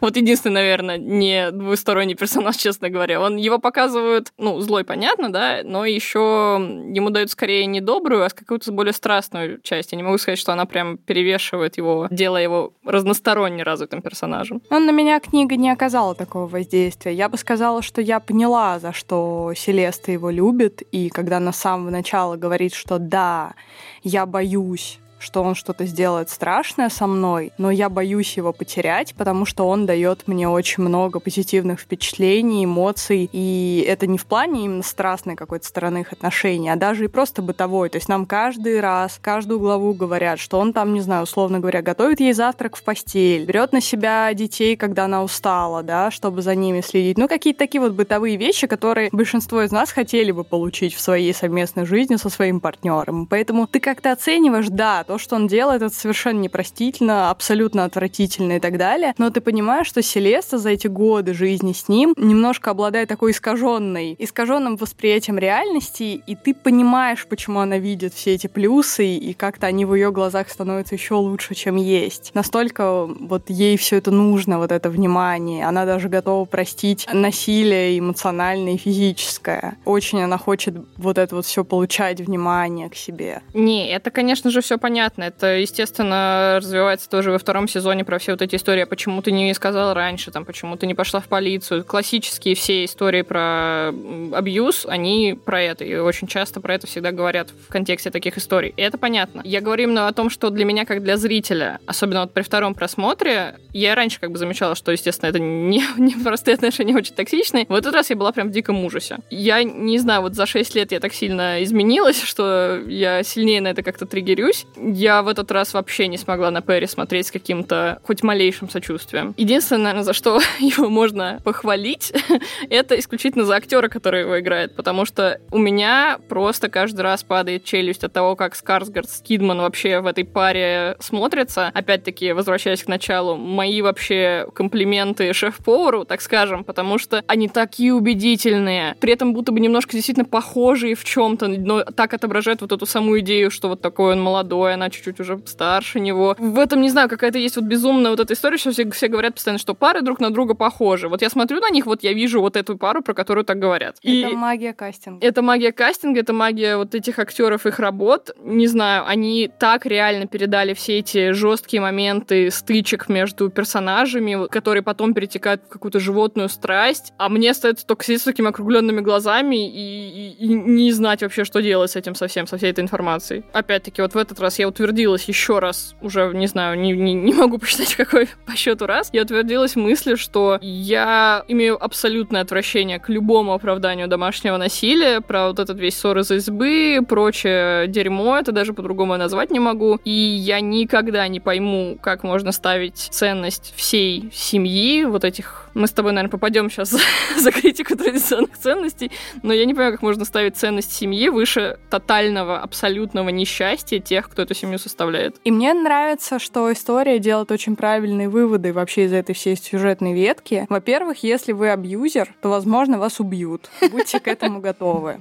Вот 0.00 0.16
единственный, 0.16 0.54
наверное, 0.54 0.98
не 0.98 1.50
двусторонний 1.50 2.14
персонаж, 2.14 2.56
честно 2.58 2.90
говоря. 2.90 3.20
Он 3.20 3.36
его 3.36 3.58
показывают, 3.58 4.32
ну, 4.38 4.60
злой, 4.60 4.84
понятно, 4.84 5.32
да, 5.32 5.60
но 5.64 5.84
еще 5.84 6.58
ему 6.92 7.10
дают 7.10 7.30
скорее 7.30 7.66
не 7.66 7.80
добрую, 7.80 8.24
а 8.24 8.30
какую-то 8.30 8.72
более 8.72 8.92
страстную 8.92 9.60
часть. 9.62 9.92
Я 9.92 9.96
не 9.96 10.02
могу 10.02 10.18
сказать, 10.18 10.38
что 10.38 10.52
она 10.52 10.64
прям 10.66 10.96
перевешивает 10.96 11.76
его, 11.76 12.08
делая 12.10 12.42
его 12.42 12.72
разносторонне 12.84 13.62
развитым 13.62 14.02
персонажем. 14.02 14.62
Он 14.70 14.86
на 14.86 14.90
меня 14.90 15.20
книга 15.20 15.56
не 15.56 15.70
оказала 15.70 16.14
такого 16.14 16.46
воздействия. 16.46 17.12
Я 17.12 17.28
бы 17.28 17.36
сказала, 17.36 17.82
что 17.82 18.00
я 18.00 18.20
поняла, 18.20 18.78
за 18.78 18.92
что 18.92 19.52
Селеста 19.56 20.12
его 20.12 20.30
любит, 20.30 20.82
и 20.92 21.08
когда 21.08 21.36
она 21.38 21.52
с 21.52 21.58
самого 21.58 21.90
начала 21.90 22.36
говорит, 22.36 22.74
что 22.74 22.98
да, 22.98 23.54
я 24.02 24.26
боюсь 24.26 24.98
что 25.20 25.42
он 25.42 25.54
что-то 25.54 25.86
сделает 25.86 26.30
страшное 26.30 26.88
со 26.88 27.06
мной, 27.06 27.52
но 27.58 27.70
я 27.70 27.88
боюсь 27.88 28.36
его 28.36 28.52
потерять, 28.52 29.14
потому 29.14 29.44
что 29.44 29.68
он 29.68 29.86
дает 29.86 30.26
мне 30.26 30.48
очень 30.48 30.82
много 30.82 31.20
позитивных 31.20 31.80
впечатлений, 31.80 32.64
эмоций, 32.64 33.28
и 33.30 33.84
это 33.86 34.06
не 34.06 34.18
в 34.18 34.26
плане 34.26 34.64
именно 34.64 34.82
страстной 34.82 35.36
какой-то 35.36 35.66
стороны 35.66 35.98
их 35.98 36.12
отношений, 36.12 36.70
а 36.70 36.76
даже 36.76 37.04
и 37.04 37.08
просто 37.08 37.42
бытовой. 37.42 37.90
То 37.90 37.98
есть 37.98 38.08
нам 38.08 38.26
каждый 38.26 38.80
раз, 38.80 39.18
каждую 39.20 39.60
главу 39.60 39.92
говорят, 39.92 40.38
что 40.38 40.58
он 40.58 40.72
там, 40.72 40.94
не 40.94 41.00
знаю, 41.00 41.24
условно 41.24 41.60
говоря, 41.60 41.82
готовит 41.82 42.20
ей 42.20 42.32
завтрак 42.32 42.76
в 42.76 42.82
постель, 42.82 43.44
берет 43.44 43.72
на 43.72 43.80
себя 43.80 44.32
детей, 44.32 44.76
когда 44.76 45.04
она 45.04 45.22
устала, 45.22 45.82
да, 45.82 46.10
чтобы 46.10 46.42
за 46.42 46.54
ними 46.54 46.80
следить. 46.80 47.18
Ну, 47.18 47.28
какие-то 47.28 47.58
такие 47.58 47.80
вот 47.80 47.92
бытовые 47.92 48.36
вещи, 48.36 48.66
которые 48.66 49.10
большинство 49.12 49.62
из 49.62 49.70
нас 49.70 49.92
хотели 49.92 50.32
бы 50.32 50.44
получить 50.44 50.94
в 50.94 51.00
своей 51.00 51.34
совместной 51.34 51.84
жизни 51.84 52.16
со 52.16 52.30
своим 52.30 52.60
партнером. 52.60 53.26
Поэтому 53.26 53.66
ты 53.66 53.80
как-то 53.80 54.12
оцениваешь, 54.12 54.68
да, 54.68 55.04
то, 55.10 55.18
что 55.18 55.34
он 55.34 55.48
делает, 55.48 55.82
это 55.82 55.92
совершенно 55.92 56.38
непростительно, 56.38 57.30
абсолютно 57.30 57.82
отвратительно 57.82 58.58
и 58.58 58.60
так 58.60 58.78
далее. 58.78 59.12
Но 59.18 59.30
ты 59.30 59.40
понимаешь, 59.40 59.88
что 59.88 60.02
Селеста 60.02 60.56
за 60.56 60.70
эти 60.70 60.86
годы 60.86 61.34
жизни 61.34 61.72
с 61.72 61.88
ним 61.88 62.14
немножко 62.16 62.70
обладает 62.70 63.08
такой 63.08 63.32
искаженной, 63.32 64.14
искаженным 64.16 64.76
восприятием 64.76 65.36
реальности, 65.36 66.22
и 66.24 66.36
ты 66.36 66.54
понимаешь, 66.54 67.26
почему 67.26 67.58
она 67.58 67.78
видит 67.78 68.14
все 68.14 68.34
эти 68.34 68.46
плюсы, 68.46 69.04
и 69.04 69.34
как-то 69.34 69.66
они 69.66 69.84
в 69.84 69.96
ее 69.96 70.12
глазах 70.12 70.48
становятся 70.48 70.94
еще 70.94 71.14
лучше, 71.14 71.56
чем 71.56 71.74
есть. 71.74 72.30
Настолько 72.32 73.06
вот 73.06 73.50
ей 73.50 73.76
все 73.76 73.96
это 73.96 74.12
нужно, 74.12 74.58
вот 74.58 74.70
это 74.70 74.90
внимание. 74.90 75.66
Она 75.66 75.86
даже 75.86 76.08
готова 76.08 76.44
простить 76.44 77.08
насилие 77.12 77.98
эмоциональное 77.98 78.74
и 78.74 78.76
физическое. 78.76 79.76
Очень 79.84 80.22
она 80.22 80.38
хочет 80.38 80.76
вот 80.96 81.18
это 81.18 81.34
вот 81.34 81.46
все 81.46 81.64
получать 81.64 82.20
внимание 82.20 82.88
к 82.88 82.94
себе. 82.94 83.42
Не, 83.54 83.90
это, 83.90 84.12
конечно 84.12 84.50
же, 84.50 84.60
все 84.60 84.78
понятно 84.78 84.99
понятно. 85.00 85.22
Это, 85.22 85.56
естественно, 85.56 86.56
развивается 86.58 87.08
тоже 87.08 87.30
во 87.30 87.38
втором 87.38 87.68
сезоне 87.68 88.04
про 88.04 88.18
все 88.18 88.32
вот 88.32 88.42
эти 88.42 88.56
истории. 88.56 88.82
А 88.82 88.86
почему 88.86 89.22
ты 89.22 89.32
не 89.32 89.54
сказал 89.54 89.94
раньше, 89.94 90.30
там, 90.30 90.44
почему 90.44 90.76
ты 90.76 90.86
не 90.86 90.94
пошла 90.94 91.20
в 91.20 91.26
полицию. 91.26 91.84
Классические 91.84 92.54
все 92.54 92.84
истории 92.84 93.22
про 93.22 93.88
абьюз, 94.36 94.84
они 94.86 95.38
про 95.42 95.62
это. 95.62 95.84
И 95.84 95.94
очень 95.96 96.26
часто 96.26 96.60
про 96.60 96.74
это 96.74 96.86
всегда 96.86 97.12
говорят 97.12 97.48
в 97.50 97.72
контексте 97.72 98.10
таких 98.10 98.36
историй. 98.36 98.74
И 98.76 98.82
это 98.82 98.98
понятно. 98.98 99.40
Я 99.42 99.62
говорю 99.62 99.84
именно 99.84 100.06
о 100.06 100.12
том, 100.12 100.28
что 100.28 100.50
для 100.50 100.66
меня, 100.66 100.84
как 100.84 101.02
для 101.02 101.16
зрителя, 101.16 101.78
особенно 101.86 102.20
вот 102.20 102.34
при 102.34 102.42
втором 102.42 102.74
просмотре, 102.74 103.56
я 103.72 103.94
раньше 103.94 104.20
как 104.20 104.30
бы 104.30 104.36
замечала, 104.36 104.74
что, 104.74 104.92
естественно, 104.92 105.30
это 105.30 105.38
не, 105.38 105.82
не 105.96 106.14
простые 106.22 106.56
отношения, 106.56 106.94
очень 106.94 107.14
токсичные. 107.14 107.64
В 107.66 107.74
этот 107.74 107.94
раз 107.94 108.10
я 108.10 108.16
была 108.16 108.32
прям 108.32 108.48
в 108.48 108.52
диком 108.52 108.84
ужасе. 108.84 109.16
Я 109.30 109.62
не 109.62 109.98
знаю, 109.98 110.20
вот 110.20 110.34
за 110.34 110.44
6 110.44 110.74
лет 110.74 110.92
я 110.92 111.00
так 111.00 111.14
сильно 111.14 111.62
изменилась, 111.62 112.22
что 112.22 112.82
я 112.86 113.22
сильнее 113.22 113.62
на 113.62 113.68
это 113.68 113.82
как-то 113.82 114.04
триггерюсь 114.04 114.66
я 114.94 115.22
в 115.22 115.28
этот 115.28 115.50
раз 115.50 115.74
вообще 115.74 116.08
не 116.08 116.18
смогла 116.18 116.50
на 116.50 116.62
Перри 116.62 116.86
смотреть 116.86 117.28
с 117.28 117.30
каким-то 117.30 118.00
хоть 118.04 118.22
малейшим 118.22 118.68
сочувствием. 118.68 119.34
Единственное, 119.36 119.82
наверное, 119.82 120.04
за 120.04 120.12
что 120.12 120.40
его 120.58 120.88
можно 120.88 121.40
похвалить, 121.44 122.12
это 122.70 122.98
исключительно 122.98 123.44
за 123.44 123.56
актера, 123.56 123.88
который 123.88 124.22
его 124.22 124.38
играет, 124.40 124.74
потому 124.76 125.04
что 125.04 125.40
у 125.50 125.58
меня 125.58 126.18
просто 126.28 126.68
каждый 126.68 127.02
раз 127.02 127.22
падает 127.22 127.64
челюсть 127.64 128.04
от 128.04 128.12
того, 128.12 128.36
как 128.36 128.54
Скарсгард 128.54 129.08
с 129.08 129.20
Кидман 129.20 129.60
вообще 129.60 130.00
в 130.00 130.06
этой 130.06 130.24
паре 130.24 130.96
смотрятся. 131.00 131.70
Опять-таки, 131.74 132.32
возвращаясь 132.32 132.82
к 132.82 132.88
началу, 132.88 133.36
мои 133.36 133.82
вообще 133.82 134.46
комплименты 134.54 135.32
шеф-повару, 135.32 136.04
так 136.04 136.20
скажем, 136.20 136.64
потому 136.64 136.98
что 136.98 137.22
они 137.26 137.48
такие 137.48 137.94
убедительные, 137.94 138.96
при 139.00 139.12
этом 139.12 139.32
будто 139.32 139.52
бы 139.52 139.60
немножко 139.60 139.92
действительно 139.92 140.26
похожие 140.26 140.94
в 140.94 141.04
чем-то, 141.04 141.48
но 141.48 141.82
так 141.84 142.14
отображают 142.14 142.60
вот 142.60 142.72
эту 142.72 142.86
самую 142.86 143.20
идею, 143.20 143.50
что 143.50 143.68
вот 143.68 143.80
такой 143.80 144.12
он 144.12 144.22
молодой, 144.22 144.74
она 144.80 144.90
чуть-чуть 144.90 145.20
уже 145.20 145.40
старше 145.46 146.00
него. 146.00 146.34
В 146.38 146.58
этом, 146.58 146.80
не 146.80 146.90
знаю, 146.90 147.08
какая-то 147.08 147.38
есть 147.38 147.56
вот 147.56 147.64
безумная 147.66 148.10
вот 148.10 148.20
эта 148.20 148.34
история, 148.34 148.56
что 148.56 148.72
все, 148.72 148.90
все 148.90 149.08
говорят 149.08 149.34
постоянно, 149.34 149.58
что 149.58 149.74
пары 149.74 150.02
друг 150.02 150.20
на 150.20 150.30
друга 150.30 150.54
похожи. 150.54 151.08
Вот 151.08 151.22
я 151.22 151.28
смотрю 151.28 151.60
на 151.60 151.70
них, 151.70 151.86
вот 151.86 152.02
я 152.02 152.12
вижу 152.12 152.40
вот 152.40 152.56
эту 152.56 152.76
пару, 152.76 153.02
про 153.02 153.14
которую 153.14 153.44
так 153.44 153.58
говорят. 153.58 153.96
И 154.02 154.22
это 154.22 154.36
магия 154.36 154.72
кастинга. 154.72 155.26
Это 155.26 155.42
магия 155.42 155.72
кастинга, 155.72 156.20
это 156.20 156.32
магия 156.32 156.76
вот 156.76 156.94
этих 156.94 157.18
актеров, 157.18 157.66
их 157.66 157.78
работ. 157.78 158.30
Не 158.42 158.66
знаю, 158.66 159.06
они 159.06 159.50
так 159.58 159.86
реально 159.86 160.26
передали 160.26 160.74
все 160.74 160.98
эти 160.98 161.32
жесткие 161.32 161.80
моменты 161.80 162.50
стычек 162.50 163.08
между 163.08 163.50
персонажами, 163.50 164.48
которые 164.48 164.82
потом 164.82 165.14
перетекают 165.14 165.62
в 165.64 165.68
какую-то 165.68 166.00
животную 166.00 166.48
страсть. 166.48 167.12
А 167.18 167.28
мне 167.28 167.50
остается 167.50 167.86
только 167.86 168.04
сидеть 168.04 168.22
с 168.22 168.24
такими 168.24 168.48
округленными 168.48 169.00
глазами 169.00 169.68
и, 169.68 170.36
и, 170.38 170.46
и 170.46 170.48
не 170.48 170.92
знать 170.92 171.22
вообще, 171.22 171.44
что 171.44 171.60
делать 171.60 171.90
с 171.90 171.96
этим 171.96 172.14
совсем, 172.14 172.46
со 172.46 172.56
всей 172.56 172.70
этой 172.70 172.80
информацией. 172.80 173.44
Опять-таки, 173.52 174.00
вот 174.02 174.14
в 174.14 174.16
этот 174.16 174.40
раз 174.40 174.58
я 174.60 174.68
утвердилась 174.68 175.24
еще 175.24 175.58
раз, 175.58 175.94
уже 176.00 176.32
не 176.34 176.46
знаю, 176.46 176.78
не, 176.78 176.92
не, 176.92 177.14
не 177.14 177.32
могу 177.32 177.58
посчитать 177.58 177.94
какой 177.96 178.28
по 178.46 178.54
счету 178.54 178.86
раз, 178.86 179.10
я 179.12 179.22
утвердилась 179.22 179.74
в 179.74 179.78
мысли, 179.78 180.14
что 180.14 180.58
я 180.60 181.44
имею 181.48 181.82
абсолютное 181.82 182.42
отвращение 182.42 182.98
к 182.98 183.08
любому 183.08 183.54
оправданию 183.54 184.08
домашнего 184.08 184.56
насилия, 184.56 185.20
про 185.20 185.48
вот 185.48 185.58
этот 185.58 185.78
весь 185.78 185.96
ссор 185.96 186.18
из 186.18 186.30
избы, 186.30 187.00
прочее 187.08 187.88
дерьмо, 187.88 188.38
это 188.38 188.52
даже 188.52 188.72
по-другому 188.72 189.16
назвать 189.16 189.50
не 189.50 189.60
могу. 189.60 189.98
И 190.04 190.10
я 190.10 190.60
никогда 190.60 191.26
не 191.28 191.40
пойму, 191.40 191.98
как 192.00 192.22
можно 192.22 192.52
ставить 192.52 192.96
ценность 192.96 193.72
всей 193.76 194.30
семьи, 194.32 195.04
вот 195.04 195.24
этих... 195.24 195.69
Мы 195.74 195.86
с 195.86 195.92
тобой, 195.92 196.12
наверное, 196.12 196.30
попадем 196.30 196.70
сейчас 196.70 196.90
за 197.38 197.52
критику 197.52 197.96
традиционных 197.96 198.58
ценностей, 198.58 199.10
но 199.42 199.52
я 199.52 199.64
не 199.64 199.74
понимаю, 199.74 199.92
как 199.92 200.02
можно 200.02 200.24
ставить 200.24 200.56
ценность 200.56 200.92
семьи 200.92 201.28
выше 201.28 201.78
тотального, 201.90 202.60
абсолютного 202.60 203.28
несчастья 203.28 204.00
тех, 204.00 204.28
кто 204.28 204.42
эту 204.42 204.54
семью 204.54 204.78
составляет. 204.78 205.36
И 205.44 205.50
мне 205.50 205.72
нравится, 205.74 206.38
что 206.38 206.72
история 206.72 207.18
делает 207.18 207.50
очень 207.50 207.76
правильные 207.76 208.28
выводы 208.28 208.72
вообще 208.72 209.04
из 209.04 209.12
этой 209.12 209.34
всей 209.34 209.56
сюжетной 209.56 210.14
ветки. 210.14 210.66
Во-первых, 210.68 211.22
если 211.22 211.52
вы 211.52 211.70
абьюзер, 211.70 212.34
то, 212.42 212.48
возможно, 212.48 212.98
вас 212.98 213.20
убьют. 213.20 213.70
Будьте 213.90 214.20
к 214.20 214.28
этому 214.28 214.60
готовы. 214.60 215.20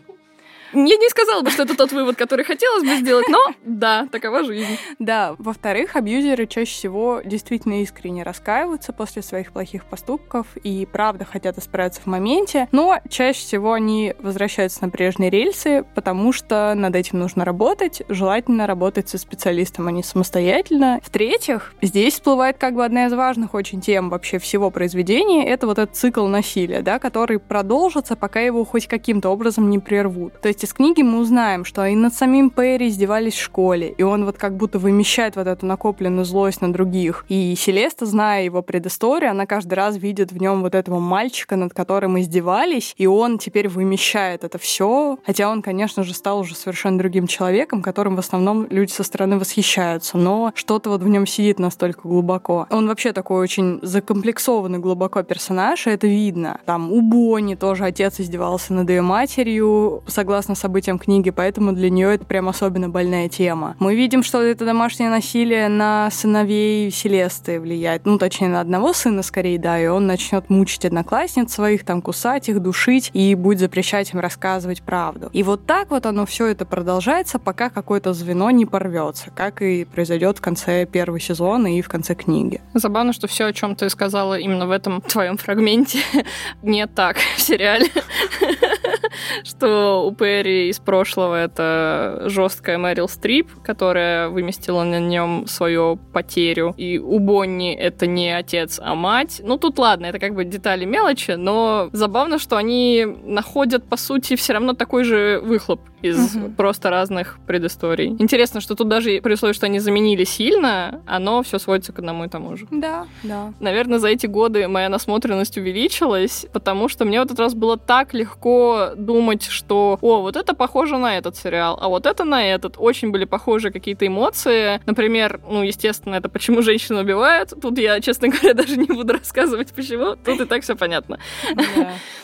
Я 0.74 0.98
не 0.98 1.10
сказала 1.10 1.42
бы, 1.42 1.50
что 1.50 1.64
это 1.64 1.76
тот 1.76 1.92
вывод, 1.92 2.16
который 2.16 2.46
хотелось 2.46 2.84
бы 2.84 2.96
сделать, 2.96 3.28
но 3.30 3.54
да, 3.64 4.08
такова 4.12 4.44
жизнь. 4.44 4.78
Да, 5.00 5.36
во-вторых, 5.38 5.96
абьюзеры 5.96 6.48
чаще 6.48 6.72
всего 6.72 7.22
действительно 7.24 7.82
искренне 7.82 8.24
раскаиваются 8.24 8.94
после 8.94 9.22
своих 9.22 9.52
плохих 9.52 9.86
поступков 9.86 10.48
и 10.64 10.88
правда 10.92 11.26
хотят 11.26 11.58
исправиться 11.58 12.02
в 12.02 12.06
моменте, 12.06 12.68
но 12.72 13.00
чаще 13.10 13.40
всего 13.40 13.74
они 13.74 14.14
возвращаются 14.20 14.84
на 14.84 14.90
прежние 14.90 15.30
рельсы, 15.30 15.86
потому 15.96 16.32
что 16.32 16.74
над 16.76 16.96
этим 16.96 17.20
нужно 17.20 17.46
работать, 17.46 18.02
желательно 18.10 18.68
работать 18.68 19.10
со 19.10 19.18
специалистом, 19.18 19.88
а 19.88 19.92
не 19.92 20.04
самостоятельно. 20.04 21.00
В-третьих, 21.04 21.74
здесь 21.82 22.16
всплывает 22.16 22.58
как 22.58 22.76
бы 22.76 22.86
одна 22.86 23.08
из 23.08 23.14
важных 23.14 23.54
очень 23.54 23.82
тем 23.82 24.10
вообще 24.10 24.40
всего 24.40 24.72
произведения, 24.72 25.48
это 25.48 25.68
вот 25.68 25.80
этот 25.80 25.96
цикл 25.96 26.28
насилия, 26.28 26.82
да, 26.82 27.00
который 27.00 27.40
продолжится, 27.40 28.16
пока 28.16 28.40
его 28.40 28.64
хоть 28.66 28.88
каким-то 28.88 29.30
образом 29.30 29.70
не 29.70 29.80
прервут. 29.80 30.40
То 30.42 30.48
есть 30.48 30.59
есть 30.60 30.72
из 30.72 30.74
книги 30.74 31.02
мы 31.02 31.20
узнаем, 31.20 31.64
что 31.64 31.86
и 31.86 31.96
над 31.96 32.14
самим 32.14 32.50
Перри 32.50 32.90
издевались 32.90 33.36
в 33.36 33.42
школе, 33.42 33.94
и 33.98 34.04
он 34.04 34.26
вот 34.26 34.38
как 34.38 34.58
будто 34.58 34.78
вымещает 34.78 35.38
вот 35.38 35.48
эту 35.48 35.66
накопленную 35.66 36.26
злость 36.26 36.62
на 36.62 36.74
других. 36.74 37.26
И 37.30 37.56
Селеста, 37.56 38.06
зная 38.06 38.44
его 38.44 38.62
предысторию, 38.62 39.32
она 39.32 39.46
каждый 39.46 39.76
раз 39.76 39.96
видит 39.96 40.32
в 40.34 40.38
нем 40.38 40.62
вот 40.62 40.76
этого 40.76 41.00
мальчика, 41.00 41.56
над 41.56 41.74
которым 41.74 42.20
издевались, 42.20 42.94
и 42.98 43.08
он 43.08 43.38
теперь 43.38 43.70
вымещает 43.70 44.44
это 44.44 44.58
все, 44.58 45.18
хотя 45.26 45.50
он, 45.50 45.62
конечно 45.62 46.04
же, 46.04 46.14
стал 46.14 46.40
уже 46.40 46.56
совершенно 46.56 46.98
другим 46.98 47.28
человеком, 47.28 47.82
которым 47.82 48.18
в 48.18 48.20
основном 48.20 48.68
люди 48.70 48.92
со 48.92 49.04
стороны 49.04 49.40
восхищаются, 49.40 50.18
но 50.18 50.52
что-то 50.56 50.90
вот 50.90 51.02
в 51.02 51.08
нем 51.08 51.26
сидит 51.26 51.60
настолько 51.60 52.02
глубоко. 52.08 52.68
Он 52.70 52.88
вообще 52.88 53.14
такой 53.14 53.42
очень 53.42 53.80
закомплексованный 53.82 54.80
глубоко 54.80 55.24
персонаж, 55.24 55.88
и 55.88 55.92
это 55.92 56.08
видно. 56.08 56.60
Там 56.66 56.92
у 56.92 57.02
Бонни 57.02 57.56
тоже 57.56 57.86
отец 57.86 58.20
издевался 58.20 58.74
над 58.74 58.90
ее 58.90 59.02
матерью, 59.02 60.04
согласно 60.08 60.49
интересна 60.50 60.56
событиям 60.56 61.00
книги, 61.00 61.30
поэтому 61.30 61.74
для 61.74 61.90
нее 61.90 62.14
это 62.16 62.26
прям 62.26 62.50
особенно 62.50 62.90
больная 62.90 63.30
тема. 63.30 63.76
Мы 63.80 63.96
видим, 63.96 64.24
что 64.24 64.42
это 64.42 64.66
домашнее 64.66 65.10
насилие 65.10 65.70
на 65.70 66.10
сыновей 66.12 66.92
Селесты 66.92 67.60
влияет, 67.60 68.06
ну, 68.06 68.18
точнее, 68.18 68.50
на 68.50 68.62
одного 68.62 68.94
сына 68.94 69.24
скорее, 69.24 69.60
да, 69.60 69.80
и 69.80 69.88
он 69.88 70.08
начнет 70.08 70.50
мучить 70.50 70.86
одноклассниц 70.86 71.54
своих, 71.54 71.86
там, 71.86 72.02
кусать 72.02 72.50
их, 72.50 72.60
душить, 72.62 73.12
и 73.14 73.36
будет 73.36 73.60
запрещать 73.60 74.14
им 74.14 74.20
рассказывать 74.20 74.82
правду. 74.82 75.30
И 75.34 75.44
вот 75.44 75.66
так 75.66 75.92
вот 75.92 76.06
оно 76.06 76.26
все 76.26 76.48
это 76.48 76.66
продолжается, 76.66 77.40
пока 77.40 77.70
какое-то 77.70 78.14
звено 78.14 78.50
не 78.52 78.66
порвется, 78.66 79.32
как 79.36 79.62
и 79.62 79.86
произойдет 79.86 80.38
в 80.38 80.42
конце 80.42 80.86
первого 80.86 81.20
сезона 81.20 81.78
и 81.78 81.82
в 81.82 81.90
конце 81.90 82.16
книги. 82.16 82.62
Забавно, 82.74 83.14
что 83.14 83.28
все, 83.28 83.46
о 83.46 83.54
чем 83.54 83.76
ты 83.76 83.90
сказала 83.90 84.40
именно 84.40 84.68
в 84.68 84.72
этом 84.72 85.02
твоем 85.02 85.38
фрагменте, 85.38 86.00
не 86.64 86.88
так 86.88 87.18
в 87.18 87.42
сериале. 87.42 87.88
что 89.44 90.06
у 90.08 90.12
Перри 90.14 90.70
из 90.70 90.80
прошлого 90.80 91.36
это 91.36 92.24
жесткая 92.26 92.78
Мэрил 92.78 93.08
Стрип, 93.08 93.50
которая 93.64 94.30
выместила 94.30 94.84
на 94.84 95.00
нем 95.00 95.48
свою 95.48 95.98
потерю, 96.14 96.74
и 96.78 96.98
у 96.98 97.20
Бонни 97.20 97.74
это 97.74 98.08
не 98.08 98.36
отец, 98.36 98.80
а 98.84 98.96
мать. 98.96 99.42
Ну, 99.44 99.58
тут 99.58 99.80
ладно, 99.80 100.08
это 100.08 100.20
как 100.20 100.36
бы 100.36 100.46
детали 100.46 100.86
мелочи, 100.86 101.32
но 101.32 101.90
забавно, 101.94 102.40
что 102.40 102.58
они 102.58 103.06
находят, 103.24 103.88
по 103.88 103.98
сути, 103.98 104.36
все 104.36 104.54
равно 104.54 104.74
такой 104.74 105.04
же 105.04 105.40
выхлоп 105.44 105.82
из 106.02 106.36
угу. 106.36 106.52
просто 106.52 106.90
разных 106.90 107.40
предысторий. 107.46 108.16
Интересно, 108.20 108.62
что 108.62 108.76
тут 108.76 108.88
даже 108.88 109.22
при 109.22 109.34
условии, 109.34 109.54
что 109.54 109.66
они 109.66 109.80
заменили 109.80 110.24
сильно, 110.24 111.02
оно 111.06 111.44
все 111.44 111.60
сводится 111.60 111.94
к 111.94 112.00
одному 112.00 112.26
и 112.26 112.28
тому 112.28 112.56
же. 112.56 112.68
Да, 112.72 113.08
да. 113.24 113.54
Наверное, 113.60 114.00
за 114.00 114.10
эти 114.10 114.26
годы 114.26 114.68
моя 114.68 114.90
насмотренность 114.90 115.58
увеличилась, 115.58 116.46
потому 116.54 116.88
что 116.88 117.06
мне 117.06 117.20
в 117.20 117.26
этот 117.26 117.40
раз 117.40 117.54
было 117.54 117.78
так 117.78 118.14
легко 118.14 118.92
думать, 118.96 119.44
что, 119.44 119.98
о, 120.02 120.22
вот 120.22 120.36
это 120.36 120.54
похоже 120.54 120.98
на 120.98 121.18
этот 121.18 121.36
сериал, 121.36 121.78
а 121.82 121.90
вот 121.90 122.06
это 122.06 122.24
на 122.24 122.46
этот. 122.46 122.76
Очень 122.78 123.12
были 123.12 123.26
похожи 123.26 123.72
какие-то 123.72 124.08
эмоции. 124.08 124.82
Например, 124.86 125.42
ну, 125.50 125.64
естественно, 125.64 126.16
это 126.16 126.30
почему 126.30 126.62
женщина 126.62 127.02
убивает. 127.02 127.54
Тут 127.62 127.78
я, 127.78 128.00
честно 128.02 128.30
говоря, 128.30 128.54
даже 128.60 128.78
не 128.78 128.88
буду 128.88 129.14
рассказывать, 129.14 129.74
почему. 129.74 130.16
Тут 130.16 130.42
и 130.42 130.46
так 130.46 130.64
все 130.64 130.76
понятно. 130.76 131.20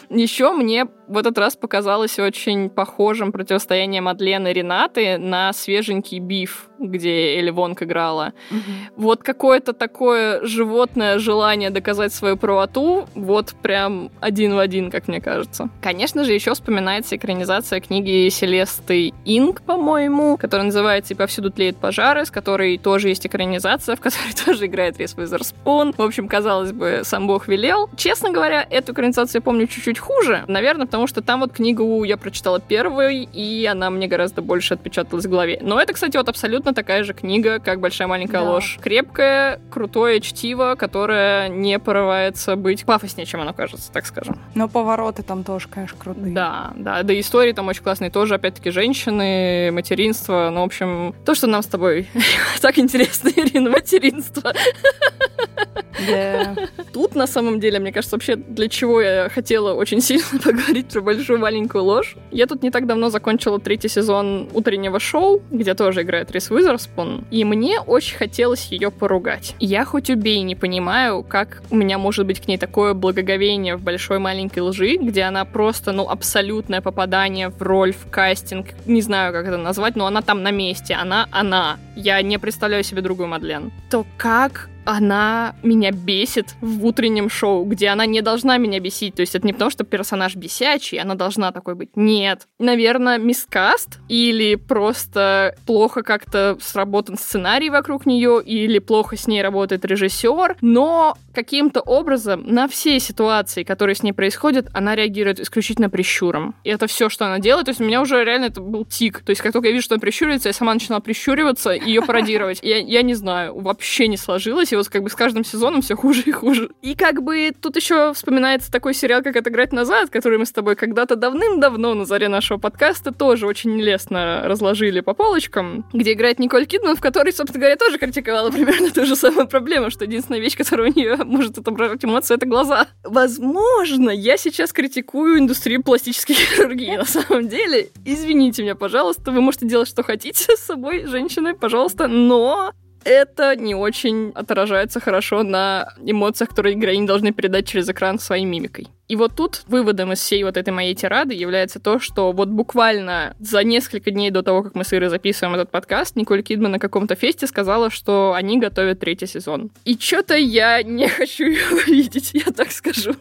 Еще 0.09 0.51
мне 0.51 0.87
в 1.07 1.17
этот 1.17 1.37
раз 1.37 1.55
показалось 1.55 2.19
очень 2.19 2.69
похожим 2.69 3.31
противостояние 3.31 3.64
Мадлен 4.01 4.47
и 4.47 4.53
Ренаты 4.53 5.17
на 5.17 5.53
свеженький 5.53 6.19
биф, 6.19 6.69
где 6.79 7.37
Элли 7.37 7.49
Вонг 7.49 7.83
играла. 7.83 8.33
Угу. 8.51 9.03
Вот 9.03 9.23
какое-то 9.23 9.73
такое 9.73 10.45
животное 10.45 11.19
желание 11.19 11.69
доказать 11.69 12.13
свою 12.13 12.37
правоту, 12.37 13.05
вот 13.15 13.53
прям 13.61 14.11
один 14.19 14.55
в 14.55 14.59
один, 14.59 14.91
как 14.91 15.07
мне 15.07 15.21
кажется. 15.21 15.69
Конечно 15.81 16.23
же, 16.23 16.33
еще 16.33 16.53
вспоминается 16.53 17.15
экранизация 17.15 17.79
книги 17.79 18.29
Селесты 18.29 19.13
Инг, 19.25 19.61
по-моему, 19.61 20.37
которая 20.37 20.65
называется 20.65 21.13
«И 21.13 21.17
повсюду 21.17 21.51
тлеют 21.51 21.77
пожары», 21.77 22.25
с 22.25 22.31
которой 22.31 22.77
тоже 22.77 23.09
есть 23.09 23.25
экранизация, 23.25 23.95
в 23.95 24.01
которой 24.01 24.33
тоже 24.45 24.65
играет 24.65 24.97
Рис 24.97 25.15
Уизерспун. 25.17 25.93
В 25.97 26.01
общем, 26.01 26.27
казалось 26.27 26.71
бы, 26.71 27.01
сам 27.03 27.27
Бог 27.27 27.47
велел. 27.47 27.89
Честно 27.95 28.31
говоря, 28.31 28.65
эту 28.69 28.93
экранизацию 28.93 29.39
я 29.39 29.43
помню 29.43 29.67
чуть-чуть 29.67 29.99
хуже. 29.99 30.43
Наверное, 30.47 30.85
потому 30.85 31.07
что 31.07 31.21
там 31.21 31.39
вот 31.39 31.53
книгу 31.53 32.03
я 32.03 32.17
прочитала 32.17 32.59
первой, 32.59 33.23
и 33.23 33.65
она 33.65 33.89
мне 33.89 34.07
гораздо 34.07 34.41
больше 34.41 34.73
отпечаталась 34.73 35.25
в 35.25 35.29
голове. 35.29 35.59
Но 35.61 35.79
это, 35.79 35.93
кстати, 35.93 36.17
вот 36.17 36.29
абсолютно 36.29 36.64
такая 36.73 37.03
же 37.03 37.13
книга, 37.13 37.59
как 37.59 37.79
«Большая 37.79 38.07
маленькая 38.07 38.41
да. 38.41 38.51
ложь». 38.51 38.77
Крепкое, 38.81 39.59
крутое 39.71 40.21
чтиво, 40.21 40.75
которое 40.77 41.49
не 41.49 41.79
порывается 41.79 42.55
быть 42.55 42.85
пафоснее, 42.85 43.25
чем 43.25 43.41
оно 43.41 43.53
кажется, 43.53 43.91
так 43.91 44.05
скажем. 44.05 44.39
Но 44.53 44.67
повороты 44.67 45.23
там 45.23 45.43
тоже, 45.43 45.67
конечно, 45.67 45.97
крутые. 45.97 46.33
Да, 46.33 46.73
да. 46.75 47.03
Да 47.03 47.19
истории 47.19 47.51
там 47.53 47.67
очень 47.67 47.83
классные 47.83 48.09
тоже, 48.09 48.35
опять-таки, 48.35 48.71
женщины, 48.71 49.71
материнство. 49.71 50.49
Ну, 50.51 50.61
в 50.61 50.65
общем, 50.65 51.15
то, 51.25 51.35
что 51.35 51.47
нам 51.47 51.61
с 51.61 51.67
тобой 51.67 52.07
так 52.61 52.77
интересно, 52.77 53.29
Ирина, 53.29 53.69
материнство. 53.69 54.53
Yeah. 55.99 56.69
Тут, 56.93 57.15
на 57.15 57.27
самом 57.27 57.59
деле, 57.59 57.79
мне 57.79 57.91
кажется, 57.91 58.15
вообще, 58.15 58.35
для 58.35 58.69
чего 58.69 59.01
я 59.01 59.29
хотела 59.29 59.73
очень 59.73 60.01
сильно 60.01 60.25
поговорить 60.43 60.87
про 60.87 61.01
большую 61.01 61.39
маленькую 61.39 61.83
ложь. 61.83 62.15
Я 62.31 62.47
тут 62.47 62.63
не 62.63 62.71
так 62.71 62.87
давно 62.87 63.09
закончила 63.09 63.59
третий 63.59 63.89
сезон 63.89 64.49
утреннего 64.53 64.99
шоу, 64.99 65.41
где 65.51 65.73
тоже 65.73 66.01
играет 66.01 66.31
Рис 66.31 66.51
Уизерспун, 66.51 67.25
и 67.31 67.43
мне 67.43 67.79
очень 67.79 68.17
хотелось 68.17 68.67
ее 68.71 68.91
поругать. 68.91 69.55
Я 69.59 69.85
хоть 69.85 70.09
убей 70.09 70.41
не 70.41 70.55
понимаю, 70.55 71.23
как 71.23 71.63
у 71.69 71.75
меня 71.75 71.97
может 71.97 72.25
быть 72.25 72.39
к 72.39 72.47
ней 72.47 72.57
такое 72.57 72.93
благоговение 72.93 73.75
в 73.75 73.81
большой 73.81 74.19
маленькой 74.19 74.59
лжи, 74.59 74.97
где 74.97 75.23
она 75.23 75.45
просто, 75.45 75.91
ну, 75.91 76.09
абсолютное 76.09 76.81
попадание 76.81 77.49
в 77.49 77.61
роль, 77.61 77.93
в 77.93 78.09
кастинг, 78.09 78.67
не 78.85 79.01
знаю, 79.01 79.33
как 79.33 79.47
это 79.47 79.57
назвать, 79.57 79.95
но 79.95 80.05
она 80.05 80.21
там 80.21 80.43
на 80.43 80.51
месте, 80.51 80.93
она 80.93 81.27
она. 81.31 81.77
Я 81.95 82.21
не 82.21 82.37
представляю 82.37 82.83
себе 82.83 83.01
другую 83.01 83.27
Мадлен. 83.27 83.71
То 83.89 84.05
как 84.17 84.69
она 84.85 85.55
меня 85.63 85.91
бесит 85.91 86.55
в 86.61 86.85
утреннем 86.85 87.29
шоу, 87.29 87.65
где 87.65 87.89
она 87.89 88.05
не 88.05 88.21
должна 88.21 88.57
меня 88.57 88.79
бесить. 88.79 89.15
То 89.15 89.21
есть 89.21 89.35
это 89.35 89.45
не 89.45 89.53
потому, 89.53 89.71
что 89.71 89.83
персонаж 89.83 90.35
бесячий, 90.35 90.99
она 90.99 91.15
должна 91.15 91.51
такой 91.51 91.75
быть. 91.75 91.89
Нет. 91.95 92.47
Наверное, 92.59 93.17
мискаст 93.17 93.99
или 94.07 94.55
просто 94.55 95.55
плохо 95.65 96.03
как-то 96.03 96.57
сработан 96.61 97.17
сценарий 97.17 97.69
вокруг 97.69 98.05
нее, 98.05 98.41
или 98.43 98.79
плохо 98.79 99.17
с 99.17 99.27
ней 99.27 99.41
работает 99.41 99.85
режиссер, 99.85 100.57
но 100.61 101.17
каким-то 101.33 101.81
образом 101.81 102.43
на 102.45 102.67
все 102.67 102.99
ситуации, 102.99 103.63
которые 103.63 103.95
с 103.95 104.03
ней 104.03 104.13
происходят, 104.13 104.67
она 104.73 104.95
реагирует 104.95 105.39
исключительно 105.39 105.89
прищуром. 105.89 106.55
И 106.63 106.69
это 106.69 106.87
все, 106.87 107.09
что 107.09 107.25
она 107.25 107.39
делает. 107.39 107.65
То 107.65 107.71
есть 107.71 107.81
у 107.81 107.83
меня 107.83 108.01
уже 108.01 108.23
реально 108.23 108.45
это 108.45 108.61
был 108.61 108.85
тик. 108.85 109.21
То 109.21 109.31
есть 109.31 109.41
как 109.41 109.51
только 109.51 109.67
я 109.67 109.73
вижу, 109.73 109.85
что 109.85 109.95
она 109.95 110.01
прищуривается, 110.01 110.49
я 110.49 110.53
сама 110.53 110.73
начинала 110.73 111.01
прищуриваться 111.01 111.71
и 111.71 111.85
ее 111.87 112.01
пародировать. 112.01 112.59
Я, 112.61 112.77
я 112.77 113.01
не 113.01 113.13
знаю, 113.13 113.59
вообще 113.59 114.07
не 114.07 114.17
сложилось 114.17 114.71
и 114.75 114.77
вот 114.77 114.89
как 114.89 115.03
бы 115.03 115.09
с 115.09 115.15
каждым 115.15 115.43
сезоном 115.43 115.81
все 115.81 115.95
хуже 115.95 116.21
и 116.25 116.31
хуже. 116.31 116.69
И 116.81 116.95
как 116.95 117.23
бы 117.23 117.51
тут 117.59 117.75
еще 117.75 118.13
вспоминается 118.13 118.71
такой 118.71 118.93
сериал, 118.93 119.23
как 119.23 119.35
«Отыграть 119.35 119.73
назад», 119.73 120.09
который 120.09 120.37
мы 120.37 120.45
с 120.45 120.51
тобой 120.51 120.75
когда-то 120.75 121.15
давным-давно 121.15 121.93
на 121.93 122.05
заре 122.05 122.27
нашего 122.27 122.57
подкаста 122.57 123.11
тоже 123.11 123.47
очень 123.47 123.75
нелестно 123.75 124.43
разложили 124.45 124.99
по 124.99 125.13
полочкам, 125.13 125.85
где 125.93 126.13
играет 126.13 126.39
Николь 126.39 126.65
Кидман, 126.65 126.95
в 126.95 127.01
которой, 127.01 127.33
собственно 127.33 127.61
говоря, 127.61 127.77
тоже 127.77 127.97
критиковала 127.97 128.51
примерно 128.51 128.91
ту 128.91 129.05
же 129.05 129.15
самую 129.15 129.47
проблему, 129.47 129.89
что 129.89 130.05
единственная 130.05 130.41
вещь, 130.41 130.57
которая 130.57 130.91
у 130.91 130.93
нее 130.93 131.15
может 131.23 131.57
отображать 131.57 132.03
эмоции, 132.03 132.35
это 132.35 132.45
глаза. 132.45 132.87
Возможно, 133.03 134.09
я 134.09 134.37
сейчас 134.37 134.73
критикую 134.73 135.39
индустрию 135.39 135.83
пластической 135.83 136.35
хирургии 136.55 136.97
на 136.97 137.05
самом 137.05 137.47
деле. 137.47 137.89
Извините 138.03 138.63
меня, 138.63 138.75
пожалуйста, 138.75 139.31
вы 139.31 139.41
можете 139.41 139.67
делать, 139.67 139.87
что 139.87 140.03
хотите 140.03 140.55
с 140.55 140.59
собой, 140.59 141.05
женщины, 141.05 141.53
пожалуйста, 141.53 142.07
но 142.07 142.73
это 143.05 143.55
не 143.55 143.75
очень 143.75 144.31
отражается 144.35 144.99
хорошо 144.99 145.43
на 145.43 145.93
эмоциях, 146.03 146.49
которые 146.49 146.75
героини 146.75 147.07
должны 147.07 147.31
передать 147.31 147.67
через 147.67 147.87
экран 147.87 148.19
своей 148.19 148.45
мимикой. 148.45 148.87
И 149.07 149.15
вот 149.15 149.35
тут 149.35 149.63
выводом 149.67 150.11
из 150.13 150.19
всей 150.19 150.43
вот 150.43 150.57
этой 150.57 150.71
моей 150.71 150.95
тирады 150.95 151.35
является 151.35 151.79
то, 151.79 151.99
что 151.99 152.31
вот 152.31 152.49
буквально 152.49 153.35
за 153.39 153.63
несколько 153.63 154.09
дней 154.09 154.31
до 154.31 154.41
того, 154.41 154.63
как 154.63 154.73
мы 154.73 154.83
с 154.83 154.91
Ирой 154.93 155.09
записываем 155.09 155.53
этот 155.53 155.69
подкаст, 155.69 156.15
Николь 156.15 156.41
Кидман 156.41 156.71
на 156.71 156.79
каком-то 156.79 157.15
фесте 157.15 157.45
сказала, 157.45 157.91
что 157.91 158.33
они 158.33 158.59
готовят 158.59 158.99
третий 158.99 159.27
сезон. 159.27 159.69
И 159.85 159.95
что-то 159.97 160.35
я 160.35 160.81
не 160.81 161.07
хочу 161.09 161.45
его 161.45 161.79
видеть, 161.85 162.31
я 162.33 162.51
так 162.51 162.71
скажу. 162.71 163.13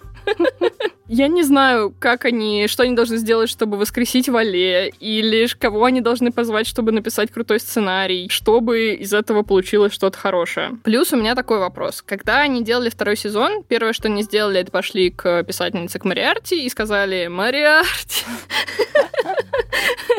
Я 1.07 1.29
не 1.29 1.43
знаю, 1.43 1.95
как 1.99 2.25
они, 2.25 2.67
что 2.67 2.83
они 2.83 2.97
должны 2.97 3.19
сделать, 3.19 3.51
чтобы 3.51 3.77
воскресить 3.77 4.29
Вале, 4.31 4.89
или 5.01 5.47
кого 5.59 5.85
они 5.85 6.01
должны 6.01 6.33
позвать, 6.33 6.67
чтобы 6.67 6.93
написать 6.93 7.31
крутой 7.31 7.61
сценарий, 7.61 8.29
чтобы 8.31 8.95
из 8.95 9.13
этого 9.13 9.43
получилось 9.43 9.93
что-то 9.93 10.17
хорошее. 10.19 10.79
Плюс 10.83 11.13
у 11.13 11.17
меня 11.17 11.35
такой 11.35 11.59
вопрос. 11.59 12.03
Когда 12.03 12.41
они 12.41 12.65
делали 12.65 12.89
второй 12.89 13.17
сезон, 13.17 13.63
первое, 13.65 13.93
что 13.93 14.09
они 14.09 14.23
сделали, 14.23 14.61
это 14.61 14.71
пошли 14.71 15.11
к 15.11 15.43
писательнице, 15.45 15.99
к 15.99 16.05
Мариарти, 16.05 16.65
и 16.65 16.69
сказали, 16.71 17.27
Мариарти, 17.27 18.25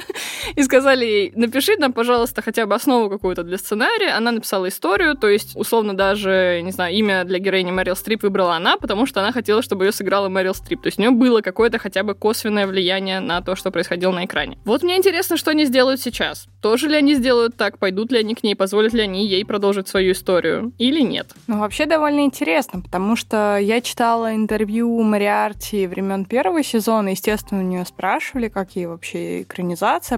и 0.56 0.64
сказали 0.64 1.06
ей, 1.06 1.32
напиши 1.36 1.78
нам, 1.78 1.94
пожалуйста, 1.94 2.42
хотя 2.42 2.66
бы 2.66 2.76
основу 2.76 3.10
какую-то 3.10 3.44
для 3.44 3.58
сценария. 3.58 4.12
Она 4.12 4.32
написала 4.32 4.68
историю, 4.68 5.16
то 5.16 5.28
есть, 5.28 5.56
условно, 5.56 5.96
даже, 5.96 6.62
не 6.64 6.72
знаю, 6.72 6.94
имя 6.96 7.24
для 7.24 7.40
героини 7.40 7.72
Мэрил 7.72 7.96
Стрип 7.96 8.24
выбрала 8.24 8.56
она, 8.56 8.78
потому 8.78 9.06
что 9.06 9.22
она 9.22 9.32
хотела, 9.32 9.62
чтобы 9.62 9.86
ее 9.86 9.92
сыграла 9.92 10.30
Мэрил 10.30 10.54
Стрип. 10.54 10.82
То 10.82 10.88
есть 10.88 10.98
у 11.00 11.02
нее 11.02 11.12
было 11.12 11.42
какое-то 11.42 11.80
хотя 11.80 12.04
бы 12.04 12.14
косвенное 12.14 12.68
влияние 12.68 13.20
на 13.20 13.42
то, 13.42 13.56
что 13.56 13.72
происходило 13.72 14.12
на 14.12 14.26
экране. 14.26 14.58
Вот 14.66 14.84
мне 14.84 14.98
интересно, 14.98 15.38
что 15.38 15.52
они 15.52 15.66
сделают 15.66 16.02
сейчас. 16.02 16.48
Тоже 16.62 16.88
ли 16.88 16.96
они 16.96 17.16
сделают 17.16 17.56
так, 17.58 17.78
пойдут 17.78 18.12
ли 18.12 18.20
они 18.20 18.36
к 18.36 18.44
ней, 18.44 18.56
позволят 18.56 18.94
ли 18.94 19.02
они 19.02 19.28
ей 19.28 19.46
продолжить 19.46 19.88
свою 19.88 20.14
историю 20.14 20.74
или 20.78 21.02
нет? 21.02 21.32
Ну, 21.48 21.60
вообще 21.60 21.86
довольно 21.86 22.22
интересно, 22.22 22.82
потому 22.82 23.16
что 23.16 23.58
я 23.58 23.82
читала 23.82 24.34
интервью 24.34 25.02
Мариарти 25.02 25.88
времен 25.88 26.26
первого 26.26 26.64
сезона, 26.64 27.10
естественно, 27.10 27.62
у 27.62 27.64
нее 27.64 27.86
спрашивали, 27.86 28.48
как 28.48 28.76
ей 28.76 28.88
вообще 28.88 29.44
экранизация, 29.44 30.18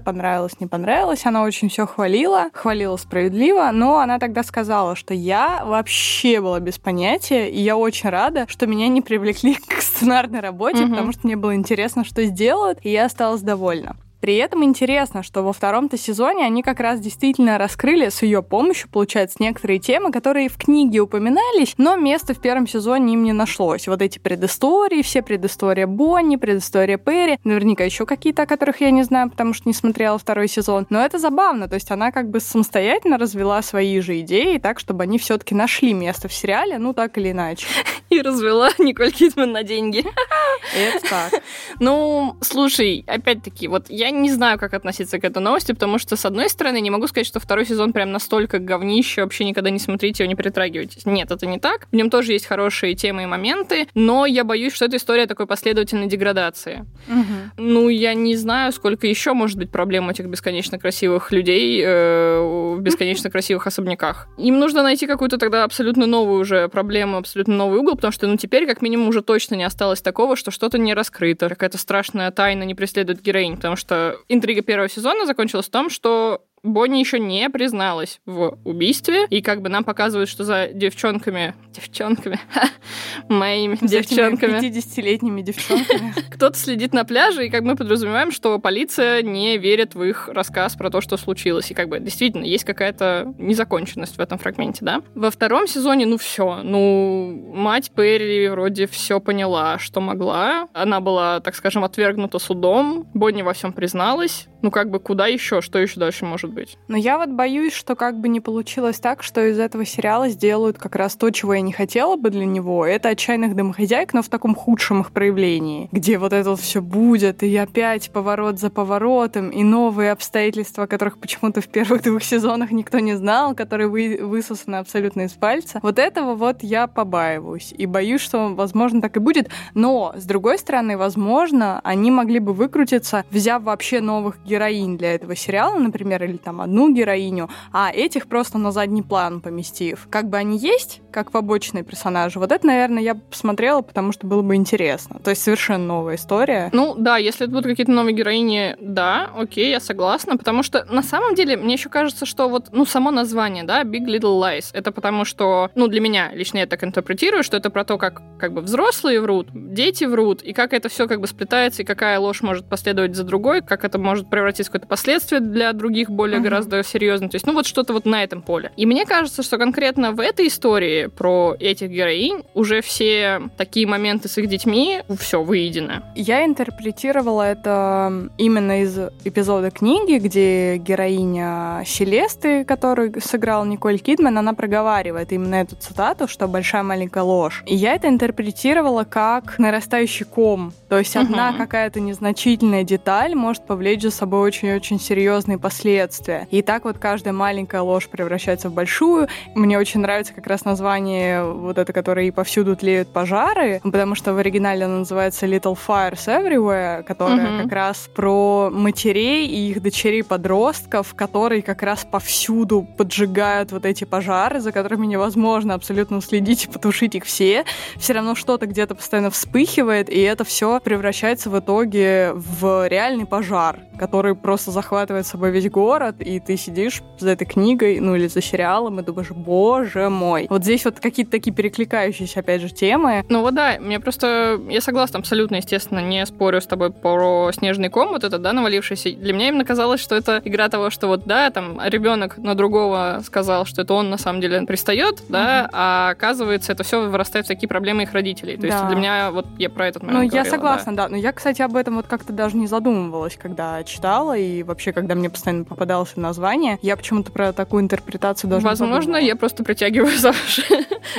не 0.60 0.68
понравилась. 0.68 1.26
Она 1.26 1.44
очень 1.44 1.70
все 1.70 1.86
хвалила, 1.86 2.50
хвалила 2.54 2.98
справедливо, 2.98 3.70
но 3.72 4.00
она 4.00 4.20
тогда 4.20 4.44
сказала, 4.44 4.96
что 4.96 5.14
я 5.14 5.64
вообще 5.66 6.42
была 6.42 6.60
без 6.60 6.78
понятия, 6.78 7.50
и 7.50 7.60
я 7.60 7.78
очень 7.78 8.10
рада, 8.10 8.46
что 8.48 8.68
меня 8.68 8.88
не 8.88 9.02
привлекли 9.02 9.56
к 9.68 9.82
сценарной 9.82 10.40
работе, 10.40 10.84
угу. 10.84 10.92
потому 10.92 11.12
что 11.12 11.22
мне 11.24 11.36
было 11.36 11.56
интересно, 11.56 12.04
что 12.04 12.24
сделают, 12.26 12.80
и 12.84 12.92
я 12.92 13.06
осталась 13.06 13.42
довольна. 13.42 13.96
При 14.20 14.36
этом 14.38 14.64
интересно, 14.64 15.22
что 15.22 15.44
во 15.44 15.54
втором-то 15.54 15.98
сезоне 15.98 16.46
они 16.46 16.64
как 16.64 16.80
раз 16.80 17.00
действительно 17.00 17.58
раскрыли 17.58 18.10
с 18.10 18.24
ее 18.24 18.42
помощью, 18.42 18.90
получается, 18.90 19.38
некоторые 19.40 19.80
темы, 19.80 20.12
которые 20.12 20.50
в 20.50 20.58
книге 20.58 21.00
упоминались, 21.00 21.76
но 21.78 21.96
места 21.96 22.34
в 22.34 22.42
первом 22.42 22.68
сезоне 22.68 23.14
им 23.14 23.24
не 23.24 23.34
нашлось. 23.34 23.88
Вот 23.88 24.02
эти 24.02 24.18
предыстории, 24.18 25.02
все 25.02 25.22
предыстория 25.22 25.86
Бонни, 25.86 26.36
предыстория 26.36 26.98
Перри, 26.98 27.40
наверняка 27.44 27.84
еще 27.84 28.06
какие-то, 28.06 28.44
о 28.44 28.46
которых 28.48 28.82
я 28.82 28.92
не 28.92 29.04
знаю, 29.04 29.30
потому 29.30 29.54
что 29.54 29.70
не 29.70 29.74
смотрела 29.74 30.18
второй 30.18 30.48
сезон. 30.48 30.88
Но 30.90 31.04
это 31.04 31.20
забавно, 31.20 31.68
то 31.68 31.76
есть 31.76 31.92
она 31.92 32.12
как 32.12 32.30
бы 32.30 32.40
самостоятельно 32.40 33.18
развела 33.18 33.62
свои 33.62 34.00
же 34.00 34.20
идеи 34.22 34.58
так, 34.58 34.80
чтобы 34.80 35.04
они 35.04 35.20
все-таки 35.20 35.54
нашли 35.54 35.94
место 35.94 36.28
в 36.28 36.34
сериале, 36.34 36.80
ну 36.80 36.94
так 36.94 37.18
или 37.18 37.32
иначе. 37.32 37.68
И 38.10 38.22
развела 38.22 38.70
Николь 38.80 39.12
Кидман 39.12 39.52
на 39.52 39.64
деньги. 39.64 40.04
Это 40.76 41.10
так. 41.10 41.42
Ну, 41.80 42.38
слушай, 42.42 43.04
опять-таки, 43.08 43.68
вот 43.68 43.90
я 43.90 44.07
не 44.12 44.32
знаю, 44.32 44.60
как 44.60 44.74
относиться 44.74 45.20
к 45.20 45.24
этой 45.24 45.42
новости, 45.42 45.72
потому 45.72 46.00
что, 46.00 46.16
с 46.16 46.26
одной 46.26 46.50
стороны, 46.50 46.82
не 46.82 46.90
могу 46.90 47.08
сказать, 47.08 47.28
что 47.28 47.40
второй 47.40 47.66
сезон 47.66 47.94
прям 47.94 48.12
настолько 48.12 48.60
говнище, 48.60 49.24
вообще 49.24 49.46
никогда 49.46 49.70
не 49.70 49.80
смотрите 49.80 50.24
его, 50.24 50.30
не 50.30 50.36
притрагивайтесь. 50.36 51.06
Нет, 51.06 51.32
это 51.32 51.46
не 51.46 51.60
так. 51.60 51.88
В 51.92 51.96
нем 51.96 52.10
тоже 52.10 52.34
есть 52.34 52.46
хорошие 52.46 52.96
темы 52.96 53.24
и 53.24 53.26
моменты, 53.26 53.88
но 53.94 54.26
я 54.26 54.44
боюсь, 54.44 54.74
что 54.74 54.86
это 54.86 54.98
история 54.98 55.26
такой 55.26 55.48
последовательной 55.48 56.08
деградации. 56.08 56.86
Мгм. 57.08 57.52
Ну, 57.58 57.90
я 57.90 58.14
не 58.14 58.36
знаю, 58.36 58.72
сколько 58.72 59.08
еще 59.08 59.34
может 59.34 59.58
быть 59.58 59.72
проблем 59.72 60.10
этих 60.10 60.26
бесконечно 60.26 60.80
красивых 60.80 61.32
людей 61.32 61.82
э, 61.84 62.76
в 62.76 62.82
бесконечно 62.82 63.30
красивых 63.30 63.68
особняках. 63.68 64.28
Им 64.38 64.60
нужно 64.60 64.84
найти 64.84 65.08
какую-то 65.08 65.38
тогда 65.38 65.64
абсолютно 65.64 66.06
новую 66.06 66.42
уже 66.42 66.68
проблему, 66.70 67.18
абсолютно 67.18 67.56
новый 67.56 67.80
угол, 67.80 67.96
потому 67.96 68.12
что, 68.12 68.28
ну, 68.28 68.38
теперь 68.38 68.66
как 68.66 68.82
минимум 68.82 69.10
уже 69.10 69.22
точно 69.22 69.56
не 69.56 69.64
осталось 69.64 70.02
такого, 70.02 70.36
что 70.36 70.52
что-то 70.52 70.78
не 70.78 70.94
раскрыто, 70.94 71.50
какая-то 71.50 71.78
страшная 71.78 72.32
тайна 72.32 72.64
не 72.64 72.76
преследует 72.76 73.22
героинь, 73.22 73.56
потому 73.56 73.76
что 73.76 73.97
интрига 74.30 74.62
первого 74.62 74.90
сезона 74.90 75.26
закончилась 75.26 75.68
в 75.68 75.72
том, 75.72 75.90
что 75.90 76.46
Бонни 76.68 77.00
еще 77.00 77.20
не 77.20 77.50
призналась 77.50 78.20
в 78.26 78.58
убийстве, 78.64 79.26
и 79.30 79.42
как 79.42 79.62
бы 79.62 79.70
нам 79.70 79.84
показывают, 79.84 80.30
что 80.30 80.44
за 80.44 80.68
девчонками, 80.68 81.56
девчонками, 81.74 82.40
моими 83.30 83.78
За 83.82 83.88
девчонками, 83.88 84.60
50-летними 84.60 85.42
девчонками. 85.42 86.14
кто-то 86.32 86.58
следит 86.58 86.94
на 86.94 87.04
пляже, 87.06 87.48
и 87.48 87.50
как 87.50 87.64
мы 87.64 87.76
подразумеваем, 87.76 88.32
что 88.32 88.60
полиция 88.60 89.22
не 89.22 89.58
верит 89.58 89.96
в 89.96 90.04
их 90.04 90.30
рассказ 90.30 90.76
про 90.76 90.90
то, 90.90 91.02
что 91.02 91.18
случилось. 91.18 91.72
И 91.72 91.74
как 91.74 91.90
бы 91.90 92.00
действительно 92.00 92.44
есть 92.44 92.64
какая-то 92.64 93.34
незаконченность 93.38 94.18
в 94.18 94.20
этом 94.20 94.38
фрагменте, 94.38 94.86
да? 94.86 95.02
Во 95.16 95.32
втором 95.32 95.68
сезоне, 95.68 96.06
ну 96.06 96.18
все, 96.18 96.62
ну 96.64 97.52
мать 97.54 97.92
Перри 97.96 98.48
вроде 98.50 98.88
все 98.88 99.20
поняла, 99.20 99.80
что 99.80 100.02
могла. 100.02 100.68
Она 100.74 101.00
была, 101.00 101.40
так 101.40 101.56
скажем, 101.56 101.84
отвергнута 101.84 102.40
судом. 102.40 103.08
Бонни 103.14 103.42
во 103.42 103.54
всем 103.54 103.74
призналась. 103.74 104.48
Ну 104.62 104.72
как 104.72 104.90
бы 104.90 105.00
куда 105.00 105.28
еще? 105.28 105.62
Что 105.62 105.80
еще 105.80 106.00
дальше 106.00 106.26
может 106.26 106.52
быть? 106.52 106.78
Но 106.88 106.98
я 106.98 107.18
вот 107.18 107.30
боюсь, 107.30 107.74
что 107.74 107.96
как 107.96 108.20
бы 108.20 108.28
не 108.28 108.40
получилось 108.40 109.00
так, 109.00 109.24
что 109.24 109.46
из 109.46 109.60
этого 109.60 109.86
сериала 109.86 110.30
сделают 110.30 110.78
как 110.78 110.96
раз 110.96 111.16
то, 111.16 111.30
чего 111.30 111.54
я 111.54 111.62
не 111.62 111.74
хотела 111.74 112.16
бы 112.16 112.30
для 112.30 112.46
него. 112.46 112.86
Это 112.86 113.10
отчаянных 113.10 113.56
домохозяек, 113.56 114.14
но 114.14 114.22
в 114.22 114.30
таком 114.30 114.56
худшем 114.56 115.02
их 115.02 115.12
проявлении, 115.12 115.90
где 115.92 116.18
вот 116.18 116.34
это 116.34 116.56
все 116.56 116.82
будет, 116.82 117.44
и 117.44 117.56
опять 117.56 118.12
поворот 118.12 118.60
за 118.60 118.70
поворотом, 118.70 119.50
и 119.50 119.64
новые 119.64 120.12
обстоятельства, 120.12 120.86
которых 120.88 121.20
почему-то 121.20 121.62
в 121.62 121.68
первых 121.68 122.04
двух 122.04 122.24
сезонах 122.24 122.72
никто 122.72 123.00
не 123.00 123.16
знал, 123.16 123.56
которые 123.56 123.88
вы, 123.88 124.20
высосаны 124.22 124.78
абсолютно 124.78 125.22
из 125.22 125.34
пальца. 125.34 125.80
Вот 125.84 126.00
этого 126.00 126.36
вот 126.36 126.64
я 126.64 126.88
побаиваюсь. 126.88 127.74
И 127.78 127.86
боюсь, 127.86 128.22
что, 128.22 128.54
возможно, 128.54 129.02
так 129.02 129.18
и 129.18 129.20
будет. 129.20 129.50
Но, 129.74 130.14
с 130.16 130.26
другой 130.26 130.58
стороны, 130.58 130.98
возможно, 130.98 131.80
они 131.84 132.12
могли 132.12 132.40
бы 132.40 132.54
выкрутиться, 132.54 133.24
взяв 133.30 133.64
вообще 133.64 134.02
новых 134.02 134.38
героинь 134.48 134.98
для 134.98 135.14
этого 135.14 135.36
сериала, 135.36 135.78
например, 135.78 136.24
или 136.24 136.38
там 136.38 136.62
одну 136.62 136.94
героиню, 136.94 137.50
а 137.72 137.92
этих 137.92 138.28
просто 138.28 138.58
на 138.58 138.72
задний 138.72 139.02
план 139.02 139.42
поместив. 139.42 140.08
Как 140.10 140.30
бы 140.30 140.38
они 140.38 140.58
есть, 140.58 141.02
как 141.12 141.32
побочные 141.32 141.84
персонажи, 141.84 142.40
вот 142.40 142.52
это, 142.52 142.66
наверное, 142.66 143.04
я 143.04 143.16
посмотрела, 143.16 143.82
потому 143.82 144.12
что 144.12 144.26
было 144.28 144.42
бы 144.42 144.56
интересно. 144.56 145.20
То 145.24 145.32
есть 145.32 145.44
совершенно 145.44 145.86
новая 145.86 146.16
история. 146.16 146.70
Ну 146.74 146.96
да, 146.98 147.18
если 147.18 147.46
это 147.46 147.52
будут 147.52 147.66
какие-то 147.68 147.92
новые 147.92 148.16
героини, 148.16 148.76
да, 148.80 149.30
окей, 149.36 149.70
я 149.70 149.80
согласна, 149.80 150.38
потому 150.38 150.64
что 150.64 150.86
на 150.86 151.04
самом 151.04 151.36
деле 151.36 151.58
мне 151.58 151.74
еще 151.74 151.90
кажется, 151.90 152.26
что 152.26 152.48
вот, 152.48 152.70
ну, 152.72 152.86
само 152.86 153.12
название, 153.12 153.64
да, 153.64 153.84
Big 153.84 154.06
Little 154.06 154.40
Lies, 154.42 154.70
это 154.74 154.92
потому 154.92 155.26
что, 155.26 155.70
ну, 155.76 155.88
для 155.88 156.02
меня 156.02 156.32
лично 156.34 156.60
я 156.60 156.68
так 156.68 156.84
интерпретирую, 156.84 157.44
что 157.44 157.58
это 157.58 157.70
про 157.70 157.84
то, 157.84 157.98
как 157.98 158.22
как 158.38 158.54
бы 158.54 158.62
взрослые 158.62 159.20
врут, 159.20 159.48
дети 159.54 160.06
врут, 160.06 160.42
и 160.42 160.54
как 160.54 160.74
это 160.74 160.90
все 160.90 161.08
как 161.08 161.20
бы 161.20 161.28
сплетается, 161.28 161.82
и 161.82 161.86
какая 161.86 162.20
ложь 162.20 162.42
может 162.42 162.70
последовать 162.70 163.16
за 163.16 163.24
другой, 163.24 163.62
как 163.62 163.84
это 163.84 163.98
может 163.98 164.30
превратиться 164.38 164.70
в 164.70 164.74
какое-то 164.74 164.88
последствие 164.88 165.42
для 165.42 165.74
других 165.74 166.10
более 166.10 166.38
Мгм. 166.40 166.44
гораздо 166.50 166.84
серьезно. 166.84 167.30
То 167.30 167.36
есть, 167.36 167.48
ну, 167.48 167.54
вот 167.54 167.66
что-то 167.66 167.94
вот 167.94 168.06
на 168.06 168.24
этом 168.24 168.42
поле. 168.42 168.72
И 168.78 168.86
мне 168.86 169.06
кажется, 169.06 169.42
что 169.44 169.58
конкретно 169.58 170.12
в 170.12 170.20
этой 170.20 170.48
истории 170.48 171.08
про 171.08 171.56
этих 171.60 171.90
героинь 171.90 172.44
уже 172.54 172.82
все 172.82 173.42
такие 173.58 173.88
моменты 173.88 174.28
с 174.30 174.38
их 174.38 174.48
детьми, 174.48 175.00
все, 175.20 175.42
выедены. 175.42 176.02
Я 176.16 176.46
интерпретировала 176.46 177.42
это 177.42 178.30
именно 178.38 178.84
из 178.84 178.98
эпизода 179.26 179.72
книги, 179.72 180.20
где 180.20 180.78
героиня 180.78 181.84
Селесты, 181.86 182.64
которую 182.66 183.14
сыграл 183.22 183.66
Николь 183.66 183.98
Кидман, 184.00 184.38
она 184.38 184.54
проговаривает 184.54 185.32
именно 185.32 185.56
эту 185.56 185.76
цитату, 185.76 186.28
что 186.28 186.48
большая 186.48 186.84
маленькая 186.84 187.24
ложь. 187.24 187.64
И 187.66 187.76
я 187.76 187.96
это 187.96 188.08
интерпретировала 188.08 189.04
как 189.04 189.58
нарастающий 189.58 190.26
ком. 190.26 190.74
То 190.90 191.00
есть 191.00 191.16
одна 191.16 191.50
Мгм. 191.52 191.58
какая-то 191.58 192.00
незначительная 192.00 192.84
деталь 192.84 193.34
может 193.36 193.66
повлечь 193.66 194.02
за 194.04 194.12
собой 194.12 194.27
очень-очень 194.36 195.00
серьезные 195.00 195.58
последствия. 195.58 196.48
И 196.52 196.62
так 196.62 196.84
вот 196.84 196.98
каждая 196.98 197.34
маленькая 197.34 197.82
ложь 197.82 198.08
превращается 198.10 198.70
в 198.70 198.74
большую. 198.74 199.28
Мне 199.56 199.80
очень 199.80 200.02
нравится 200.02 200.34
как 200.34 200.48
раз 200.48 200.66
название 200.66 201.44
вот 201.44 201.78
это, 201.78 201.94
которое 201.94 202.28
и 202.28 202.32
повсюду 202.32 202.76
тлеют 202.76 203.14
пожары, 203.14 203.80
потому 203.84 204.16
что 204.16 204.34
в 204.34 204.38
оригинале 204.38 204.86
оно 204.86 205.00
называется 205.00 205.46
Little 205.46 205.78
Fires 205.88 206.26
Everywhere, 206.28 207.04
которая 207.04 207.48
Мгм. 207.50 207.64
как 207.64 207.72
раз 207.72 208.10
про 208.14 208.70
матерей 208.72 209.48
и 209.48 209.72
их 209.72 209.82
дочерей-подростков, 209.82 211.14
которые 211.16 211.62
как 211.62 211.84
раз 211.84 212.06
повсюду 212.10 212.86
поджигают 212.98 213.72
вот 213.72 213.86
эти 213.86 214.04
пожары, 214.04 214.60
за 214.60 214.72
которыми 214.72 215.06
невозможно 215.06 215.74
абсолютно 215.74 216.22
следить 216.22 216.66
и 216.66 216.68
потушить 216.68 217.16
их 217.16 217.26
все. 217.26 217.64
Все 217.98 218.14
равно 218.14 218.36
что-то 218.36 218.66
где-то 218.66 218.96
постоянно 218.96 219.30
вспыхивает, 219.32 220.10
и 220.10 220.20
это 220.20 220.44
все 220.44 220.80
превращается 220.80 221.50
в 221.50 221.60
итоге 221.60 222.32
в 222.34 222.88
реальный 222.88 223.26
пожар, 223.26 223.80
который 223.98 224.17
просто 224.36 224.72
захватывает 224.72 225.26
собой 225.26 225.52
весь 225.52 225.70
город, 225.70 226.16
и 226.20 226.40
ты 226.40 226.58
сидишь 226.58 227.02
за 227.20 227.32
этой 227.32 227.46
книгой, 227.46 228.00
ну 228.00 228.16
или 228.16 228.28
за 228.28 228.42
сериалом, 228.42 229.00
и 229.00 229.04
думаешь, 229.04 229.32
боже 229.32 230.10
мой. 230.10 230.48
Вот 230.50 230.64
здесь 230.64 230.86
вот 230.86 231.00
какие-то 231.00 231.32
такие 231.32 231.54
перекликающиеся, 231.54 232.40
опять 232.42 232.62
же, 232.62 232.70
темы. 232.70 233.24
Ну 233.30 233.42
вот 233.42 233.54
да, 233.56 233.78
мне 233.80 234.00
просто... 234.00 234.60
Я 234.70 234.82
согласна 234.82 235.20
абсолютно, 235.20 235.56
естественно, 235.56 236.00
не 236.00 236.26
спорю 236.26 236.62
с 236.62 236.66
тобой 236.66 236.92
про 236.92 237.52
снежный 237.54 237.90
ком, 237.90 238.10
вот 238.10 238.24
это, 238.24 238.38
да, 238.38 238.54
навалившийся. 238.54 239.12
Для 239.12 239.34
меня 239.34 239.50
именно 239.50 239.66
казалось, 239.66 240.02
что 240.02 240.16
это 240.16 240.42
игра 240.44 240.70
того, 240.70 240.90
что 240.90 241.08
вот, 241.08 241.26
да, 241.26 241.50
там, 241.50 241.80
ребенок 241.84 242.38
на 242.38 242.56
другого 242.56 243.22
сказал, 243.26 243.66
что 243.66 243.82
это 243.82 243.94
он 243.94 244.10
на 244.10 244.18
самом 244.18 244.42
деле 244.42 244.62
пристает, 244.64 245.24
да, 245.30 245.64
Мгм. 245.64 245.70
а 245.74 246.10
оказывается, 246.12 246.72
это 246.72 246.84
все 246.84 247.08
вырастает 247.08 247.46
в 247.46 247.48
такие 247.48 247.68
проблемы 247.68 248.04
их 248.04 248.14
родителей. 248.14 248.58
То 248.58 248.66
есть 248.68 248.78
Да. 248.80 248.88
для 248.88 248.96
меня 248.96 249.32
вот 249.32 249.46
я 249.58 249.70
про 249.70 249.88
этот 249.88 250.04
Ну, 250.04 250.12
момент 250.12 250.34
я 250.34 250.42
говорила, 250.42 250.56
согласна, 250.56 250.96
да. 250.96 251.08
Но 251.10 251.16
я, 251.18 251.32
кстати, 251.32 251.62
об 251.62 251.76
этом 251.76 251.96
вот 251.96 252.08
как-то 252.08 252.34
даже 252.34 252.58
не 252.58 252.68
задумывалась, 252.68 253.36
когда 253.42 253.84
читала, 253.84 254.07
и 254.36 254.64
вообще, 254.64 254.94
когда 254.94 255.16
мне 255.16 255.30
постоянно 255.30 255.64
попадалось 255.66 256.16
название, 256.16 256.80
я 256.82 256.96
почему-то 256.98 257.32
про 257.32 257.54
такую 257.54 257.84
интерпретацию 257.84 258.50
даже 258.50 258.66
Возможно, 258.66 259.18
не 259.20 259.28
я 259.28 259.36
просто 259.36 259.64
притягиваю 259.64 260.18
за 260.18 260.30
уши. 260.30 260.64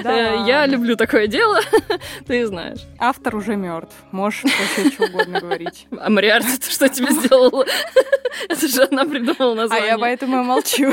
Да 0.02 0.42
Э. 0.42 0.46
Я 0.46 0.66
люблю 0.66 0.96
такое 0.96 1.26
дело, 1.26 1.60
ты 2.26 2.46
знаешь. 2.46 2.80
Автор 2.98 3.36
уже 3.36 3.56
мертв. 3.56 3.94
Можешь 4.12 4.44
вообще 4.44 4.90
что 4.90 5.04
угодно 5.04 5.40
говорить. 5.40 5.86
А 6.00 6.10
Мариарти, 6.10 6.58
ты 6.58 6.70
что 6.70 6.88
тебе 6.88 7.10
сделала? 7.12 7.64
Это 8.48 8.68
же 8.68 8.86
она 8.90 9.04
придумала 9.04 9.52
А 9.52 9.56
название. 9.56 9.88
я 9.88 9.98
поэтому 9.98 10.40
и 10.40 10.44
молчу. 10.44 10.92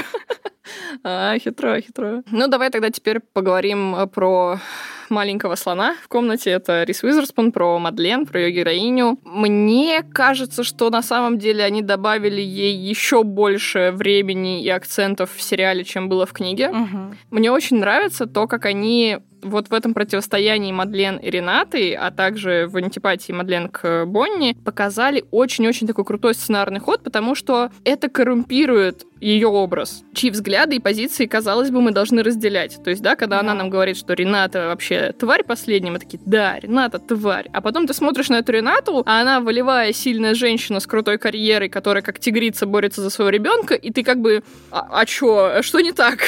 А, 1.04 1.38
хитро, 1.38 1.80
хитро. 1.82 2.24
Ну, 2.32 2.48
давай 2.48 2.70
тогда 2.72 2.90
теперь 2.90 3.20
поговорим 3.20 3.96
э, 3.96 4.08
про 4.08 4.60
маленького 5.10 5.56
слона 5.56 5.96
в 6.04 6.08
комнате. 6.08 6.52
Это 6.52 6.84
Рис 6.84 7.04
Уизерспун, 7.04 7.52
про 7.52 7.80
Мадлен, 7.80 8.26
про 8.26 8.42
ее 8.42 8.52
героиню. 8.52 9.20
Мне 9.24 10.04
кажется, 10.04 10.64
что 10.64 10.90
на 10.90 11.02
самом 11.02 11.38
деле 11.38 11.64
они 11.64 11.82
добавили 11.82 12.42
ей 12.42 12.76
еще 12.76 13.24
больше 13.24 13.92
времени 13.94 14.64
и 14.64 14.70
акцентов 14.70 15.32
в 15.36 15.42
сериале, 15.42 15.84
чем 15.84 16.10
было 16.10 16.26
в 16.26 16.34
книге. 16.34 16.70
Мгм. 16.70 17.18
Мне 17.32 17.52
очень 17.52 17.78
нравится 17.78 18.26
то, 18.26 18.48
как 18.48 18.66
они 18.66 19.20
вот 19.42 19.70
в 19.70 19.74
этом 19.74 19.94
противостоянии 19.94 20.72
Мадлен 20.72 21.18
и 21.18 21.30
Ренаты, 21.30 21.94
а 21.94 22.12
также 22.12 22.68
в 22.68 22.78
антипатии 22.78 23.32
Мадлен 23.32 23.70
к 23.70 24.06
Бонни, 24.06 24.56
показали 24.64 25.26
очень-очень 25.32 25.88
такой 25.88 26.06
крутой 26.06 26.34
сценарный 26.34 26.80
ход, 26.80 27.04
потому 27.04 27.36
что 27.36 27.70
это 27.84 28.10
коррумпирует 28.10 29.06
ее 29.22 29.48
образ, 29.48 30.04
чьи 30.14 30.30
взгляды 30.30 30.76
и 30.76 30.80
позиции, 30.80 31.26
казалось 31.26 31.72
бы, 31.72 31.82
мы 31.82 31.92
должны 31.92 32.22
разделять. 32.22 32.84
То 32.84 32.90
есть, 32.90 33.02
да, 33.02 33.16
когда 33.16 33.40
она 33.40 33.54
Да. 33.54 33.60
нам 33.60 33.70
говорит, 33.70 33.98
что 33.98 34.14
Рената 34.14 34.68
вообще 34.68 35.14
тварь 35.18 35.44
последняя? 35.44 35.90
Мы 35.90 36.00
такие, 36.00 36.20
да, 36.26 36.60
Рената 36.60 37.00
тварь. 37.00 37.48
А 37.54 37.62
потом 37.62 37.88
ты 37.88 37.94
смотришь 37.94 38.30
на 38.30 38.36
эту 38.40 38.52
Ренату, 38.52 39.04
а 39.06 39.22
она 39.22 39.40
волевая, 39.40 39.94
сильная 39.94 40.36
женщина 40.36 40.80
с 40.80 40.86
крутой 40.86 41.18
карьерой, 41.18 41.70
которая 41.70 42.04
как 42.04 42.20
тигрица 42.20 42.66
борется 42.66 43.02
за 43.02 43.10
своего 43.10 43.30
ребенка, 43.30 43.74
и 43.74 43.90
ты 43.92 44.04
как 44.04 44.20
бы, 44.20 44.44
а, 44.70 44.88
а 44.92 45.06
чё, 45.06 45.62
что 45.62 45.80
не 45.80 45.92
так? 45.94 46.20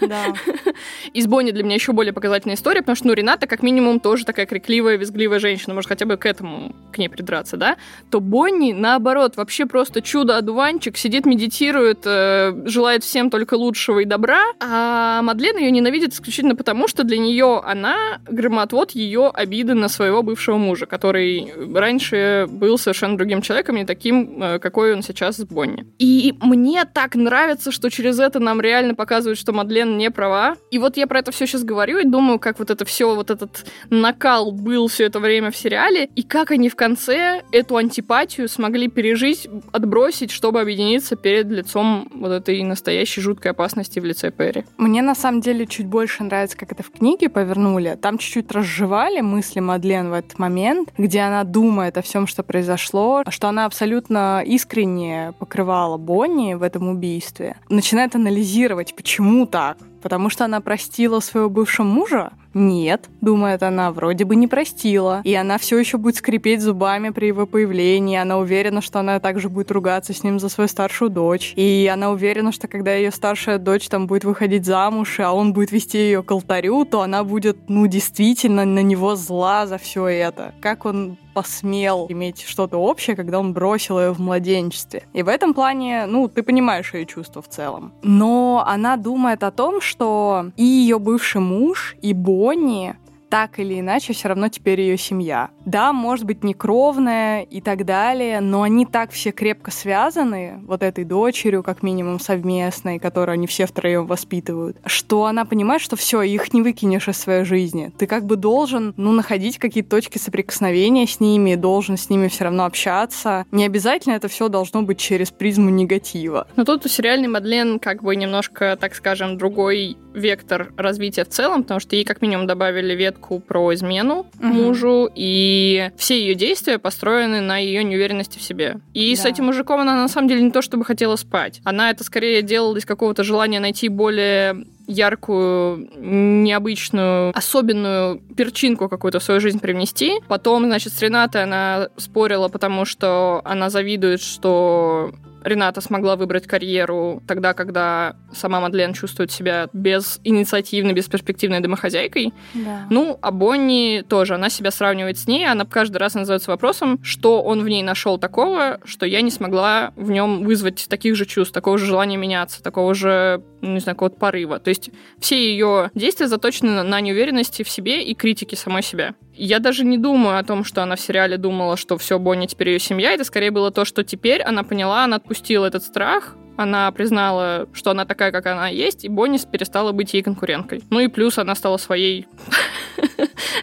Да. 0.00 0.24
Из 1.12 1.26
Бонни 1.26 1.50
для 1.50 1.62
меня 1.62 1.74
еще 1.74 1.92
более 1.92 2.12
показательная 2.50 2.54
история, 2.54 2.80
потому 2.82 2.96
что, 2.96 3.06
ну, 3.08 3.14
Рената 3.14 3.46
как 3.46 3.62
минимум 3.62 4.00
тоже 4.00 4.24
такая 4.24 4.46
крикливая, 4.46 4.96
визгливая 4.96 5.38
женщина, 5.38 5.74
может 5.74 5.88
хотя 5.88 6.06
бы 6.06 6.16
к 6.16 6.26
этому, 6.26 6.74
к 6.92 6.98
ней 6.98 7.08
придраться, 7.08 7.56
да? 7.56 7.76
То 8.10 8.20
Бонни, 8.20 8.72
наоборот, 8.72 9.36
вообще 9.36 9.66
просто 9.66 10.02
чудо-одуванчик, 10.02 10.96
сидит, 10.96 11.26
медитирует, 11.26 12.00
э, 12.04 12.52
желает 12.66 13.02
всем 13.04 13.30
только 13.30 13.54
лучшего 13.54 14.00
и 14.00 14.04
добра, 14.04 14.42
а 14.60 15.22
Мадлен 15.22 15.58
ее 15.58 15.70
ненавидит 15.70 16.12
исключительно 16.12 16.54
потому, 16.54 16.88
что 16.88 17.04
для 17.04 17.18
нее 17.18 17.60
она 17.64 18.20
громотвод 18.28 18.92
ее 18.92 19.30
обиды 19.34 19.74
на 19.74 19.88
своего 19.88 20.22
бывшего 20.22 20.58
мужа, 20.58 20.86
который 20.86 21.52
раньше 21.74 22.46
был 22.48 22.78
совершенно 22.78 23.16
другим 23.16 23.42
человеком, 23.42 23.76
не 23.76 23.84
таким, 23.84 24.42
э, 24.42 24.58
какой 24.58 24.94
он 24.94 25.02
сейчас 25.02 25.36
с 25.36 25.44
Бонни. 25.44 25.86
И 25.98 26.34
мне 26.40 26.84
так 26.84 27.14
нравится, 27.14 27.72
что 27.72 27.90
через 27.90 28.18
это 28.18 28.40
нам 28.40 28.60
реально 28.60 28.94
показывают, 28.94 29.38
что 29.38 29.52
Мадлен 29.52 29.96
не 29.96 30.10
права. 30.10 30.56
И 30.70 30.78
вот 30.78 30.96
я 30.96 31.06
про 31.06 31.20
это 31.20 31.30
все 31.30 31.46
сейчас 31.46 31.64
говорю 31.64 31.98
и 31.98 32.04
думаю, 32.04 32.39
как 32.40 32.58
вот 32.58 32.70
это 32.70 32.84
все, 32.84 33.14
вот 33.14 33.30
этот 33.30 33.64
накал 33.90 34.52
был 34.52 34.88
все 34.88 35.04
это 35.04 35.20
время 35.20 35.50
в 35.50 35.56
сериале, 35.56 36.08
и 36.16 36.22
как 36.22 36.50
они 36.50 36.68
в 36.68 36.76
конце 36.76 37.42
эту 37.52 37.76
антипатию 37.76 38.48
смогли 38.48 38.88
пережить, 38.88 39.48
отбросить, 39.72 40.30
чтобы 40.30 40.60
объединиться 40.60 41.16
перед 41.16 41.46
лицом 41.46 42.08
вот 42.14 42.32
этой 42.32 42.62
настоящей 42.62 43.20
жуткой 43.20 43.52
опасности 43.52 44.00
в 44.00 44.04
лице 44.04 44.30
Перри. 44.30 44.64
Мне 44.78 45.02
на 45.02 45.14
самом 45.14 45.40
деле 45.40 45.66
чуть 45.66 45.86
больше 45.86 46.24
нравится, 46.24 46.56
как 46.56 46.72
это 46.72 46.82
в 46.82 46.90
книге 46.90 47.28
повернули. 47.28 47.98
Там 48.00 48.18
чуть-чуть 48.18 48.50
разжевали 48.52 49.20
мысли 49.20 49.60
Мадлен 49.60 50.10
в 50.10 50.12
этот 50.12 50.38
момент, 50.38 50.92
где 50.98 51.20
она 51.20 51.44
думает 51.44 51.98
о 51.98 52.02
всем, 52.02 52.26
что 52.26 52.42
произошло, 52.42 53.22
что 53.28 53.48
она 53.48 53.66
абсолютно 53.66 54.42
искренне 54.44 55.34
покрывала 55.38 55.96
Бонни 55.96 56.54
в 56.54 56.62
этом 56.62 56.88
убийстве. 56.88 57.56
Начинает 57.68 58.14
анализировать, 58.14 58.94
почему 58.94 59.46
так. 59.46 59.76
Потому 60.02 60.30
что 60.30 60.44
она 60.44 60.60
простила 60.60 61.20
своего 61.20 61.50
бывшего 61.50 61.86
мужа? 61.86 62.32
Нет, 62.52 63.08
думает 63.20 63.62
она, 63.62 63.92
вроде 63.92 64.24
бы 64.24 64.34
не 64.34 64.48
простила. 64.48 65.20
И 65.22 65.34
она 65.34 65.56
все 65.58 65.78
еще 65.78 65.98
будет 65.98 66.16
скрипеть 66.16 66.60
зубами 66.60 67.10
при 67.10 67.26
его 67.26 67.46
появлении. 67.46 68.18
Она 68.18 68.38
уверена, 68.38 68.80
что 68.80 68.98
она 68.98 69.20
также 69.20 69.48
будет 69.48 69.70
ругаться 69.70 70.12
с 70.12 70.24
ним 70.24 70.40
за 70.40 70.48
свою 70.48 70.66
старшую 70.66 71.10
дочь. 71.10 71.52
И 71.54 71.88
она 71.92 72.10
уверена, 72.10 72.50
что 72.50 72.66
когда 72.66 72.94
ее 72.94 73.12
старшая 73.12 73.58
дочь 73.58 73.88
там 73.88 74.06
будет 74.06 74.24
выходить 74.24 74.66
замуж, 74.66 75.20
а 75.20 75.32
он 75.32 75.52
будет 75.52 75.70
вести 75.70 75.98
ее 75.98 76.22
к 76.22 76.30
алтарю, 76.32 76.84
то 76.84 77.02
она 77.02 77.22
будет, 77.22 77.56
ну, 77.68 77.86
действительно 77.86 78.64
на 78.64 78.82
него 78.82 79.14
зла 79.14 79.66
за 79.66 79.78
все 79.78 80.06
это. 80.06 80.52
Как 80.60 80.86
он 80.86 81.18
посмел 81.34 82.06
иметь 82.08 82.42
что-то 82.42 82.78
общее, 82.78 83.16
когда 83.16 83.38
он 83.38 83.52
бросил 83.52 84.00
ее 84.00 84.12
в 84.12 84.20
младенчестве. 84.20 85.04
И 85.12 85.22
в 85.22 85.28
этом 85.28 85.54
плане, 85.54 86.06
ну, 86.06 86.28
ты 86.28 86.42
понимаешь 86.42 86.94
ее 86.94 87.06
чувства 87.06 87.42
в 87.42 87.48
целом. 87.48 87.92
Но 88.02 88.64
она 88.66 88.96
думает 88.96 89.42
о 89.42 89.50
том, 89.50 89.80
что 89.80 90.46
и 90.56 90.64
ее 90.64 90.98
бывший 90.98 91.40
муж, 91.40 91.96
и 92.02 92.12
Бонни 92.12 92.96
так 93.30 93.58
или 93.60 93.78
иначе 93.78 94.12
все 94.12 94.28
равно 94.28 94.48
теперь 94.48 94.80
ее 94.80 94.98
семья. 94.98 95.50
Да, 95.64 95.92
может 95.92 96.26
быть, 96.26 96.42
не 96.42 96.52
кровная 96.52 97.42
и 97.42 97.60
так 97.60 97.86
далее, 97.86 98.40
но 98.40 98.62
они 98.62 98.84
так 98.84 99.12
все 99.12 99.30
крепко 99.30 99.70
связаны, 99.70 100.60
вот 100.66 100.82
этой 100.82 101.04
дочерью, 101.04 101.62
как 101.62 101.82
минимум, 101.82 102.18
совместной, 102.18 102.98
которую 102.98 103.34
они 103.34 103.46
все 103.46 103.66
втроем 103.66 104.06
воспитывают, 104.06 104.76
что 104.84 105.26
она 105.26 105.44
понимает, 105.44 105.80
что 105.80 105.96
все, 105.96 106.22
их 106.22 106.52
не 106.52 106.62
выкинешь 106.62 107.08
из 107.08 107.18
своей 107.18 107.44
жизни. 107.44 107.92
Ты 107.96 108.06
как 108.06 108.26
бы 108.26 108.36
должен, 108.36 108.94
ну, 108.96 109.12
находить 109.12 109.58
какие-то 109.58 109.90
точки 109.90 110.18
соприкосновения 110.18 111.06
с 111.06 111.20
ними, 111.20 111.54
должен 111.54 111.96
с 111.96 112.10
ними 112.10 112.28
все 112.28 112.44
равно 112.44 112.64
общаться. 112.64 113.46
Не 113.52 113.64
обязательно 113.64 114.14
это 114.14 114.28
все 114.28 114.48
должно 114.48 114.82
быть 114.82 114.98
через 114.98 115.30
призму 115.30 115.70
негатива. 115.70 116.48
Но 116.56 116.64
тут 116.64 116.84
у 116.84 116.88
сериальной 116.88 117.28
Мадлен 117.28 117.78
как 117.78 118.02
бы 118.02 118.16
немножко, 118.16 118.76
так 118.80 118.94
скажем, 118.94 119.38
другой 119.38 119.96
вектор 120.14 120.72
развития 120.76 121.24
в 121.24 121.28
целом, 121.28 121.62
потому 121.62 121.78
что 121.80 121.94
ей 121.94 122.04
как 122.04 122.22
минимум 122.22 122.46
добавили 122.46 122.94
ветку 123.20 123.40
про 123.40 123.74
измену 123.74 124.26
угу. 124.38 124.46
мужу, 124.46 125.10
и 125.14 125.90
все 125.96 126.18
ее 126.18 126.34
действия 126.34 126.78
построены 126.78 127.40
на 127.40 127.58
ее 127.58 127.84
неуверенности 127.84 128.38
в 128.38 128.42
себе. 128.42 128.78
И 128.94 129.14
да. 129.14 129.22
с 129.22 129.24
этим 129.24 129.46
мужиком 129.46 129.80
она 129.80 129.94
на 129.94 130.08
самом 130.08 130.28
деле 130.28 130.42
не 130.42 130.50
то 130.50 130.62
чтобы 130.62 130.84
хотела 130.84 131.16
спать. 131.16 131.60
Она 131.64 131.90
это 131.90 132.04
скорее 132.04 132.42
делала 132.42 132.76
из 132.76 132.84
какого-то 132.84 133.24
желания 133.24 133.60
найти 133.60 133.88
более 133.88 134.64
яркую, 134.86 135.88
необычную, 135.96 137.36
особенную 137.36 138.20
перчинку 138.36 138.88
какую-то 138.88 139.20
в 139.20 139.22
свою 139.22 139.40
жизнь 139.40 139.60
привнести. 139.60 140.14
Потом, 140.26 140.64
значит, 140.64 140.92
с 140.92 141.00
Ренатой 141.00 141.44
она 141.44 141.88
спорила, 141.96 142.48
потому 142.48 142.84
что 142.84 143.40
она 143.44 143.70
завидует, 143.70 144.20
что 144.20 145.12
Рената 145.44 145.80
смогла 145.80 146.16
выбрать 146.16 146.46
карьеру 146.46 147.22
тогда, 147.26 147.54
когда 147.54 148.16
сама 148.32 148.60
Мадлен 148.60 148.92
чувствует 148.92 149.30
себя 149.30 149.68
без 149.72 150.20
инициативной, 150.24 150.92
бесперспективной 150.92 151.60
домохозяйкой. 151.60 152.32
Да. 152.54 152.86
Ну, 152.90 153.18
а 153.20 153.30
Бонни 153.30 154.04
тоже, 154.08 154.34
она 154.34 154.50
себя 154.50 154.70
сравнивает 154.70 155.18
с 155.18 155.26
ней, 155.26 155.46
она 155.46 155.64
каждый 155.64 155.98
раз 155.98 156.14
называется 156.14 156.50
вопросом, 156.50 157.02
что 157.02 157.42
он 157.42 157.62
в 157.62 157.68
ней 157.68 157.82
нашел 157.82 158.18
такого, 158.18 158.80
что 158.84 159.06
я 159.06 159.20
не 159.22 159.30
смогла 159.30 159.92
в 159.96 160.10
нем 160.10 160.44
вызвать 160.44 160.86
таких 160.88 161.16
же 161.16 161.26
чувств, 161.26 161.52
такого 161.52 161.78
же 161.78 161.86
желания 161.86 162.16
меняться, 162.16 162.62
такого 162.62 162.94
же, 162.94 163.42
ну, 163.60 163.74
не 163.74 163.80
знаю, 163.80 163.96
какого-то 163.96 164.16
порыва. 164.16 164.58
То 164.58 164.70
есть 164.70 164.90
все 165.18 165.36
ее 165.36 165.90
действия 165.94 166.28
заточены 166.28 166.82
на 166.82 167.00
неуверенности 167.00 167.62
в 167.62 167.68
себе 167.68 168.02
и 168.02 168.14
критике 168.14 168.56
самой 168.56 168.82
себя. 168.82 169.14
Я 169.34 169.58
даже 169.58 169.84
не 169.84 169.96
думаю 169.96 170.38
о 170.38 170.42
том, 170.42 170.64
что 170.64 170.82
она 170.82 170.96
в 170.96 171.00
сериале 171.00 171.36
думала, 171.36 171.76
что 171.76 171.96
все, 171.98 172.18
Бонни 172.18 172.46
теперь 172.46 172.70
ее 172.70 172.78
семья. 172.78 173.12
Это 173.12 173.24
скорее 173.24 173.50
было 173.50 173.70
то, 173.70 173.84
что 173.84 174.04
теперь 174.04 174.42
она 174.42 174.62
поняла, 174.62 175.04
она 175.04 175.16
отпустила 175.16 175.66
этот 175.66 175.82
страх, 175.82 176.36
она 176.56 176.90
признала, 176.92 177.68
что 177.72 177.90
она 177.90 178.04
такая, 178.04 178.32
как 178.32 178.46
она 178.46 178.68
есть, 178.68 179.04
и 179.04 179.08
Бонни 179.08 179.38
перестала 179.50 179.92
быть 179.92 180.12
ей 180.12 180.22
конкуренткой. 180.22 180.82
Ну 180.90 181.00
и 181.00 181.08
плюс 181.08 181.38
она 181.38 181.54
стала 181.54 181.78
своей 181.78 182.26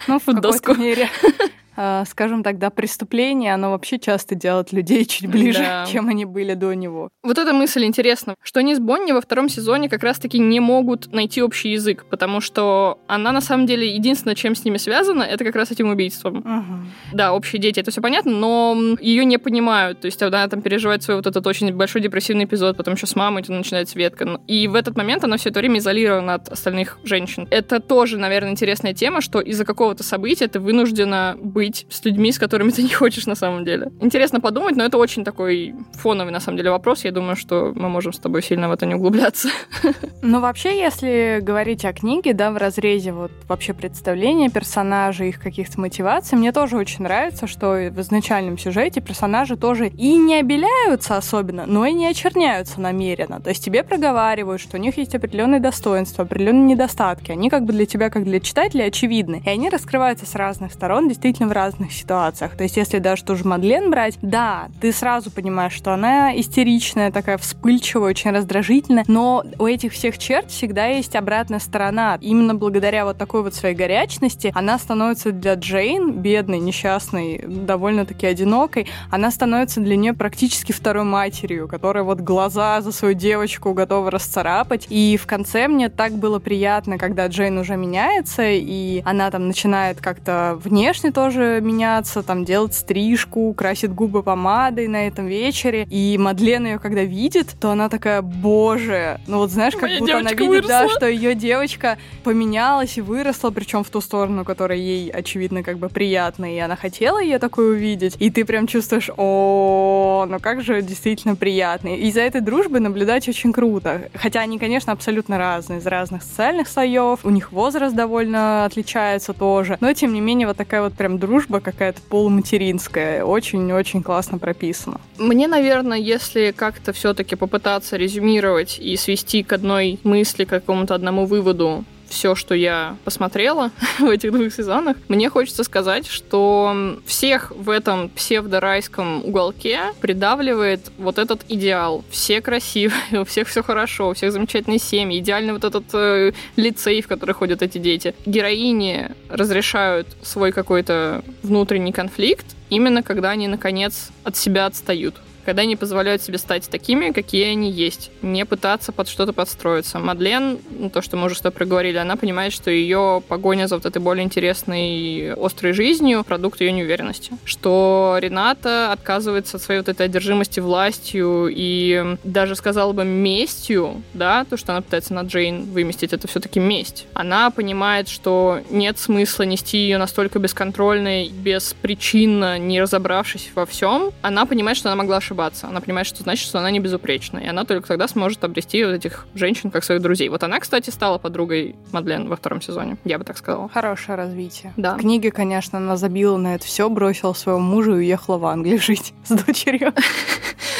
ну, 0.08 0.20
в 0.20 0.26
какой-то 0.26 0.74
мере. 0.76 1.10
А, 1.80 2.06
скажем 2.06 2.42
тогда, 2.42 2.72
преступление, 2.72 3.54
оно 3.54 3.70
вообще 3.70 4.00
часто 4.00 4.34
делает 4.34 4.74
людей 4.74 5.06
чуть 5.06 5.30
ближе, 5.30 5.60
да. 5.60 5.86
чем 5.92 6.10
они 6.10 6.26
были 6.26 6.56
до 6.56 6.74
него. 6.74 7.10
Вот 7.24 7.38
эта 7.38 7.54
мысль 7.54 7.84
интересна, 7.84 8.34
что 8.42 8.62
они 8.62 8.74
с 8.74 8.80
Бонни 8.80 9.12
во 9.12 9.22
втором 9.22 9.48
сезоне 9.48 9.88
как 9.88 10.02
раз-таки 10.02 10.40
не 10.40 10.60
могут 10.60 11.14
найти 11.14 11.44
общий 11.44 11.70
язык, 11.70 12.06
потому 12.10 12.42
что 12.42 13.00
она 13.08 13.32
на 13.32 13.42
самом 13.42 13.68
деле 13.68 13.94
единственное, 13.94 14.34
чем 14.34 14.56
с 14.56 14.66
ними 14.66 14.78
связана, 14.78 15.22
это 15.22 15.46
как 15.46 15.56
раз 15.56 15.70
этим 15.70 15.90
убийством. 15.90 16.38
Угу. 16.38 17.16
Да, 17.16 17.34
общие 17.34 17.62
дети, 17.62 17.80
это 17.80 17.92
все 17.92 18.02
понятно, 18.02 18.32
но 18.32 18.76
ее 19.00 19.24
не 19.24 19.38
понимают. 19.38 20.02
То 20.02 20.06
есть 20.08 20.22
она 20.24 20.48
там 20.48 20.62
переживает 20.62 21.04
свой 21.04 21.18
вот 21.18 21.28
этот 21.28 21.46
очень 21.46 21.72
большой 21.74 22.02
депрессивный 22.02 22.46
эпизод, 22.46 22.76
потом 22.76 22.96
еще 22.96 23.06
с 23.06 23.16
мамой 23.16 23.44
начинается 23.48 24.00
ветка. 24.00 24.40
И 24.48 24.68
в 24.68 24.74
этот 24.74 24.98
момент 24.98 25.24
она 25.24 25.38
все 25.38 25.50
это 25.50 25.60
время 25.60 25.78
изолирована 25.78 26.34
от 26.36 26.50
остальных 26.50 26.98
женщин. 27.04 27.48
Это 27.52 27.80
тоже, 27.80 28.18
наверное, 28.18 28.52
интересная 28.52 28.96
тема, 28.96 29.22
что 29.22 29.40
из-за 29.42 29.64
какого-то 29.64 30.04
события 30.04 30.48
ты 30.48 30.60
вынуждена 30.60 31.36
быть 31.40 31.67
быть 31.68 31.86
с 31.90 32.06
людьми, 32.06 32.32
с 32.32 32.40
которыми 32.40 32.72
ты 32.72 32.84
не 32.84 32.94
хочешь 32.94 33.28
на 33.28 33.36
самом 33.36 33.66
деле. 33.66 33.92
Интересно 34.02 34.40
подумать, 34.40 34.76
но 34.76 34.86
это 34.86 34.98
очень 34.98 35.24
такой 35.24 35.76
фоновый 35.94 36.32
на 36.32 36.40
самом 36.40 36.58
деле 36.58 36.72
вопрос. 36.72 37.06
Я 37.06 37.12
думаю, 37.12 37.36
что 37.36 37.74
мы 37.76 37.90
можем 37.90 38.14
с 38.14 38.20
тобой 38.20 38.42
сильно 38.42 38.70
в 38.70 38.72
это 38.72 38.86
не 38.86 38.96
углубляться. 38.96 39.50
Ну, 40.24 40.42
вообще, 40.42 40.78
если 40.80 41.40
говорить 41.42 41.86
о 41.86 41.94
книге, 41.94 42.34
да, 42.34 42.52
в 42.52 42.58
разрезе 42.58 43.14
вот 43.14 43.32
вообще 43.48 43.74
представления 43.74 44.50
персонажей, 44.50 45.30
их 45.30 45.40
каких-то 45.40 45.80
мотиваций, 45.80 46.38
мне 46.38 46.52
тоже 46.52 46.76
очень 46.76 47.04
нравится, 47.04 47.48
что 47.48 47.90
в 47.92 48.02
изначальном 48.02 48.58
сюжете 48.58 49.00
персонажи 49.00 49.56
тоже 49.56 49.88
и 49.88 50.18
не 50.18 50.36
обеляются 50.36 51.18
особенно, 51.18 51.66
но 51.66 51.86
и 51.86 51.94
не 51.94 52.08
очерняются 52.08 52.82
намеренно. 52.82 53.40
То 53.40 53.50
есть 53.50 53.64
тебе 53.64 53.84
проговаривают, 53.84 54.60
что 54.60 54.78
у 54.78 54.80
них 54.80 54.98
есть 54.98 55.16
определенные 55.16 55.60
достоинства, 55.60 56.24
определенные 56.24 56.74
недостатки. 56.74 57.32
Они 57.32 57.50
как 57.50 57.64
бы 57.64 57.74
для 57.74 57.86
тебя, 57.86 58.10
как 58.10 58.24
для 58.24 58.40
читателя, 58.40 58.86
очевидны. 58.86 59.42
И 59.46 59.50
они 59.50 59.70
раскрываются 59.70 60.26
с 60.26 60.36
разных 60.36 60.74
сторон, 60.74 61.08
действительно 61.08 61.48
в 61.48 61.54
разных 61.58 61.92
ситуациях. 61.92 62.56
То 62.56 62.64
есть, 62.64 62.78
если 62.78 63.00
даже 63.00 63.24
ту 63.24 63.36
же 63.36 63.46
Мадлен 63.46 63.90
брать, 63.90 64.18
да, 64.22 64.70
ты 64.80 64.92
сразу 64.92 65.32
понимаешь, 65.32 65.74
что 65.74 65.94
она 65.94 66.38
истеричная, 66.40 67.12
такая 67.12 67.38
вспыльчивая, 67.38 68.10
очень 68.12 68.32
раздражительная, 68.32 69.04
но 69.08 69.44
у 69.58 69.66
этих 69.66 69.94
всех 69.94 70.18
черт 70.18 70.52
всегда 70.52 70.86
есть 70.86 71.16
обратная 71.16 71.60
сторона. 71.60 72.18
Именно 72.22 72.56
благодаря 72.56 73.06
вот 73.06 73.18
такой 73.18 73.42
вот 73.42 73.56
своей 73.56 73.76
горячности 73.76 74.52
она 74.54 74.78
становится 74.78 75.32
для 75.32 75.56
Джейн, 75.56 76.12
бедной, 76.12 76.60
несчастной, 76.60 77.44
довольно-таки 77.48 78.28
одинокой, 78.28 78.88
она 79.10 79.32
становится 79.32 79.82
для 79.82 79.96
нее 79.96 80.14
практически 80.14 80.72
второй 80.72 81.04
матерью, 81.04 81.68
которая 81.68 82.04
вот 82.04 82.20
глаза 82.20 82.82
за 82.82 82.92
свою 82.92 83.14
девочку 83.14 83.74
готова 83.74 84.12
расцарапать. 84.12 84.88
И 84.90 85.18
в 85.18 85.26
конце 85.26 85.68
мне 85.68 85.90
так 85.90 86.14
было 86.14 86.40
приятно, 86.40 86.98
когда 86.98 87.28
Джейн 87.28 87.58
уже 87.58 87.76
меняется, 87.76 88.44
и 88.46 89.02
она 89.06 89.32
там 89.32 89.48
начинает 89.48 90.00
как-то 90.02 90.60
внешне 90.64 91.12
тоже 91.12 91.47
меняться, 91.62 92.24
там 92.24 92.46
делать 92.46 92.74
стрижку, 92.74 93.54
красит 93.54 93.94
губы 93.94 94.24
помадой 94.24 94.88
на 94.88 95.08
этом 95.08 95.28
вечере. 95.28 95.88
И 95.90 96.18
Мадлен 96.18 96.66
ее, 96.66 96.80
когда 96.80 97.04
видит, 97.04 97.56
то 97.60 97.72
она 97.72 97.90
такая, 97.90 98.22
боже, 98.22 99.20
ну 99.28 99.38
вот 99.38 99.52
знаешь, 99.52 99.74
как 99.74 99.84
Моя 99.84 100.00
будто 100.00 100.18
она 100.18 100.32
видит, 100.32 100.38
девочка 100.40 100.68
да, 100.68 100.80
выросла. 100.82 100.98
что 100.98 101.08
ее 101.08 101.36
девочка 101.36 101.98
поменялась 102.24 102.98
и 102.98 103.02
выросла, 103.02 103.52
причем 103.52 103.84
в 103.84 103.90
ту 103.90 104.02
сторону, 104.02 104.46
которая 104.46 104.78
ей, 104.78 105.10
очевидно, 105.10 105.64
как 105.64 105.78
бы 105.78 105.90
приятна, 105.90 106.54
и 106.54 106.58
она 106.60 106.76
хотела 106.76 107.22
ее 107.22 107.40
такой 107.40 107.72
увидеть. 107.72 108.16
И 108.20 108.30
ты 108.30 108.46
прям 108.46 108.68
чувствуешь, 108.68 109.10
о, 109.18 110.26
ну 110.28 110.40
как 110.40 110.62
же 110.62 110.82
действительно 110.82 111.36
приятно. 111.36 111.96
И 111.96 112.12
за 112.12 112.22
этой 112.22 112.42
дружбой 112.42 112.80
наблюдать 112.80 113.28
очень 113.30 113.54
круто. 113.54 114.10
Хотя 114.14 114.42
они, 114.42 114.60
конечно, 114.60 114.94
абсолютно 114.94 115.38
разные, 115.38 115.80
из 115.80 115.86
разных 115.86 116.24
социальных 116.24 116.68
слоев, 116.68 117.20
у 117.24 117.30
них 117.30 117.52
возраст 117.52 117.96
довольно 117.96 118.66
отличается 118.66 119.34
тоже. 119.34 119.78
Но, 119.80 119.94
тем 119.94 120.14
не 120.14 120.22
менее, 120.22 120.48
вот 120.48 120.58
такая 120.58 120.82
вот 120.82 120.94
прям 120.94 121.20
дружба 121.20 121.27
какая-то 121.62 122.02
полуматеринская. 122.10 123.24
Очень-очень 123.24 124.04
классно 124.04 124.38
прописана. 124.38 125.00
Мне, 125.18 125.48
наверное, 125.48 125.98
если 125.98 126.52
как-то 126.52 126.94
все-таки 126.94 127.36
попытаться 127.36 127.98
резюмировать 127.98 128.80
и 128.80 128.96
свести 128.98 129.44
к 129.44 129.54
одной 129.54 130.00
мысли, 130.04 130.46
к 130.46 130.50
какому-то 130.50 130.96
одному 130.96 131.26
выводу 131.26 131.84
все, 132.10 132.36
что 132.36 132.56
я 132.56 132.98
посмотрела 133.04 133.72
в 134.00 134.10
этих 134.10 134.32
двух 134.32 134.54
сезонах, 134.54 134.98
мне 135.08 135.30
хочется 135.30 135.64
сказать, 135.64 136.08
что 136.08 137.00
всех 137.06 137.52
в 137.52 137.70
этом 137.70 138.10
псевдорайском 138.10 139.26
уголке 139.26 139.80
придавливает 140.02 140.92
вот 140.98 141.18
этот 141.18 141.42
идеал. 141.50 142.04
Все 142.10 142.42
красивые, 142.42 142.98
у 143.22 143.26
всех 143.26 143.48
все 143.48 143.64
хорошо, 143.64 144.10
у 144.10 144.14
всех 144.14 144.32
замечательные 144.32 144.80
семьи, 144.80 145.20
идеальный 145.20 145.54
вот 145.54 145.64
этот 145.64 145.86
э, 145.94 146.34
лицей, 146.56 147.02
в 147.02 147.08
который 147.08 147.34
ходят 147.34 147.62
эти 147.62 147.78
дети. 147.78 148.14
Героини 148.26 149.10
разрешают 149.30 150.08
свой 150.22 150.52
какой-то 150.52 151.24
внутренний 151.44 151.92
конфликт 151.92 152.46
именно 152.70 153.04
когда 153.04 153.32
они, 153.32 153.48
наконец, 153.48 154.10
от 154.24 154.36
себя 154.36 154.66
отстают 154.66 155.16
когда 155.48 155.62
они 155.62 155.78
позволяют 155.78 156.22
себе 156.22 156.38
стать 156.40 156.70
такими, 156.70 157.12
какие 157.12 157.46
они 157.46 157.72
есть, 157.72 158.12
не 158.22 158.46
пытаться 158.46 158.92
под 158.92 159.08
что-то 159.08 159.32
подстроиться. 159.32 159.98
Мадлен, 159.98 160.60
ну, 160.70 160.90
то, 160.90 161.02
что 161.02 161.16
мы 161.16 161.28
уже 161.28 161.36
с 161.36 161.40
тобой 161.40 161.56
проговорили, 161.56 161.96
она 161.96 162.18
понимает, 162.18 162.52
что 162.52 162.70
ее 162.70 163.24
погоня 163.26 163.68
за 163.68 163.76
вот 163.76 163.86
этой 163.86 164.02
более 164.02 164.26
интересной, 164.26 165.34
острой 165.36 165.72
жизнью— 165.72 166.26
продукт 166.28 166.60
ее 166.60 166.74
неуверенности. 166.74 167.32
Что 167.46 168.18
Рената 168.20 168.92
отказывается 168.92 169.56
от 169.56 169.64
своей 169.64 169.80
вот 169.80 169.88
этой 169.88 170.08
одержимости 170.08 170.60
властью 170.60 171.48
и 171.50 172.18
даже, 172.26 172.58
сказала 172.58 172.92
бы, 172.92 173.06
местью, 173.06 174.04
да, 174.14 174.44
то, 174.44 174.58
что 174.58 174.74
она 174.74 174.82
пытается 174.82 175.14
на 175.14 175.22
Джейн 175.22 175.64
выместить, 175.72 176.12
это 176.12 176.28
все-таки 176.28 176.60
месть. 176.60 177.08
Она 177.14 177.52
понимает, 177.52 178.10
что 178.10 178.60
нет 178.70 179.00
смысла 179.00 179.44
нести 179.44 179.78
ее 179.78 179.98
настолько 179.98 180.40
бесконтрольной, 180.40 181.30
беспричинно, 181.30 182.60
не 182.60 182.82
разобравшись 182.82 183.52
во 183.56 183.66
всем. 183.66 184.12
Она 184.22 184.46
понимает, 184.46 184.78
что 184.78 184.90
она 184.90 184.98
могла 184.98 185.16
ошибаться. 185.18 185.37
Она 185.68 185.82
понимает, 185.82 186.08
что 186.08 186.24
значит, 186.24 186.48
что 186.48 186.60
она 186.60 186.72
не 186.72 186.80
безупречна. 186.80 187.40
И 187.40 187.48
она 187.48 187.64
только 187.66 187.88
тогда 187.88 188.08
сможет 188.08 188.44
обрести 188.44 188.84
вот 188.84 188.92
этих 188.92 189.28
женщин 189.36 189.72
как 189.72 189.84
своих 189.84 190.02
друзей. 190.02 190.30
Вот 190.30 190.44
она, 190.44 190.60
кстати, 190.60 190.90
стала 190.90 191.18
подругой 191.18 191.76
Мадлен 191.92 192.28
во 192.28 192.36
втором 192.36 192.62
сезоне. 192.62 192.98
Я 193.06 193.18
бы 193.20 193.26
так 193.26 193.38
сказала. 193.38 193.70
Хорошее 193.70 194.18
развитие. 194.18 194.74
Да. 194.78 194.96
В 194.96 195.00
книге, 195.00 195.32
конечно, 195.32 195.78
она 195.78 195.98
забила 195.98 196.38
на 196.38 196.56
это 196.56 196.66
все, 196.66 196.90
бросила 196.90 197.34
своего 197.34 197.60
мужа 197.60 197.92
и 197.92 197.96
уехала 197.96 198.38
в 198.38 198.46
Англию 198.46 198.80
жить 198.82 199.14
с 199.24 199.32
дочерью. 199.32 199.94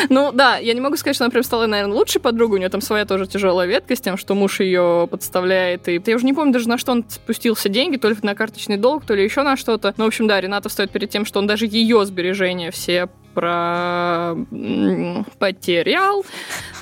Ну 0.10 0.32
да, 0.32 0.58
я 0.58 0.74
не 0.74 0.82
могу 0.82 0.96
сказать, 0.96 1.16
что 1.16 1.26
она 1.26 1.32
прям 1.32 1.44
стала, 1.44 1.66
наверное, 1.66 1.96
лучшей 1.96 2.22
подругой. 2.22 2.58
У 2.58 2.60
нее 2.60 2.70
там 2.70 2.82
своя 2.82 3.06
тоже 3.06 3.26
тяжелая 3.28 3.68
ветка 3.68 3.96
с 3.96 4.00
тем, 4.00 4.18
что 4.18 4.36
муж 4.36 4.60
ее 4.60 5.08
подставляет. 5.10 5.88
И 5.88 6.02
я 6.06 6.16
уже 6.16 6.26
не 6.26 6.34
помню 6.34 6.54
даже 6.54 6.70
на 6.70 6.78
что 6.78 6.92
он 6.92 7.06
спустился 7.10 7.70
деньги, 7.70 7.98
то 7.98 8.08
ли 8.08 8.16
на 8.22 8.36
карточный 8.36 8.78
долг, 8.78 9.06
то 9.06 9.16
ли 9.16 9.24
еще 9.24 9.44
на 9.44 9.58
что-то. 9.58 9.94
Ну, 9.98 10.06
в 10.06 10.08
общем, 10.08 10.28
да, 10.28 10.40
Рената 10.40 10.70
стоит 10.70 10.92
перед 10.92 11.10
тем, 11.10 11.26
что 11.26 11.40
он 11.40 11.48
даже 11.48 11.66
ее 11.66 12.06
сбережения 12.06 12.72
все 12.72 13.10
про 13.38 14.34
потерял, 15.38 16.26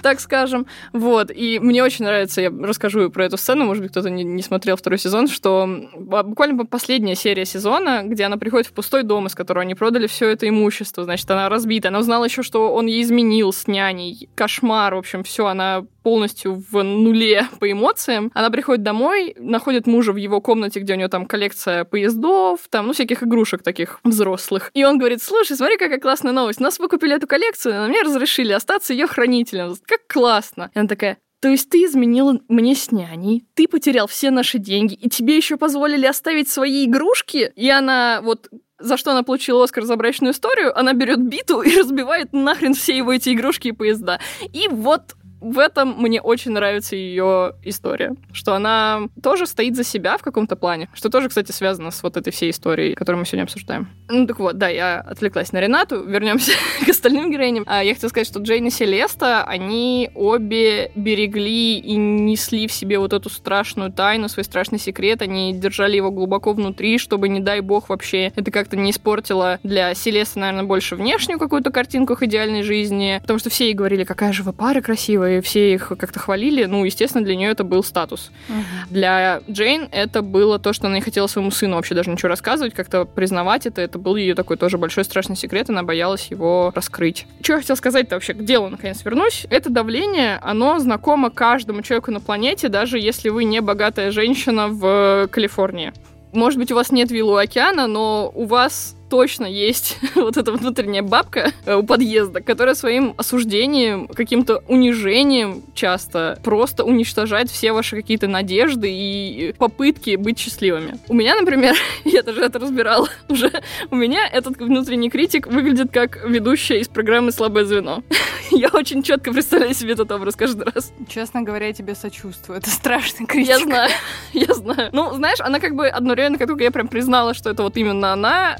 так 0.01 0.21
скажем. 0.21 0.67
Вот. 0.93 1.29
И 1.29 1.59
мне 1.59 1.83
очень 1.83 2.05
нравится, 2.05 2.39
я 2.39 2.49
расскажу 2.49 3.09
про 3.09 3.25
эту 3.25 3.35
сцену, 3.35 3.65
может 3.65 3.83
быть, 3.83 3.91
кто-то 3.91 4.09
не, 4.09 4.23
не 4.23 4.41
смотрел 4.41 4.77
второй 4.77 4.97
сезон, 4.97 5.27
что 5.27 5.67
буквально 5.97 6.65
последняя 6.65 7.15
серия 7.15 7.43
сезона, 7.43 8.03
где 8.05 8.23
она 8.23 8.37
приходит 8.37 8.67
в 8.67 8.71
пустой 8.71 9.03
дом, 9.03 9.27
из 9.27 9.35
которого 9.35 9.63
они 9.63 9.75
продали 9.75 10.07
все 10.07 10.29
это 10.29 10.47
имущество, 10.47 11.03
значит, 11.03 11.29
она 11.29 11.49
разбита. 11.49 11.89
Она 11.89 11.99
узнала 11.99 12.23
еще, 12.23 12.41
что 12.41 12.73
он 12.73 12.85
ей 12.85 13.01
изменил 13.01 13.51
с 13.51 13.67
няней. 13.67 14.29
Кошмар, 14.33 14.95
в 14.95 14.99
общем, 14.99 15.25
все, 15.25 15.47
она 15.47 15.85
полностью 16.05 16.63
в 16.69 16.83
нуле 16.83 17.47
по 17.59 17.71
эмоциям. 17.71 18.31
Она 18.35 18.51
приходит 18.51 18.83
домой, 18.83 19.35
находит 19.39 19.87
мужа 19.87 20.13
в 20.13 20.17
его 20.17 20.39
комнате, 20.39 20.79
где 20.79 20.93
у 20.93 20.97
него 20.97 21.09
там 21.09 21.25
коллекция 21.25 21.83
поездов, 21.83 22.59
там, 22.69 22.85
ну, 22.85 22.93
всяких 22.93 23.23
игрушек 23.23 23.63
таких 23.63 23.99
взрослых. 24.03 24.69
И 24.75 24.85
он 24.85 24.99
говорит, 24.99 25.23
слушай, 25.23 25.57
смотри, 25.57 25.77
какая 25.77 25.99
классная 25.99 26.31
новость. 26.31 26.59
Нас 26.59 26.77
выкупили 26.77 27.15
эту 27.15 27.25
коллекцию, 27.25 27.73
но 27.81 27.87
мне 27.87 28.03
разрешили 28.03 28.51
остаться 28.53 28.93
ее 28.93 29.07
хранителем. 29.07 29.75
Как 29.87 30.05
классно. 30.07 30.69
И 30.75 30.77
она 30.77 30.87
такая, 30.87 31.17
то 31.41 31.49
есть 31.49 31.71
ты 31.71 31.83
изменила 31.85 32.39
мне 32.49 32.75
с 32.75 32.91
няней, 32.91 33.47
ты 33.55 33.67
потерял 33.67 34.05
все 34.05 34.29
наши 34.29 34.59
деньги, 34.59 34.93
и 34.93 35.09
тебе 35.09 35.35
еще 35.35 35.57
позволили 35.57 36.05
оставить 36.05 36.49
свои 36.49 36.85
игрушки? 36.85 37.51
И 37.55 37.67
она 37.67 38.21
вот 38.21 38.47
за 38.77 38.97
что 38.97 39.11
она 39.11 39.23
получила 39.23 39.63
Оскар 39.63 39.85
за 39.85 39.95
брачную 39.95 40.33
историю, 40.33 40.77
она 40.77 40.93
берет 40.93 41.19
биту 41.19 41.61
и 41.63 41.75
разбивает 41.75 42.31
нахрен 42.31 42.75
все 42.75 42.95
его 42.95 43.11
эти 43.11 43.33
игрушки 43.33 43.69
и 43.69 43.71
поезда. 43.71 44.19
И 44.53 44.67
вот 44.67 45.15
в 45.45 45.59
этом 45.59 45.95
мне 45.97 46.21
очень 46.21 46.51
нравится 46.51 46.95
ее 46.95 47.53
история, 47.63 48.15
что 48.31 48.55
она 48.55 49.03
тоже 49.21 49.45
стоит 49.45 49.75
за 49.75 49.83
себя 49.83 50.17
в 50.17 50.23
каком-то 50.23 50.55
плане, 50.55 50.89
что 50.93 51.09
тоже, 51.09 51.29
кстати, 51.29 51.51
связано 51.51 51.91
с 51.91 52.01
вот 52.01 52.17
этой 52.17 52.31
всей 52.31 52.49
историей, 52.49 52.95
которую 52.95 53.19
мы 53.19 53.25
сегодня 53.25 53.43
обсуждаем. 53.43 53.89
Ну 54.09 54.25
так 54.25 54.39
вот, 54.39 54.57
да, 54.57 54.69
я 54.69 54.99
отвлеклась 54.99 55.51
на 55.51 55.59
Ренату, 55.59 56.03
вернемся 56.03 56.53
к 56.85 56.89
остальным 56.89 57.31
героиням. 57.31 57.63
А, 57.67 57.83
я 57.83 57.93
хотела 57.93 58.09
сказать, 58.09 58.27
что 58.27 58.39
Джейн 58.39 58.65
и 58.65 58.69
Селеста, 58.71 59.43
они 59.43 60.09
обе 60.15 60.91
берегли 60.95 61.77
и 61.77 61.95
несли 61.95 62.67
в 62.67 62.71
себе 62.71 62.97
вот 62.97 63.13
эту 63.13 63.29
страшную 63.29 63.91
тайну, 63.91 64.29
свой 64.29 64.43
страшный 64.43 64.79
секрет, 64.79 65.21
они 65.21 65.53
держали 65.53 65.95
его 65.95 66.09
глубоко 66.09 66.53
внутри, 66.53 66.97
чтобы, 66.97 67.29
не 67.29 67.39
дай 67.39 67.59
бог, 67.59 67.89
вообще 67.89 68.31
это 68.35 68.49
как-то 68.49 68.77
не 68.77 68.89
испортило 68.89 69.59
для 69.61 69.93
Селесты, 69.93 70.39
наверное, 70.39 70.63
больше 70.63 70.95
внешнюю 70.95 71.37
какую-то 71.37 71.71
картинку 71.71 72.13
их 72.13 72.23
идеальной 72.23 72.63
жизни, 72.63 73.19
потому 73.21 73.37
что 73.37 73.51
все 73.51 73.65
ей 73.65 73.73
говорили, 73.75 74.03
какая 74.03 74.33
же 74.33 74.41
вы 74.41 74.51
пара 74.51 74.81
красивая, 74.81 75.34
и 75.37 75.41
все 75.41 75.73
их 75.73 75.91
как-то 75.97 76.19
хвалили, 76.19 76.65
ну, 76.65 76.83
естественно, 76.83 77.23
для 77.23 77.35
нее 77.35 77.49
это 77.49 77.63
был 77.63 77.83
статус. 77.83 78.31
Мгм. 78.47 78.63
Для 78.89 79.41
Джейн 79.49 79.87
это 79.91 80.21
было 80.21 80.59
то, 80.59 80.73
что 80.73 80.87
она 80.87 80.95
не 80.95 81.01
хотела 81.01 81.27
своему 81.27 81.51
сыну 81.51 81.75
вообще 81.75 81.95
даже 81.95 82.09
ничего 82.09 82.29
рассказывать, 82.29 82.73
как-то 82.73 83.05
признавать 83.05 83.65
это. 83.65 83.81
Это 83.81 83.99
был 83.99 84.15
ее 84.15 84.35
такой 84.35 84.57
тоже 84.57 84.77
большой 84.77 85.03
страшный 85.03 85.35
секрет, 85.35 85.69
она 85.69 85.83
боялась 85.83 86.27
его 86.27 86.71
раскрыть. 86.75 87.27
Что 87.41 87.53
я 87.53 87.59
хотела 87.59 87.75
сказать-то 87.75 88.15
вообще? 88.15 88.33
К 88.33 88.43
делу, 88.43 88.69
наконец, 88.69 89.03
вернусь. 89.03 89.45
Это 89.49 89.69
давление, 89.69 90.39
оно 90.41 90.79
знакомо 90.79 91.29
каждому 91.29 91.81
человеку 91.81 92.11
на 92.11 92.19
планете, 92.19 92.69
даже 92.69 92.99
если 92.99 93.29
вы 93.29 93.43
не 93.43 93.61
богатая 93.61 94.11
женщина 94.11 94.67
в 94.67 95.27
Калифорнии. 95.31 95.93
Может 96.33 96.59
быть, 96.59 96.71
у 96.71 96.75
вас 96.75 96.91
нет 96.91 97.11
виллы 97.11 97.33
у 97.33 97.37
океана, 97.37 97.87
но 97.87 98.31
у 98.35 98.45
вас 98.45 98.95
точно 99.15 99.45
есть 99.45 99.97
вот 100.15 100.35
эта 100.35 100.51
внутренняя 100.51 101.01
бабка 101.01 101.53
э, 101.65 101.73
у 101.73 101.83
подъезда, 101.83 102.41
которая 102.41 102.75
своим 102.75 103.13
осуждением, 103.15 104.09
каким-то 104.09 104.61
унижением 104.67 105.63
часто 105.73 106.37
просто 106.43 106.83
уничтожает 106.83 107.49
все 107.49 107.71
ваши 107.71 107.95
какие-то 107.95 108.27
надежды 108.27 108.89
и 108.91 109.55
попытки 109.57 110.17
быть 110.17 110.37
счастливыми. 110.37 110.99
У 111.07 111.13
меня, 111.13 111.35
например, 111.35 111.77
я 112.03 112.23
даже 112.23 112.41
это 112.41 112.59
разбирала 112.59 113.07
уже, 113.29 113.49
у 113.89 113.95
меня 113.95 114.27
этот 114.27 114.57
внутренний 114.57 115.09
критик 115.09 115.47
выглядит 115.47 115.93
как 115.93 116.19
ведущая 116.25 116.81
из 116.81 116.89
программы 116.89 117.31
«Слабое 117.31 117.63
звено». 117.63 118.03
Я 118.51 118.67
очень 118.73 119.01
четко 119.01 119.31
представляю 119.31 119.73
себе 119.73 119.93
этот 119.93 120.11
образ 120.11 120.35
каждый 120.35 120.65
раз. 120.65 120.93
Честно 121.07 121.41
говоря, 121.41 121.67
я 121.67 121.73
тебе 121.73 121.95
сочувствую. 121.95 122.59
Это 122.59 122.69
страшный 122.69 123.25
критик. 123.25 123.47
Я 123.47 123.59
знаю, 123.59 123.91
я 124.33 124.53
знаю. 124.53 124.89
Ну, 124.93 125.13
знаешь, 125.13 125.39
она 125.39 125.59
как 125.59 125.75
бы 125.75 125.87
одновременно, 125.87 126.37
как 126.37 126.47
только 126.47 126.63
я 126.63 126.71
прям 126.71 126.87
признала, 126.87 127.33
что 127.33 127.49
это 127.49 127.63
вот 127.63 127.75
именно 127.77 128.13
она, 128.13 128.55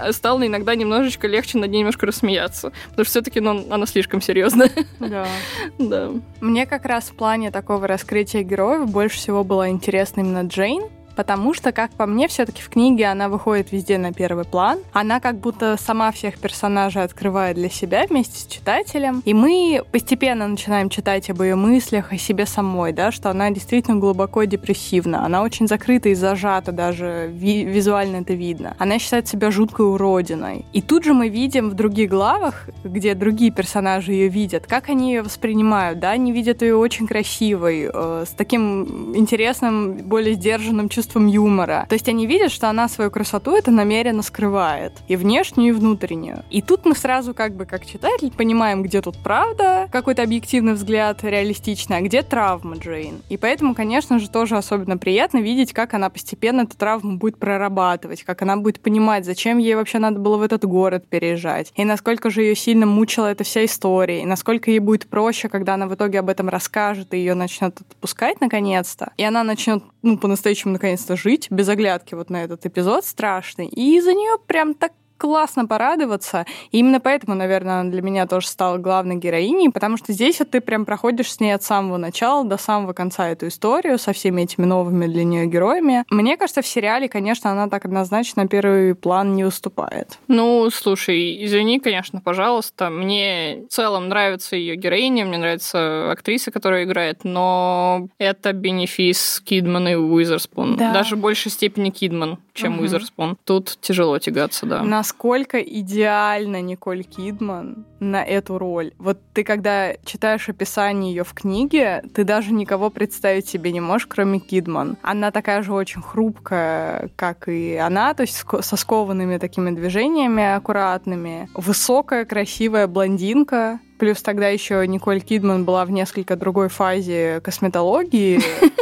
стало 0.46 0.48
иногда 0.48 0.76
немножечко 0.76 1.28
легче 1.28 1.58
над 1.58 1.72
ней 1.72 1.80
немножко 1.80 2.06
рассмеяться. 2.06 2.72
Потому 2.90 3.06
что 3.06 3.12
все-таки 3.12 3.40
ну, 3.40 3.66
она 3.70 3.86
слишком 3.86 4.22
серьезная. 4.22 4.72
Да. 5.00 5.28
Да. 5.78 6.12
Мне 6.42 6.66
как 6.66 6.86
раз 6.86 7.06
в 7.06 7.16
плане 7.16 7.52
такого 7.52 7.88
раскрытия 7.88 8.44
героев 8.44 8.90
больше 8.90 9.18
всего 9.18 9.44
было 9.44 9.70
интересно 9.70 10.22
именно 10.22 10.44
Джейн, 10.48 10.84
потому 11.16 11.54
что, 11.54 11.72
как 11.72 11.92
по 11.92 12.06
мне, 12.06 12.28
все-таки 12.28 12.62
в 12.62 12.70
книге 12.70 13.08
она 13.08 13.30
выходит 13.30 13.72
везде 13.72 13.98
на 13.98 14.14
первый 14.14 14.46
план. 14.46 14.80
Она 14.94 15.20
как 15.20 15.38
будто 15.38 15.78
сама 15.80 16.12
всех 16.12 16.38
персонажей 16.40 17.04
открывает 17.04 17.56
для 17.56 17.70
себя 17.70 18.06
вместе 18.10 18.40
с 18.40 18.46
читателем. 18.46 19.22
И 19.26 19.34
мы 19.34 19.82
постепенно 19.92 20.48
начинаем 20.48 20.90
читать 20.90 21.30
об 21.30 21.42
ее 21.42 21.56
мыслях, 21.56 22.12
о 22.12 22.18
себе 22.18 22.46
самой, 22.46 22.94
да, 22.94 23.12
что 23.12 23.30
она 23.30 23.50
действительно 23.52 23.98
глубоко 23.98 24.44
депрессивна. 24.44 25.26
Она 25.26 25.42
очень 25.42 25.68
закрыта 25.68 26.10
и 26.10 26.14
зажата, 26.14 26.72
даже 26.72 27.30
ви- 27.32 27.64
визуально 27.64 28.18
это 28.18 28.34
видно. 28.34 28.76
Она 28.80 29.00
считает 29.00 29.28
себя 29.28 29.52
жуткой 29.52 29.88
уродиной. 29.88 30.66
И 30.74 30.82
тут 30.82 31.04
же 31.04 31.14
мы 31.14 31.30
видим 31.30 31.70
в 31.70 31.74
других 31.74 32.10
главах, 32.10 32.70
где 32.84 33.14
другие 33.16 33.52
персонажи 33.52 34.12
ее 34.12 34.28
видят, 34.28 34.68
как 34.68 34.90
они 34.90 35.14
ее 35.14 35.22
воспринимают, 35.22 36.00
да, 36.00 36.12
они 36.12 36.32
видят 36.32 36.62
ее 36.62 36.76
очень 36.76 37.08
красивой, 37.08 37.90
э, 37.92 38.26
с 38.28 38.32
таким 38.32 39.16
интересным, 39.16 39.98
более 39.98 40.34
сдержанным 40.34 40.90
чувством 40.90 41.05
чувством 41.06 41.28
юмора. 41.28 41.86
То 41.88 41.94
есть 41.94 42.10
они 42.10 42.26
видят, 42.26 42.52
что 42.52 42.70
она 42.70 42.88
свою 42.88 43.12
красоту 43.12 43.56
это 43.56 43.70
намеренно 43.70 44.24
скрывает. 44.24 44.94
И 45.08 45.16
внешнюю, 45.16 45.70
и 45.70 45.72
внутреннюю. 45.72 46.44
И 46.50 46.62
тут 46.62 46.86
мы 46.86 46.96
сразу 46.96 47.34
как 47.34 47.56
бы 47.56 47.66
как 47.66 47.86
читатель 47.86 48.32
понимаем, 48.32 48.82
где 48.82 49.02
тут 49.02 49.18
правда, 49.24 49.88
какой-то 49.92 50.24
объективный 50.24 50.74
взгляд 50.74 51.24
реалистичный, 51.24 51.98
а 51.98 52.02
где 52.02 52.24
травма 52.24 52.78
Джейн. 52.78 53.22
И 53.30 53.38
поэтому, 53.38 53.76
конечно 53.76 54.18
же, 54.20 54.30
тоже 54.30 54.58
особенно 54.58 54.98
приятно 54.98 55.38
видеть, 55.38 55.74
как 55.74 55.94
она 55.94 56.10
постепенно 56.10 56.62
эту 56.62 56.76
травму 56.76 57.18
будет 57.18 57.38
прорабатывать, 57.38 58.24
как 58.24 58.42
она 58.42 58.58
будет 58.58 58.80
понимать, 58.80 59.26
зачем 59.26 59.60
ей 59.60 59.76
вообще 59.76 60.00
надо 60.00 60.20
было 60.20 60.38
в 60.38 60.42
этот 60.42 60.66
город 60.66 61.06
переезжать, 61.08 61.72
и 61.76 61.86
насколько 61.86 62.30
же 62.30 62.42
ее 62.42 62.56
сильно 62.56 62.86
мучила 62.86 63.28
эта 63.28 63.44
вся 63.44 63.66
история, 63.66 64.22
и 64.22 64.26
насколько 64.26 64.72
ей 64.72 64.80
будет 64.80 65.08
проще, 65.08 65.50
когда 65.50 65.76
она 65.76 65.88
в 65.88 65.94
итоге 65.94 66.20
об 66.20 66.30
этом 66.30 66.50
расскажет, 66.50 67.14
и 67.14 67.18
ее 67.18 67.36
начнет 67.36 67.80
отпускать 67.80 68.42
наконец-то, 68.42 69.12
и 69.18 69.24
она 69.24 69.44
начнет, 69.44 69.84
ну, 70.02 70.18
по-настоящему 70.18 70.74
наконец-то 70.96 71.16
жить, 71.16 71.48
без 71.52 71.68
оглядки 71.70 72.16
вот 72.16 72.30
на 72.30 72.44
этот 72.44 72.66
эпизод 72.66 73.06
страшный, 73.06 73.68
и 73.68 74.00
за 74.02 74.14
нее 74.14 74.38
прям 74.48 74.74
так 74.74 74.94
классно 75.18 75.66
порадоваться. 75.66 76.46
И 76.72 76.80
именно 76.80 77.00
поэтому, 77.00 77.36
наверное, 77.36 77.82
она 77.82 77.90
для 77.90 78.02
меня 78.02 78.28
тоже 78.28 78.48
стала 78.48 78.78
главной 78.78 79.16
героиней, 79.16 79.70
потому 79.70 79.98
что 79.98 80.14
здесь 80.14 80.40
вот 80.40 80.52
ты 80.52 80.62
прям 80.62 80.86
проходишь 80.86 81.32
с 81.32 81.40
ней 81.40 81.52
от 81.52 81.64
самого 81.64 81.98
начала 81.98 82.46
до 82.46 82.58
самого 82.58 82.94
конца 82.94 83.30
эту 83.30 83.48
историю 83.48 83.98
со 83.98 84.14
всеми 84.14 84.44
этими 84.44 84.66
новыми 84.66 85.08
для 85.08 85.24
нее 85.24 85.48
героями. 85.48 86.04
Мне 86.10 86.38
кажется, 86.38 86.62
в 86.62 86.68
сериале, 86.68 87.08
конечно, 87.10 87.52
она 87.52 87.68
так 87.70 87.86
однозначно 87.86 88.44
на 88.44 88.48
первый 88.50 88.96
план 88.96 89.36
не 89.36 89.46
уступает. 89.46 90.20
Ну, 90.28 90.70
слушай, 90.70 91.46
извини, 91.46 91.80
конечно, 91.80 92.22
пожалуйста. 92.22 92.90
Мне 92.90 93.64
в 93.70 93.74
целом 93.74 94.10
нравится 94.10 94.56
ее 94.56 94.76
героиня, 94.76 95.26
мне 95.26 95.38
нравится 95.38 96.12
актриса, 96.12 96.52
которая 96.52 96.84
играет, 96.84 97.24
но 97.24 98.08
это 98.18 98.54
бенефис 98.54 99.42
Кидман 99.46 99.88
и 99.88 99.96
Уизерспун. 99.96 100.76
Да. 100.76 100.94
Даже 100.94 101.16
в 101.16 101.20
большей 101.20 101.52
степени 101.52 101.90
Кидман, 101.90 102.38
чем 102.54 102.74
угу. 102.76 102.84
Уизерспун. 102.84 103.38
Тут 103.44 103.78
тяжело 103.82 104.20
тягаться, 104.20 104.66
да. 104.66 104.82
На 104.82 105.04
насколько 105.06 105.62
идеально 105.62 106.64
Николь 106.64 107.04
Кидман 107.04 107.86
на 108.00 108.24
эту 108.24 108.58
роль. 108.58 108.92
Вот 108.98 109.20
ты, 109.34 109.44
когда 109.44 109.94
читаешь 110.04 110.50
описание 110.50 111.14
ее 111.14 111.24
в 111.24 111.34
книге, 111.36 112.04
ты 112.16 112.24
даже 112.24 112.52
никого 112.52 112.90
представить 112.90 113.48
себе 113.48 113.72
не 113.72 113.82
можешь, 113.82 114.08
кроме 114.08 114.40
Кидман. 114.40 114.98
Она 115.04 115.30
такая 115.30 115.62
же 115.62 115.74
очень 115.74 116.02
хрупкая, 116.02 117.12
как 117.16 117.48
и 117.48 117.76
она, 117.76 118.16
то 118.16 118.22
есть 118.22 118.44
со 118.62 118.76
скованными 118.76 119.38
такими 119.38 119.70
движениями 119.70 120.56
аккуратными. 120.56 121.50
Высокая, 121.54 122.26
красивая 122.26 122.88
блондинка, 122.88 123.80
Плюс 123.98 124.22
тогда 124.22 124.50
еще 124.50 124.86
Николь 124.88 125.22
Кидман 125.22 125.64
была 125.64 125.86
в 125.86 125.92
несколько 125.92 126.36
другой 126.36 126.68
фазе 126.68 127.40
косметологии. 127.42 128.42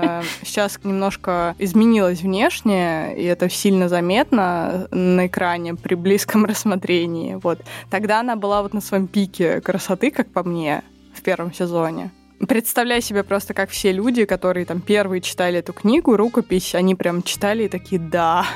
Э, 0.00 0.22
сейчас 0.42 0.78
немножко 0.84 1.54
изменилась 1.58 2.20
внешне, 2.22 3.14
и 3.16 3.24
это 3.24 3.48
сильно 3.48 3.88
заметно 3.88 4.88
на 4.90 5.26
экране 5.26 5.74
при 5.74 5.94
близком 5.94 6.44
рассмотрении. 6.46 7.34
Вот. 7.42 7.60
Тогда 7.90 8.20
она 8.20 8.36
была 8.36 8.62
вот 8.62 8.74
на 8.74 8.80
своем 8.80 9.06
пике 9.06 9.60
красоты, 9.60 10.10
как 10.10 10.28
по 10.32 10.42
мне, 10.42 10.82
в 11.14 11.22
первом 11.22 11.52
сезоне. 11.52 12.10
Представляю 12.48 13.00
себе 13.02 13.22
просто, 13.22 13.54
как 13.54 13.70
все 13.70 13.92
люди, 13.92 14.24
которые 14.24 14.66
там 14.66 14.80
первые 14.80 15.20
читали 15.20 15.60
эту 15.60 15.72
книгу, 15.72 16.16
рукопись, 16.16 16.74
они 16.74 16.96
прям 16.96 17.22
читали 17.22 17.64
и 17.64 17.68
такие 17.68 18.00
«да». 18.00 18.46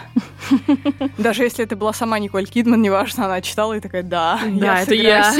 Даже 1.18 1.45
если 1.45 1.64
это 1.64 1.76
была 1.76 1.93
сама 1.93 2.18
Николь 2.18 2.47
Кидман, 2.47 2.82
неважно, 2.82 3.26
она 3.26 3.41
читала 3.41 3.74
и 3.74 3.80
такая 3.80 4.03
«да, 4.03 4.41
да 4.45 4.82
это 4.82 4.95
я». 4.95 5.32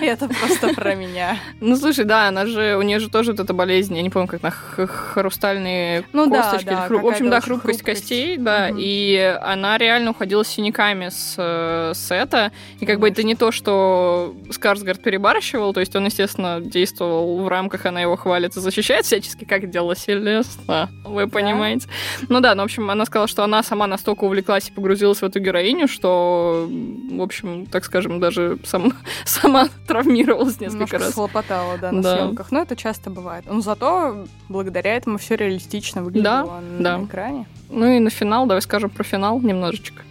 Это 0.00 0.28
просто 0.28 0.74
про 0.74 0.94
меня. 0.94 1.38
Ну, 1.60 1.76
слушай, 1.76 2.04
да, 2.04 2.28
она 2.28 2.46
же, 2.46 2.76
у 2.76 2.82
нее 2.82 3.00
же 3.00 3.10
тоже 3.10 3.32
вот 3.32 3.40
эта 3.40 3.52
болезнь, 3.52 3.96
я 3.96 4.02
не 4.02 4.10
помню, 4.10 4.28
как 4.28 4.42
на 4.42 4.50
хрустальные 4.50 6.04
ну, 6.12 6.30
косточки. 6.30 6.68
В 6.68 7.06
общем, 7.06 7.30
да, 7.30 7.40
хрупкость, 7.40 7.82
костей, 7.82 8.36
да, 8.36 8.70
и 8.70 9.16
она 9.42 9.76
реально 9.76 10.12
уходила 10.12 10.44
с 10.44 10.48
синяками 10.48 11.08
с 11.08 11.34
э, 11.36 11.94
сета, 11.94 12.52
и 12.78 12.86
как 12.86 13.00
бы 13.00 13.08
это 13.08 13.24
не 13.24 13.34
то, 13.34 13.50
что 13.50 14.36
Скарсгард 14.50 15.02
перебарщивал, 15.02 15.72
то 15.72 15.80
есть 15.80 15.96
он, 15.96 16.04
естественно, 16.04 16.60
действовал 16.60 17.39
в 17.40 17.48
рамках 17.48 17.86
она 17.86 18.00
его 18.00 18.16
хвалит 18.16 18.56
и 18.56 18.60
защищает 18.60 19.04
всячески, 19.04 19.44
как 19.44 19.70
делала 19.70 19.96
Селеста. 19.96 20.88
Вы 21.04 21.26
да. 21.26 21.30
понимаете? 21.30 21.88
Ну 22.28 22.40
да, 22.40 22.54
ну, 22.54 22.62
в 22.62 22.64
общем, 22.64 22.90
она 22.90 23.04
сказала, 23.04 23.28
что 23.28 23.44
она 23.44 23.62
сама 23.62 23.86
настолько 23.86 24.24
увлеклась 24.24 24.68
и 24.68 24.72
погрузилась 24.72 25.18
в 25.18 25.24
эту 25.24 25.40
героиню, 25.40 25.88
что, 25.88 26.68
в 26.68 27.22
общем, 27.22 27.66
так 27.66 27.84
скажем, 27.84 28.20
даже 28.20 28.58
сам, 28.64 28.92
сама 29.24 29.68
травмировалась 29.86 30.60
несколько 30.60 30.72
Немножко 30.72 30.98
раз. 30.98 31.14
слопотала, 31.14 31.78
да, 31.78 31.92
на 31.92 32.02
да. 32.02 32.16
съемках. 32.16 32.52
Но 32.52 32.62
это 32.62 32.76
часто 32.76 33.10
бывает. 33.10 33.44
Но 33.46 33.60
зато 33.60 34.26
благодаря 34.48 34.96
этому 34.96 35.18
все 35.18 35.36
реалистично 35.36 36.02
выглядело 36.02 36.62
да, 36.78 36.82
на 36.82 36.98
да. 36.98 37.04
экране. 37.04 37.46
Ну 37.68 37.86
и 37.86 37.98
на 37.98 38.10
финал, 38.10 38.46
давай 38.46 38.62
скажем 38.62 38.90
про 38.90 39.04
финал 39.04 39.40
немножечко 39.40 40.02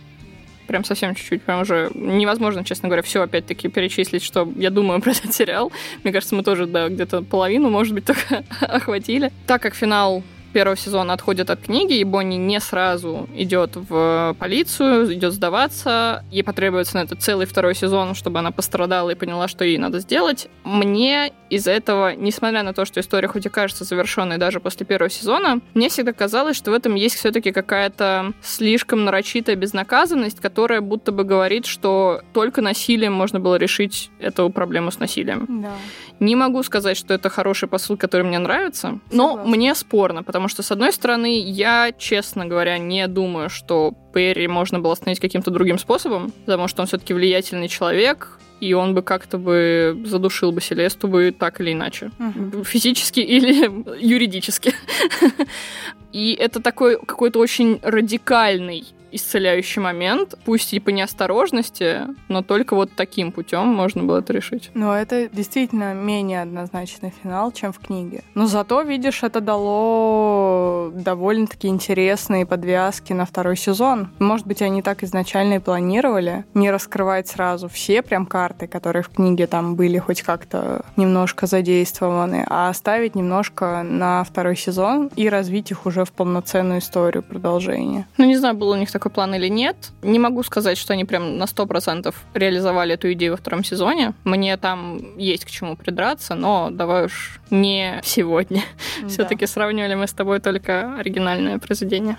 прям 0.69 0.83
совсем 0.83 1.15
чуть-чуть, 1.15 1.41
прям 1.41 1.61
уже 1.61 1.89
невозможно, 1.95 2.63
честно 2.63 2.89
говоря, 2.89 3.01
все 3.01 3.23
опять-таки 3.23 3.69
перечислить, 3.69 4.23
что 4.23 4.47
я 4.55 4.69
думаю 4.69 5.01
про 5.01 5.11
этот 5.11 5.33
сериал. 5.33 5.71
Мне 6.03 6.13
кажется, 6.13 6.35
мы 6.35 6.43
тоже, 6.43 6.67
да, 6.67 6.89
где-то 6.89 7.23
половину, 7.23 7.69
может 7.69 7.95
быть, 7.95 8.05
только 8.05 8.43
охватили. 8.61 9.31
Так 9.47 9.63
как 9.63 9.73
финал 9.73 10.23
первого 10.49 10.77
сезона 10.77 11.13
отходит 11.13 11.49
от 11.49 11.61
книги, 11.61 11.97
и 11.97 12.03
Бонни 12.03 12.35
не 12.35 12.59
сразу 12.59 13.27
идет 13.35 13.75
в 13.75 14.35
полицию, 14.39 15.13
идет 15.13 15.33
сдаваться. 15.33 16.23
Ей 16.31 16.43
потребуется 16.43 16.97
на 16.97 17.03
это 17.03 17.15
целый 17.15 17.45
второй 17.45 17.75
сезон, 17.75 18.15
чтобы 18.15 18.39
она 18.39 18.51
пострадала 18.51 19.09
и 19.09 19.15
поняла, 19.15 19.47
что 19.47 19.63
ей 19.63 19.77
надо 19.77 19.99
сделать. 19.99 20.47
Мне 20.63 21.33
из 21.49 21.67
этого, 21.67 22.15
несмотря 22.15 22.63
на 22.63 22.73
то, 22.73 22.85
что 22.85 22.99
история 22.99 23.27
хоть 23.27 23.45
и 23.45 23.49
кажется 23.49 23.83
завершенной 23.83 24.37
даже 24.37 24.59
после 24.59 24.85
первого 24.85 25.09
сезона, 25.09 25.59
мне 25.73 25.89
всегда 25.89 26.13
казалось, 26.13 26.57
что 26.57 26.71
в 26.71 26.73
этом 26.73 26.95
есть 26.95 27.15
все-таки 27.15 27.51
какая-то 27.51 28.33
слишком 28.41 29.05
нарочитая 29.05 29.55
безнаказанность, 29.55 30.39
которая 30.39 30.81
будто 30.81 31.11
бы 31.11 31.23
говорит, 31.23 31.65
что 31.65 32.21
только 32.33 32.61
насилием 32.61 33.13
можно 33.13 33.39
было 33.39 33.55
решить 33.55 34.11
эту 34.19 34.49
проблему 34.49 34.91
с 34.91 34.99
насилием. 34.99 35.45
Да. 35.61 35.73
Не 36.19 36.35
могу 36.35 36.63
сказать, 36.63 36.97
что 36.97 37.13
это 37.13 37.29
хороший 37.29 37.67
посыл, 37.69 37.97
который 37.97 38.23
мне 38.23 38.39
нравится, 38.39 38.99
но 39.11 39.29
Согласна. 39.29 39.55
мне 39.55 39.75
спорно, 39.75 40.23
потому 40.23 40.47
что, 40.47 40.63
с 40.63 40.71
одной 40.71 40.91
стороны, 40.91 41.41
я, 41.41 41.91
честно 41.97 42.45
говоря, 42.45 42.77
не 42.77 43.07
думаю, 43.07 43.49
что 43.49 43.93
Перри 44.13 44.47
можно 44.47 44.79
было 44.79 44.93
остановить 44.93 45.19
каким-то 45.19 45.51
другим 45.51 45.79
способом, 45.79 46.31
потому 46.45 46.67
что 46.67 46.81
он 46.81 46.87
все-таки 46.87 47.13
влиятельный 47.13 47.67
человек, 47.67 48.39
и 48.59 48.73
он 48.73 48.93
бы 48.93 49.01
как-то 49.01 49.37
бы 49.37 50.01
задушил 50.05 50.51
бы 50.51 50.61
Селесту 50.61 51.07
бы 51.07 51.33
так 51.37 51.61
или 51.61 51.71
иначе. 51.71 52.11
Uh-huh. 52.19 52.65
Физически 52.65 53.21
или 53.21 53.71
юридически. 53.99 54.73
И 56.11 56.33
это 56.33 56.59
такой 56.59 56.99
какой-то 56.99 57.39
очень 57.39 57.79
радикальный 57.83 58.83
исцеляющий 59.11 59.81
момент, 59.81 60.35
пусть 60.45 60.73
и 60.73 60.79
по 60.79 60.89
неосторожности, 60.89 62.01
но 62.27 62.41
только 62.41 62.75
вот 62.75 62.91
таким 62.95 63.31
путем 63.31 63.67
можно 63.67 64.03
было 64.03 64.19
это 64.19 64.33
решить. 64.33 64.71
Но 64.73 64.95
это 64.95 65.29
действительно 65.29 65.93
менее 65.93 66.41
однозначный 66.41 67.13
финал, 67.23 67.51
чем 67.51 67.73
в 67.73 67.79
книге. 67.79 68.23
Но 68.35 68.47
зато, 68.47 68.81
видишь, 68.81 69.23
это 69.23 69.41
дало 69.41 70.91
довольно-таки 70.93 71.67
интересные 71.67 72.45
подвязки 72.45 73.13
на 73.13 73.25
второй 73.25 73.57
сезон. 73.57 74.09
Может 74.19 74.45
быть, 74.47 74.61
они 74.61 74.81
так 74.81 75.03
изначально 75.03 75.55
и 75.55 75.59
планировали, 75.59 76.45
не 76.53 76.71
раскрывать 76.71 77.27
сразу 77.27 77.67
все 77.69 78.01
прям 78.01 78.25
карты, 78.25 78.67
которые 78.67 79.03
в 79.03 79.09
книге 79.09 79.47
там 79.47 79.75
были 79.75 79.97
хоть 79.97 80.21
как-то 80.21 80.85
немножко 80.97 81.47
задействованы, 81.47 82.45
а 82.47 82.69
оставить 82.69 83.15
немножко 83.15 83.83
на 83.83 84.23
второй 84.23 84.55
сезон 84.55 85.09
и 85.15 85.29
развить 85.29 85.71
их 85.71 85.85
уже 85.85 86.05
в 86.05 86.11
полноценную 86.11 86.79
историю 86.79 87.23
продолжения. 87.23 88.07
Ну, 88.17 88.25
не 88.25 88.37
знаю, 88.37 88.55
было 88.55 88.75
у 88.75 88.77
них 88.77 88.89
такой 88.99 89.11
план 89.11 89.33
или 89.33 89.47
нет. 89.47 89.91
Не 90.01 90.19
могу 90.19 90.43
сказать, 90.43 90.77
что 90.77 90.93
они 90.93 91.05
прям 91.05 91.37
на 91.37 91.45
100% 91.45 92.13
реализовали 92.33 92.95
эту 92.95 93.11
идею 93.13 93.31
во 93.31 93.37
втором 93.37 93.63
сезоне. 93.63 94.13
Мне 94.25 94.57
там 94.57 95.17
есть 95.17 95.45
к 95.45 95.49
чему 95.49 95.77
придраться, 95.77 96.35
но 96.35 96.69
давай 96.69 97.05
уж 97.05 97.39
не 97.49 98.01
сегодня. 98.03 98.61
Да. 99.01 99.07
Все-таки 99.07 99.47
сравнивали 99.47 99.95
мы 99.95 100.05
с 100.05 100.13
тобой 100.13 100.39
только 100.41 100.95
оригинальное 100.99 101.59
произведение. 101.59 102.17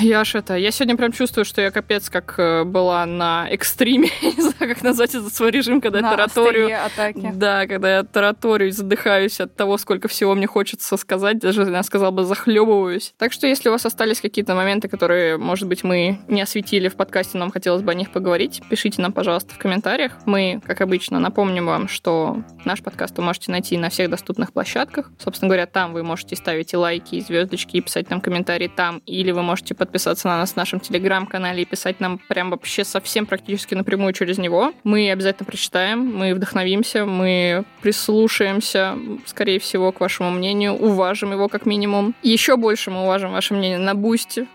Я 0.00 0.24
ж 0.24 0.36
это, 0.36 0.54
я 0.56 0.70
сегодня 0.70 0.96
прям 0.96 1.12
чувствую, 1.12 1.44
что 1.44 1.60
я 1.60 1.70
капец 1.70 2.08
как 2.08 2.34
э, 2.38 2.64
была 2.64 3.04
на 3.04 3.48
экстриме, 3.50 4.10
не 4.22 4.40
знаю, 4.40 4.56
как 4.58 4.82
назвать 4.82 5.14
этот 5.14 5.34
свой 5.34 5.50
режим, 5.50 5.80
когда 5.80 6.00
на 6.00 6.10
я 6.10 6.16
тараторию. 6.16 6.84
атаки. 6.86 7.32
Да, 7.34 7.66
когда 7.66 7.96
я 7.96 8.04
тараторию 8.04 8.72
задыхаюсь 8.72 9.40
от 9.40 9.56
того, 9.56 9.76
сколько 9.76 10.08
всего 10.08 10.34
мне 10.34 10.46
хочется 10.46 10.96
сказать, 10.96 11.40
даже, 11.40 11.62
я 11.62 11.82
сказала 11.82 12.10
бы, 12.12 12.24
захлебываюсь. 12.24 13.12
Так 13.18 13.32
что, 13.32 13.46
если 13.46 13.68
у 13.68 13.72
вас 13.72 13.84
остались 13.86 14.20
какие-то 14.20 14.54
моменты, 14.54 14.88
которые, 14.88 15.36
может 15.36 15.66
быть, 15.68 15.84
мы 15.84 16.20
не 16.28 16.40
осветили 16.40 16.88
в 16.88 16.94
подкасте, 16.94 17.36
нам 17.36 17.50
хотелось 17.50 17.82
бы 17.82 17.90
о 17.90 17.94
них 17.94 18.10
поговорить, 18.10 18.62
пишите 18.70 19.02
нам, 19.02 19.12
пожалуйста, 19.12 19.54
в 19.54 19.58
комментариях. 19.58 20.12
Мы, 20.26 20.62
как 20.64 20.80
обычно, 20.80 21.18
напомним 21.18 21.66
вам, 21.66 21.88
что 21.88 22.44
наш 22.64 22.82
подкаст 22.82 23.18
вы 23.18 23.24
можете 23.24 23.50
найти 23.50 23.76
на 23.76 23.90
всех 23.90 24.10
доступных 24.10 24.52
площадках. 24.52 25.10
Собственно 25.18 25.48
говоря, 25.48 25.66
там 25.66 25.92
вы 25.92 26.02
можете 26.04 26.36
ставить 26.36 26.72
и 26.72 26.76
лайки, 26.76 27.16
и 27.16 27.20
звездочки, 27.20 27.78
и 27.78 27.80
писать 27.80 28.10
нам 28.10 28.20
комментарии 28.20 28.70
там, 28.74 28.98
и 29.04 29.17
или 29.18 29.32
вы 29.32 29.42
можете 29.42 29.74
подписаться 29.74 30.28
на 30.28 30.38
нас 30.38 30.52
в 30.52 30.56
нашем 30.56 30.78
телеграм-канале 30.78 31.62
и 31.62 31.64
писать 31.64 31.98
нам 31.98 32.18
прям 32.28 32.50
вообще 32.50 32.84
совсем 32.84 33.26
практически 33.26 33.74
напрямую 33.74 34.12
через 34.12 34.38
него. 34.38 34.72
Мы 34.84 35.10
обязательно 35.10 35.46
прочитаем, 35.46 36.04
мы 36.04 36.34
вдохновимся, 36.34 37.04
мы 37.04 37.64
прислушаемся, 37.82 38.96
скорее 39.26 39.58
всего, 39.58 39.90
к 39.90 40.00
вашему 40.00 40.30
мнению, 40.30 40.74
уважим 40.74 41.32
его 41.32 41.48
как 41.48 41.66
минимум. 41.66 42.14
Еще 42.22 42.56
больше 42.56 42.92
мы 42.92 43.02
уважим 43.02 43.32
ваше 43.32 43.54
мнение 43.54 43.78
на 43.78 43.94
Boosty. 43.94 44.46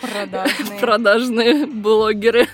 Продажные. 0.00 0.80
Продажные 0.80 1.66
блогеры. 1.66 2.46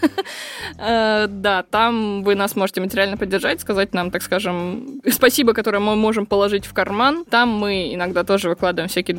Э, 0.79 1.27
да, 1.29 1.63
там 1.63 2.23
вы 2.23 2.35
нас 2.35 2.57
можете 2.57 2.81
материально 2.81 3.17
поддержать, 3.17 3.61
сказать 3.61 3.93
нам, 3.93 4.11
так 4.11 4.23
скажем, 4.23 5.01
спасибо, 5.11 5.53
которое 5.53 5.81
мы 5.81 5.95
можем 5.95 6.25
положить 6.25 6.65
в 6.65 6.73
карман. 6.73 7.25
Там 7.29 7.51
мы 7.51 7.93
иногда 7.95 8.25
тоже 8.25 8.49
выкладываем 8.49 8.89
всякий 8.89 9.13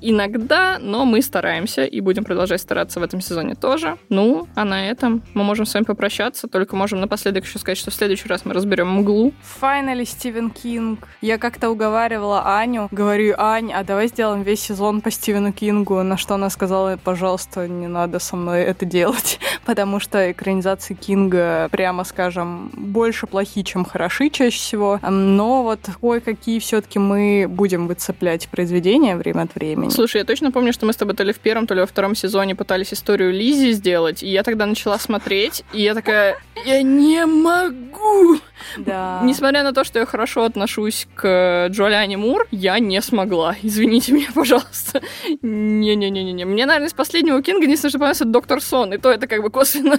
Иногда, 0.00 0.78
но 0.80 1.04
мы 1.04 1.22
стараемся 1.22 1.84
и 1.84 2.00
будем 2.00 2.24
продолжать 2.24 2.60
стараться 2.60 3.00
в 3.00 3.02
этом 3.02 3.20
сезоне 3.20 3.54
тоже. 3.54 3.96
Ну, 4.08 4.48
а 4.54 4.64
на 4.64 4.88
этом 4.88 5.22
мы 5.34 5.44
можем 5.44 5.66
с 5.66 5.74
вами 5.74 5.84
попрощаться. 5.84 6.48
Только 6.48 6.76
можем 6.76 7.00
напоследок 7.00 7.44
еще 7.44 7.58
сказать, 7.58 7.78
что 7.78 7.90
в 7.90 7.94
следующий 7.94 8.28
раз 8.28 8.44
мы 8.44 8.54
разберем 8.54 8.90
мглу. 8.90 9.32
Файнали 9.42 10.04
Стивен 10.04 10.50
Кинг. 10.50 11.08
Я 11.20 11.38
как-то 11.38 11.70
уговаривала 11.70 12.58
Аню. 12.58 12.88
Говорю, 12.90 13.34
Ань, 13.38 13.72
а 13.72 13.84
давай 13.84 14.08
сделаем 14.08 14.42
весь 14.42 14.60
сезон 14.60 15.00
по 15.00 15.10
Стивену 15.10 15.52
Кингу. 15.52 16.02
На 16.02 16.16
что 16.16 16.34
она 16.34 16.50
сказала, 16.50 16.98
пожалуйста, 17.02 17.68
не 17.68 17.86
надо 17.86 18.18
со 18.18 18.36
мной 18.36 18.62
это 18.62 18.84
делать. 18.84 19.38
Потому 19.64 20.00
что 20.00 20.30
экранизации 20.30 20.94
Кинга, 20.94 21.68
прямо 21.70 22.04
скажем, 22.04 22.70
больше 22.74 23.26
плохи, 23.26 23.62
чем 23.62 23.84
хороши 23.84 24.30
чаще 24.30 24.56
всего. 24.56 25.00
Но 25.02 25.62
вот 25.62 25.80
кое-какие 26.00 26.58
все-таки 26.58 26.98
мы 26.98 27.46
будем 27.48 27.86
выцеплять 27.86 28.48
произведения 28.48 29.16
время 29.16 29.42
от 29.42 29.54
времени. 29.54 29.79
Слушай, 29.88 30.18
я 30.18 30.24
точно 30.24 30.52
помню, 30.52 30.72
что 30.72 30.86
мы 30.86 30.92
с 30.92 30.96
тобой 30.96 31.14
то 31.14 31.24
ли 31.24 31.32
в 31.32 31.38
первом, 31.38 31.66
то 31.66 31.74
ли 31.74 31.80
во 31.80 31.86
втором 31.86 32.14
сезоне 32.14 32.54
пытались 32.54 32.92
историю 32.92 33.32
Лизи 33.32 33.72
сделать, 33.72 34.22
и 34.22 34.28
я 34.28 34.42
тогда 34.42 34.66
начала 34.66 34.98
смотреть, 34.98 35.64
и 35.72 35.82
я 35.82 35.94
такая, 35.94 36.36
я 36.64 36.82
не 36.82 37.24
могу! 37.24 38.38
Да. 38.76 39.20
Несмотря 39.24 39.62
на 39.62 39.72
то, 39.72 39.84
что 39.84 39.98
я 39.98 40.06
хорошо 40.06 40.44
отношусь 40.44 41.08
к 41.14 41.68
Джоляне 41.70 42.16
Мур, 42.16 42.46
я 42.50 42.78
не 42.78 43.00
смогла. 43.00 43.56
Извините 43.62 44.12
меня, 44.12 44.28
пожалуйста. 44.34 45.00
Не-не-не-не. 45.42 46.44
Мне, 46.44 46.66
наверное, 46.66 46.88
из 46.88 46.92
последнего 46.92 47.42
Кинга 47.42 47.64
единственное, 47.64 47.90
что 47.90 47.98
понравился 47.98 48.24
Доктор 48.24 48.60
Сон, 48.60 48.92
и 48.92 48.98
то 48.98 49.10
это 49.10 49.26
как 49.26 49.42
бы 49.42 49.50
косвенно 49.50 49.98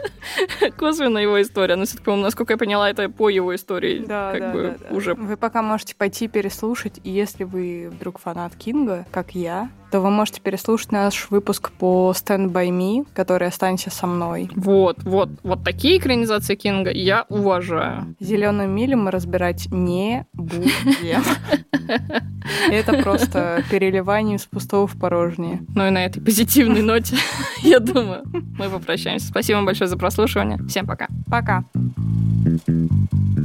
косвенно 0.76 1.18
его 1.18 1.40
история. 1.42 1.76
Но 1.76 1.84
все-таки, 1.84 2.10
насколько 2.10 2.54
я 2.54 2.56
поняла, 2.56 2.90
это 2.90 3.08
по 3.08 3.28
его 3.28 3.54
истории. 3.54 4.04
Да, 4.06 4.32
как 4.32 4.40
да, 4.40 4.52
бы 4.52 4.62
да, 4.62 4.88
да. 4.88 4.96
уже. 4.96 5.14
Вы 5.14 5.36
пока 5.36 5.62
можете 5.62 5.94
пойти 5.94 6.28
переслушать, 6.28 7.00
и 7.04 7.10
если 7.10 7.44
вы 7.44 7.90
вдруг 7.90 8.18
фанат 8.18 8.54
Кинга, 8.56 8.91
как 9.10 9.34
я, 9.34 9.70
то 9.90 10.00
вы 10.00 10.10
можете 10.10 10.40
переслушать 10.40 10.90
наш 10.90 11.30
выпуск 11.30 11.70
по 11.70 12.12
Stand 12.16 12.50
By 12.50 12.70
Me, 12.70 13.06
который 13.12 13.48
«Останься 13.48 13.90
со 13.90 14.06
мной». 14.06 14.50
Вот, 14.56 15.02
вот, 15.02 15.28
вот 15.42 15.64
такие 15.64 15.98
экранизации 15.98 16.54
Кинга 16.54 16.90
я 16.90 17.26
уважаю. 17.28 18.16
Зеленую 18.18 18.70
милю 18.70 18.96
мы 18.96 19.10
разбирать 19.10 19.66
не 19.70 20.26
будем. 20.32 21.22
Это 22.70 23.02
просто 23.02 23.62
переливание 23.70 24.36
из 24.36 24.46
пустого 24.46 24.86
в 24.86 24.98
порожнее. 24.98 25.60
Ну 25.74 25.86
и 25.86 25.90
на 25.90 26.04
этой 26.04 26.22
позитивной 26.22 26.80
ноте, 26.80 27.16
я 27.62 27.78
думаю, 27.78 28.22
мы 28.58 28.70
попрощаемся. 28.70 29.26
Спасибо 29.26 29.56
вам 29.56 29.66
большое 29.66 29.88
за 29.88 29.98
прослушивание. 29.98 30.58
Всем 30.68 30.86
пока. 30.86 31.08
Пока. 31.30 31.64
Thank 32.44 32.62
you. 32.66 33.41